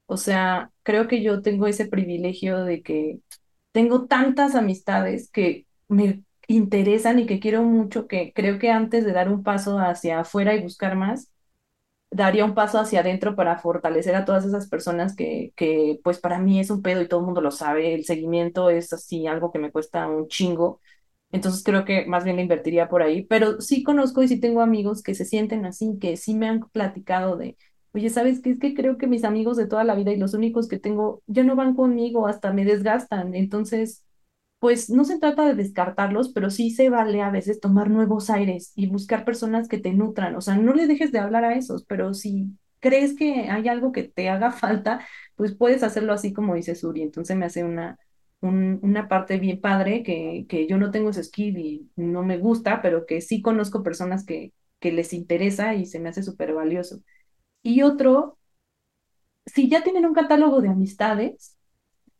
[0.07, 3.19] O sea, creo que yo tengo ese privilegio de que
[3.71, 9.13] tengo tantas amistades que me interesan y que quiero mucho, que creo que antes de
[9.13, 11.31] dar un paso hacia afuera y buscar más,
[12.11, 16.39] daría un paso hacia adentro para fortalecer a todas esas personas que, que, pues para
[16.39, 19.51] mí es un pedo y todo el mundo lo sabe, el seguimiento es así algo
[19.51, 20.79] que me cuesta un chingo,
[21.31, 24.61] entonces creo que más bien le invertiría por ahí, pero sí conozco y sí tengo
[24.61, 27.57] amigos que se sienten así, que sí me han platicado de,
[27.93, 28.51] oye, ¿sabes qué?
[28.51, 31.21] Es que creo que mis amigos de toda la vida y los únicos que tengo
[31.27, 34.03] ya no van conmigo, hasta me desgastan, entonces
[34.59, 38.71] pues no se trata de descartarlos, pero sí se vale a veces tomar nuevos aires
[38.75, 40.35] y buscar personas que te nutran.
[40.35, 42.47] O sea, no le dejes de hablar a esos, pero si
[42.79, 45.05] crees que hay algo que te haga falta,
[45.35, 47.01] pues puedes hacerlo así como dice Suri.
[47.03, 47.99] Entonces me hace una,
[48.41, 52.37] un- una parte bien padre que, que yo no tengo ese skill y no me
[52.37, 56.53] gusta, pero que sí conozco personas que, que les interesa y se me hace súper
[56.53, 57.01] valioso.
[57.63, 58.37] Y otro,
[59.45, 61.54] si ya tienen un catálogo de amistades,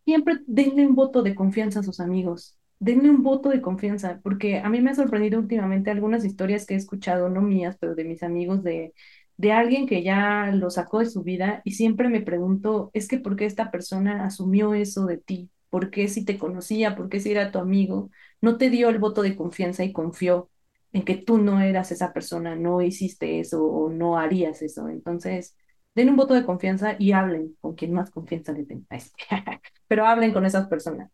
[0.05, 2.57] siempre denle un voto de confianza a sus amigos.
[2.79, 6.73] Denle un voto de confianza, porque a mí me ha sorprendido últimamente algunas historias que
[6.75, 8.93] he escuchado, no mías, pero de mis amigos, de,
[9.37, 13.17] de alguien que ya lo sacó de su vida y siempre me pregunto, es que
[13.19, 15.49] ¿por qué esta persona asumió eso de ti?
[15.69, 16.95] ¿Por qué si te conocía?
[16.95, 18.09] ¿Por qué si era tu amigo?
[18.41, 20.49] No te dio el voto de confianza y confió
[20.93, 24.87] en que tú no eras esa persona, no hiciste eso o no harías eso.
[24.89, 25.55] Entonces,
[25.95, 29.11] den un voto de confianza y hablen con quien más confianza le tengáis.
[29.87, 31.11] pero hablen con esas personas.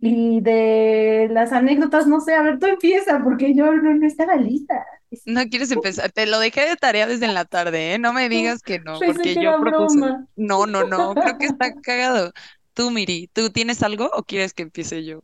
[0.00, 4.36] Y de las anécdotas, no sé, a ver, tú empieza, porque yo no, no estaba
[4.36, 4.84] lista.
[5.24, 7.98] No quieres empezar, te lo dejé de tarea desde en la tarde, ¿eh?
[7.98, 9.98] No me digas que no, Pensé porque que yo propuse.
[10.00, 10.26] broma.
[10.36, 12.32] No, no, no, creo que está cagado.
[12.74, 15.20] Tú, Miri, ¿tú tienes algo o quieres que empiece yo?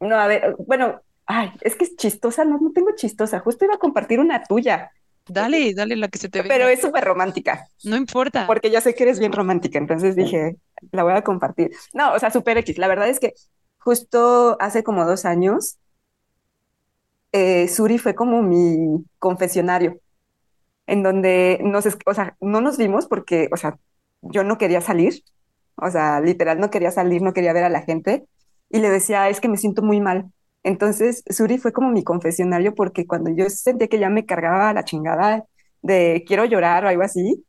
[0.00, 3.74] No, a ver, bueno, ay, es que es chistosa, no, no tengo chistosa, justo iba
[3.74, 4.92] a compartir una tuya,
[5.28, 6.72] Dale, dale la que se te pero venga.
[6.72, 8.46] es súper romántica, No importa.
[8.46, 10.56] porque ya sé que eres bien romántica, entonces dije,
[10.92, 11.70] la voy a compartir.
[11.92, 13.34] No, o sea, súper X, la verdad es que
[13.78, 15.78] justo hace como dos años,
[17.32, 20.00] eh, Suri fue como mi confesionario,
[20.86, 23.78] en donde nos, o sea, no nos vimos porque, o sea,
[24.22, 25.22] yo no quería salir,
[25.76, 28.26] o sea, literal no quería salir, no quería ver a la gente,
[28.70, 30.30] y le decía, es que me siento muy mal.
[30.62, 34.84] Entonces, Suri fue como mi confesionario porque cuando yo sentía que ya me cargaba la
[34.84, 35.44] chingada
[35.82, 37.44] de quiero llorar o algo así,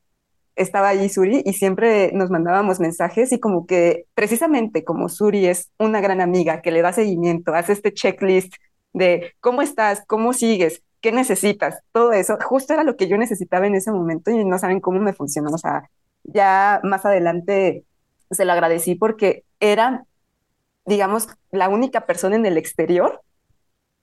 [0.56, 5.72] estaba ahí Suri y siempre nos mandábamos mensajes y como que precisamente como Suri es
[5.80, 8.54] una gran amiga que le da seguimiento, hace este checklist
[8.94, 13.68] de cómo estás, cómo sigues, qué necesitas, todo eso, justo era lo que yo necesitaba
[13.68, 15.50] en ese momento y no saben cómo me funcionó.
[15.52, 15.90] O sea,
[16.24, 17.86] ya más adelante
[18.32, 20.06] se lo agradecí porque era,
[20.90, 23.24] digamos, la única persona en el exterior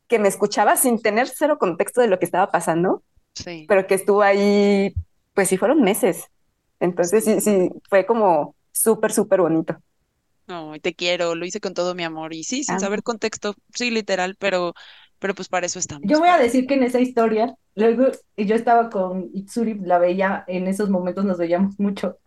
[0.08, 3.02] que me escuchaba sin tener cero contexto de lo que estaba pasando,
[3.34, 3.66] Sí.
[3.66, 4.94] pero que estuvo ahí,
[5.34, 6.26] pues sí fueron meses.
[6.80, 9.76] Entonces sí, sí, fue como súper, súper bonito.
[10.48, 12.32] No, te quiero, lo hice con todo mi amor.
[12.32, 14.74] Y sí, sin Ah, saber contexto, sí, literal, pero,
[15.18, 16.06] pero pues para eso estamos.
[16.08, 20.44] Yo voy a decir que en esa historia, luego yo estaba con Itsuri, la veía,
[20.46, 22.18] en esos momentos nos veíamos mucho,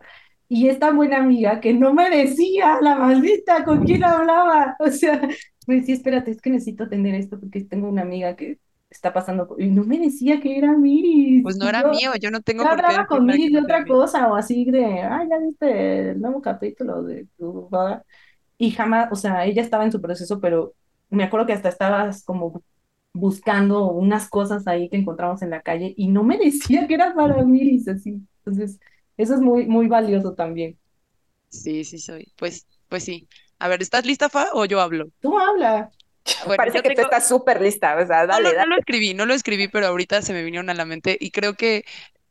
[0.50, 5.22] y esta buena amiga que no me decía, la maldita, con quién hablaba, o sea,
[5.68, 8.58] me decía, espérate, es que necesito atender esto porque tengo una amiga que
[8.90, 9.62] está pasando, por-".
[9.62, 12.64] y no me decía que era Miris, Pues no era yo, mío, yo no tengo
[12.64, 16.42] por hablaba con Miris de otra cosa, o así de, ay, ya viste el nuevo
[16.42, 18.04] capítulo de tu boda?".
[18.58, 20.74] y jamás, o sea, ella estaba en su proceso, pero
[21.10, 22.62] me acuerdo que hasta estabas como
[23.12, 27.14] buscando unas cosas ahí que encontramos en la calle y no me decía que era
[27.14, 28.20] para Miris, así.
[28.44, 28.80] Entonces,
[29.22, 30.78] eso es muy, muy valioso también.
[31.48, 32.32] Sí, sí soy.
[32.36, 33.28] Pues, pues sí.
[33.58, 35.10] A ver, ¿estás lista, Fa, o yo hablo?
[35.20, 35.90] Tú habla.
[36.44, 38.68] Bueno, Parece que tú tengo, estás súper lista, o sea, no, dale, lo- no dale.
[38.68, 41.54] lo escribí, no lo escribí, pero ahorita se me vinieron a la mente y creo
[41.54, 41.84] que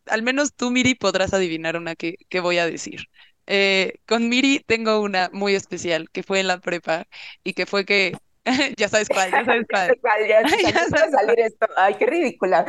[0.07, 3.01] al menos tú, Miri, podrás adivinar una que, que voy a decir.
[3.47, 7.07] Eh, con Miri tengo una muy especial que fue en la prepa
[7.43, 8.17] y que fue que,
[8.77, 9.97] ya sabes cuál, ya sabes Ya sé cuál.
[10.01, 11.11] cuál, ya, ya Ya sabes cuál.
[11.11, 11.67] salir esto.
[11.77, 12.65] Ay, qué ridícula.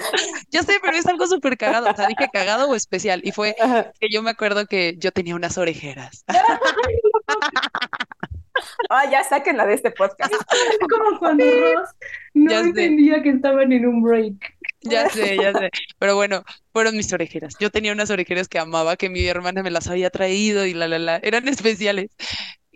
[0.50, 3.54] Yo sé, pero es algo súper cagado, o sea, dije cagado o especial y fue
[4.00, 6.24] que yo me acuerdo que yo tenía unas orejeras.
[8.90, 10.32] Ah, ya sáquenla de este podcast.
[10.32, 11.88] Es como cuando Ross
[12.34, 12.68] no Ya sé.
[12.68, 14.34] entendía que estaban en un break.
[14.82, 15.70] Ya sé, ya sé.
[15.98, 16.42] Pero bueno,
[16.72, 17.54] fueron mis orejeras.
[17.60, 20.88] Yo tenía unas orejeras que amaba, que mi hermana me las había traído y la,
[20.88, 21.16] la, la.
[21.22, 22.10] Eran especiales.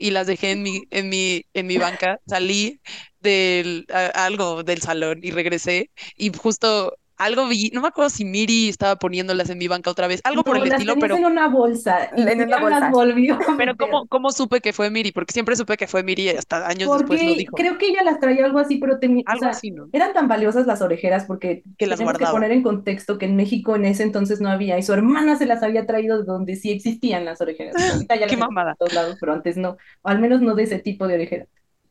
[0.05, 2.21] Y las dejé en mi, en mi, en mi banca.
[2.27, 2.81] Salí
[3.21, 5.91] del, algo del salón y regresé.
[6.17, 10.07] Y justo algo vi, no me acuerdo si Miri estaba poniéndolas en mi banca otra
[10.09, 12.81] vez, algo por No, el las estilo, pero, en una bolsa y En una bolsa.
[12.81, 13.77] las volvió pero.
[13.77, 15.13] ¿cómo, cómo supe que fue Miri?
[15.13, 17.57] Porque siempre supe que fue Miri hasta años después lo Porque dijo.
[17.57, 19.93] creo que ella las traía algo así, pero tenía, o Algo sea, así, ¿no?
[19.93, 22.33] eran tan valiosas las orejeras porque Que las tenemos que guardaba.
[22.37, 25.47] poner en contexto que en México en ese entonces no había y su hermana se
[25.47, 27.75] las había traído de donde sí existían las orejeras.
[28.07, 28.73] Ahorita ya Qué las mamada.
[28.73, 31.49] en todos lados, pero antes no, o al menos no de ese tipo de orejeras.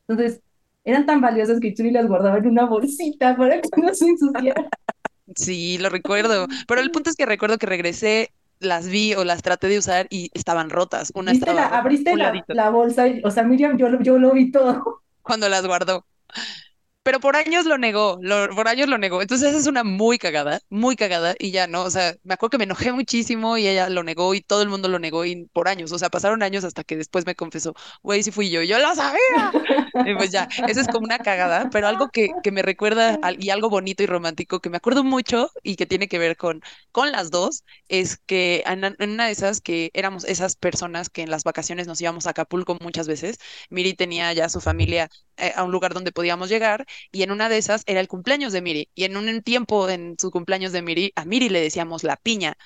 [0.07, 0.41] Entonces,
[0.85, 4.67] eran tan valiosas que Churi las guardaba en una bolsita para que no se ensuciara.
[5.35, 6.47] Sí, lo recuerdo.
[6.67, 10.07] Pero el punto es que recuerdo que regresé, las vi o las traté de usar
[10.09, 11.11] y estaban rotas.
[11.15, 12.19] Una ¿Viste estaba la, rota, abriste un
[12.51, 13.07] la, bolsa?
[13.07, 15.03] y- o sea, Miriam, yo, lo- yo lo vi todo.
[15.21, 16.05] cuando las guardó.
[17.03, 18.17] Pero por años lo negó,
[18.55, 19.21] por años lo negó.
[19.21, 21.83] Entonces esa es una muy cagada, muy cagada y ya, ¿no?
[21.83, 24.69] O sea, me acuerdo que me enojé muchísimo y ella lo negó y todo el
[24.69, 27.73] mundo lo negó y por años, o sea, pasaron años hasta que después me confesó,
[28.03, 29.53] güey, sí fui yo, yo lo sabía.
[30.05, 33.49] Y pues ya, esa es como una cagada, pero algo que, que me recuerda y
[33.49, 36.61] algo bonito y romántico que me acuerdo mucho y que tiene que ver con,
[36.91, 41.21] con las dos, es que en, en una de esas que éramos esas personas que
[41.21, 43.37] en las vacaciones nos íbamos a Acapulco muchas veces,
[43.69, 45.09] Miri tenía ya su familia
[45.55, 48.61] a un lugar donde podíamos llegar y en una de esas era el cumpleaños de
[48.61, 48.89] Miri.
[48.95, 52.57] Y en un tiempo en su cumpleaños de Miri, a Miri le decíamos la piña,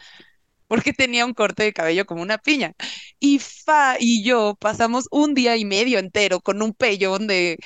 [0.68, 2.74] porque tenía un corte de cabello como una piña.
[3.20, 7.58] Y Fa y yo pasamos un día y medio entero con un pellón de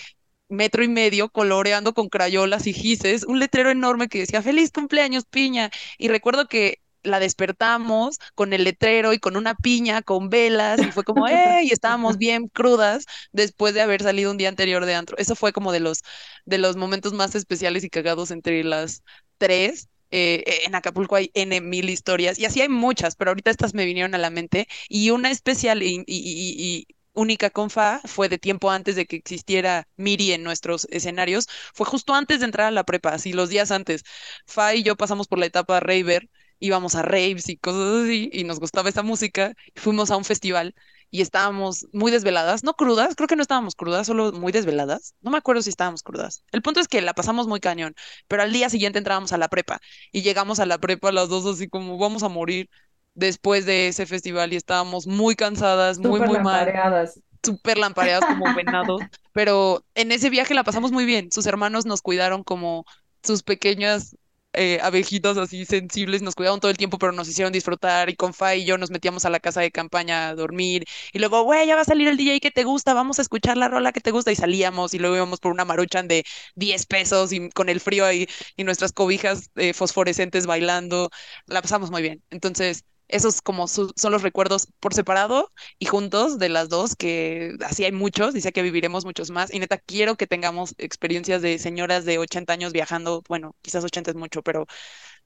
[0.50, 5.26] metro y medio coloreando con crayolas y gises, un letrero enorme que decía feliz cumpleaños,
[5.26, 5.72] piña.
[5.98, 10.92] Y recuerdo que la despertamos con el letrero y con una piña, con velas, y
[10.92, 11.62] fue como, ¡eh!
[11.64, 15.18] Y estábamos bien crudas después de haber salido un día anterior de antro.
[15.18, 16.02] Eso fue como de los,
[16.46, 19.04] de los momentos más especiales y cagados entre las
[19.38, 19.88] tres.
[20.14, 23.74] Eh, eh, en Acapulco hay N mil historias, y así hay muchas, pero ahorita estas
[23.74, 28.02] me vinieron a la mente, y una especial y, y- y- y única con Fa
[28.06, 32.46] fue de tiempo antes de que existiera Miri en nuestros escenarios, fue justo antes de
[32.46, 34.04] entrar a la prepa, así los días antes.
[34.46, 36.30] Fa y yo pasamos por la etapa raver,
[36.62, 40.76] íbamos a raves y cosas así, y nos gustaba esa música, fuimos a un festival
[41.12, 45.32] y estábamos muy desveladas, no crudas, creo que no estábamos crudas, solo muy desveladas, no
[45.32, 46.46] me acuerdo si estábamos crudas.
[46.54, 47.96] El punto es que la pasamos muy cañón,
[48.30, 49.80] pero al día siguiente entrábamos a la prepa
[50.14, 52.70] y llegamos a la prepa las dos así como vamos a morir
[53.14, 57.20] después de ese festival y estábamos muy cansadas, muy, Súper muy mal lampareadas.
[57.44, 61.32] súper lampareadas como venados, pero en ese viaje la pasamos muy bien.
[61.32, 62.86] Sus hermanos nos cuidaron como
[63.24, 64.16] sus pequeñas
[64.54, 68.34] eh, abejitas así sensibles, nos cuidaron todo el tiempo, pero nos hicieron disfrutar y con
[68.34, 71.68] Fa y yo nos metíamos a la casa de campaña a dormir y luego, güey,
[71.68, 74.02] ya va a salir el DJ que te gusta, vamos a escuchar la rola que
[74.02, 76.24] te gusta y salíamos y luego íbamos por una maruchan de
[76.56, 81.10] 10 pesos y con el frío ahí y nuestras cobijas eh, fosforescentes bailando,
[81.48, 82.24] la pasamos muy bien.
[82.30, 82.84] Entonces...
[83.12, 87.92] Esos como son los recuerdos por separado y juntos de las dos, que así hay
[87.92, 89.54] muchos, dice que viviremos muchos más.
[89.54, 94.12] Y neta, quiero que tengamos experiencias de señoras de 80 años viajando, bueno, quizás 80
[94.12, 94.66] es mucho, pero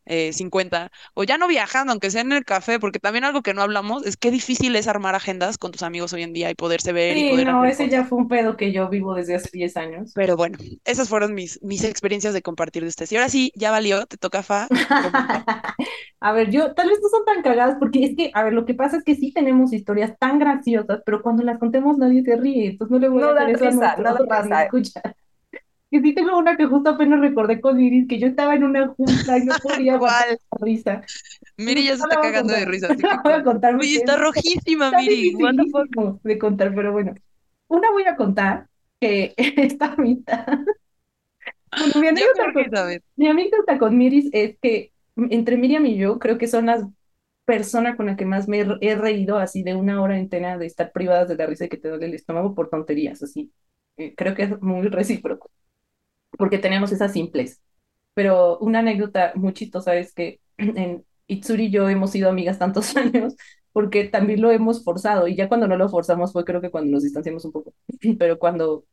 [0.05, 3.53] eh, 50, o ya no viajando, aunque sea en el café, porque también algo que
[3.53, 6.55] no hablamos es qué difícil es armar agendas con tus amigos hoy en día y
[6.55, 9.13] poderse ver y Sí, poder no, hacer ese ya fue un pedo que yo vivo
[9.15, 10.13] desde hace 10 años.
[10.13, 13.11] Pero bueno, esas fueron mis, mis experiencias de compartir de ustedes.
[13.11, 14.69] Y ahora sí, ya valió, te toca, Fa.
[16.19, 18.65] A ver, yo tal vez no son tan cagadas porque es que, a ver, lo
[18.65, 22.35] que pasa es que sí tenemos historias tan graciosas, pero cuando las contemos nadie se
[22.35, 24.55] ríe, entonces no le voy a No hacer dan eso a risa, nuestros no risa.
[24.55, 25.01] escucha.
[25.95, 28.87] Que sí tengo una que justo apenas recordé con Iris, que yo estaba en una
[28.89, 31.01] junta y no podía aguantar la risa.
[31.57, 34.19] Miri ya se está cagando de risa, así que voy a contar Oye, está es-
[34.21, 35.31] rojísima, está Miri.
[36.23, 37.13] De contar, pero bueno.
[37.67, 38.67] Una voy a contar
[38.99, 40.45] que está a mitad.
[41.77, 42.65] Bueno, mi anécdota con,
[43.15, 46.83] mi anécdota con Miris es que entre Miriam y yo creo que son las
[47.45, 50.65] personas con las que más me he he reído así de una hora entera de
[50.65, 53.51] estar privadas de la risa y que te duele el estómago por tonterías, así.
[53.97, 55.49] Eh, Creo que es muy recíproco,
[56.37, 57.61] porque tenemos esas simples.
[58.13, 62.95] Pero una anécdota muy chistosa es que en Itsuri y yo hemos sido amigas tantos
[62.97, 63.35] años
[63.71, 66.91] porque también lo hemos forzado y ya cuando no lo forzamos fue creo que cuando
[66.91, 67.73] nos distanciamos un poco.
[68.19, 68.85] Pero cuando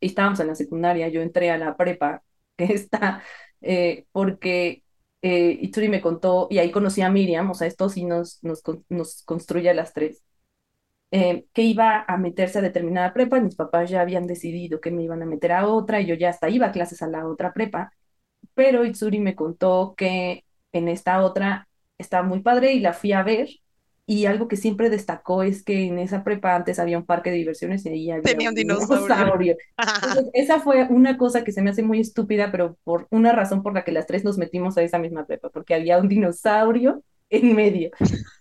[0.00, 2.22] estábamos en la secundaria, yo entré a la prepa,
[2.56, 3.22] que está,
[3.60, 4.84] eh, porque
[5.22, 8.62] eh, Itsuri me contó, y ahí conocí a Miriam, o sea, esto sí nos, nos,
[8.88, 10.22] nos construye a las tres,
[11.14, 14.90] eh, que iba a meterse a determinada prepa, y mis papás ya habían decidido que
[14.90, 17.26] me iban a meter a otra, y yo ya hasta iba a clases a la
[17.28, 17.92] otra prepa,
[18.54, 21.68] pero Itsuri me contó que en esta otra
[21.98, 23.48] estaba muy padre y la fui a ver.
[24.06, 27.36] Y algo que siempre destacó es que en esa prepa antes había un parque de
[27.38, 29.32] diversiones y ahí había Tenía un un dinosaurio.
[29.34, 29.56] dinosaurio.
[30.02, 33.62] Entonces, esa fue una cosa que se me hace muy estúpida, pero por una razón
[33.62, 37.02] por la que las tres nos metimos a esa misma prepa, porque había un dinosaurio
[37.36, 37.90] en medio.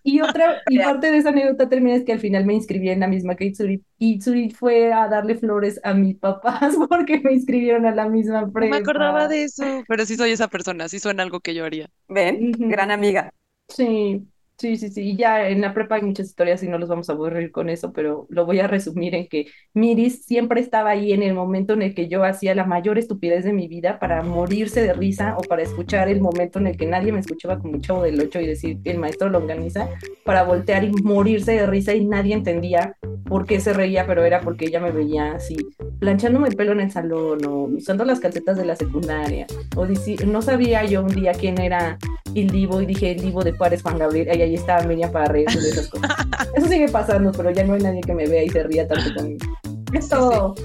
[0.04, 3.00] Y otra, y parte de esa anécdota termina es que al final me inscribí en
[3.02, 7.34] la misma que Itsuri, y Itsuri fue a darle flores a mis papás porque me
[7.34, 8.70] inscribieron a la misma No prepa.
[8.70, 11.90] me acordaba de eso, pero sí soy esa persona, sí suena algo que yo haría.
[12.08, 12.52] ¿Ven?
[12.68, 13.32] Gran amiga.
[13.68, 14.28] Sí,
[14.64, 15.02] sí, sí, sí.
[15.02, 17.70] Y ya en la prepa hay muchas historias y no los vamos a aburrir con
[17.70, 21.74] eso, pero lo voy a resumir en que Miris siempre estaba ahí en el momento
[21.74, 25.36] en el que yo hacía la mayor estupidez de mi vida para morirse de risa
[25.38, 28.22] o para escuchar el momento en el que nadie me escuchaba como un chavo del
[28.22, 29.90] ocho y decir el maestro longaniza,
[30.24, 32.96] para voltear y morirse de risa y nadie entendía
[33.26, 35.58] por qué se reía, pero era porque ella me veía así,
[36.00, 39.46] planchándome el pelo en el salón o usando las calcetas de la secundaria.
[39.76, 39.86] O
[40.26, 41.98] no sabía yo un día quién era
[42.42, 45.26] el Divo y dije el Divo de Juárez Juan Gabriel y ahí estaba Miriam para
[45.26, 46.10] reírse de esas cosas.
[46.56, 49.14] Eso sigue pasando, pero ya no hay nadie que me vea y se ría tanto
[49.16, 49.46] conmigo.
[49.94, 50.56] Es todo.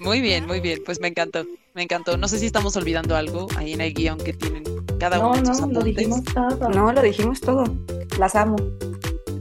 [0.00, 1.44] Muy bien, muy bien, pues me encantó,
[1.74, 2.16] me encantó.
[2.16, 4.64] No sé si estamos olvidando algo ahí en el guion que tienen
[4.98, 6.68] cada No, uno de sus no, lo dijimos todo.
[6.70, 7.64] No, lo dijimos todo.
[8.18, 8.56] Las amo.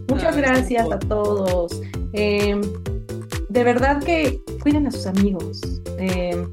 [0.10, 1.82] Muchas Ay, gracias a todos.
[2.14, 2.60] Eh,
[3.50, 5.62] de verdad que cuiden a sus amigos.
[6.00, 6.48] Eh,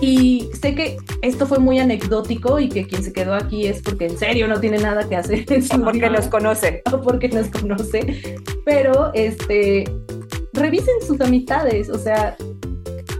[0.00, 4.06] y sé que esto fue muy anecdótico y que quien se quedó aquí es porque
[4.06, 5.44] en serio no tiene nada que hacer
[5.84, 6.82] Porque nos conoce.
[6.92, 9.84] o porque nos conoce, pero este,
[10.52, 12.36] revisen sus amistades, o sea,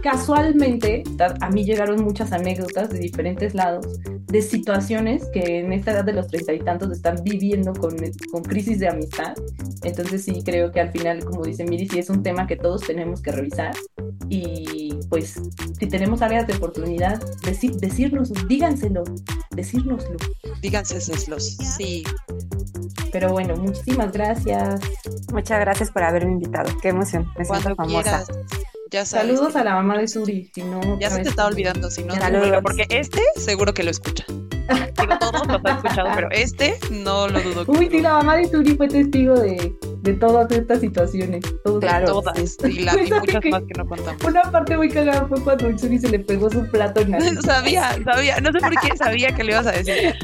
[0.01, 5.91] casualmente a, a mí llegaron muchas anécdotas de diferentes lados, de situaciones que en esta
[5.91, 7.95] edad de los treinta y tantos están viviendo con,
[8.31, 9.33] con crisis de amistad,
[9.83, 12.81] entonces sí creo que al final, como dice Miri, sí es un tema que todos
[12.81, 13.73] tenemos que revisar
[14.33, 15.35] y pues
[15.77, 19.03] si tenemos áreas de oportunidad, deci- decirnos, díganselo,
[19.51, 20.15] decírnoslo.
[20.61, 22.03] Díganse esos, sí.
[23.11, 24.79] Pero bueno, muchísimas gracias.
[25.33, 26.69] Muchas gracias por haberme invitado.
[26.81, 27.27] Qué emoción.
[27.37, 28.23] Me siento Cuando famosa.
[28.23, 28.27] quieras.
[28.89, 29.27] Ya sabes.
[29.35, 30.99] Saludos a la mamá de Suri, si no...
[30.99, 32.13] Ya se te está olvidando, si no,
[32.61, 34.25] porque este seguro que lo escucha.
[35.01, 37.63] Digo, todos los han escuchado, pero este no lo dudo.
[37.67, 41.43] Uy, sí, la mamá de Suri fue testigo de, de todas estas situaciones.
[41.63, 42.05] Todos- Claro.
[42.21, 44.23] Todas, y, la, y muchas más que no contamos.
[44.23, 47.95] Una parte muy cagada fue cuando Suri se le pegó su plato en la Sabía,
[48.03, 50.15] sabía, no sé por qué sabía que le ibas a decir.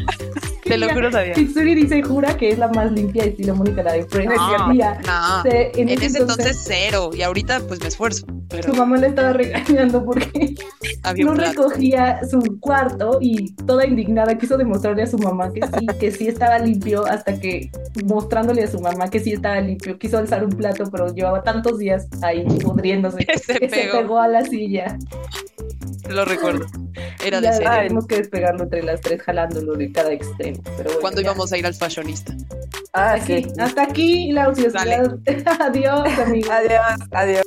[0.67, 1.33] Te lo juro, sabía.
[1.37, 4.35] Y Suri dice, jura que es la más limpia estilo Mónica, la de Friends.
[4.35, 5.41] No, Tía, no.
[5.43, 9.07] se- en, En ese entonces, cero, y ahorita pues me esfuerzo, pero su mamá le
[9.07, 10.55] estaba regañando porque
[11.03, 15.85] había no recogía su cuarto y toda indignada quiso demostrarle a su mamá que sí,
[15.99, 17.69] que sí estaba limpio hasta que
[18.05, 21.77] mostrándole a su mamá que sí estaba limpio, quiso alzar un plato pero llevaba tantos
[21.77, 24.97] días ahí pudriéndose Que se se pegó a la silla.
[26.09, 26.65] Lo recuerdo.
[27.23, 27.71] Era de Ya serio.
[27.87, 30.61] tuvimos que despegarlo entre las tres jalándolo de cada extremo.
[30.63, 31.27] Pero bueno, Cuando ya.
[31.27, 32.33] íbamos a ir al fashionista.
[32.93, 33.49] Ah, Hasta aquí, sí.
[33.59, 35.17] hasta aquí la ociosidad.
[35.59, 36.49] Adiós, amigos.
[36.49, 37.45] Adiós, adiós.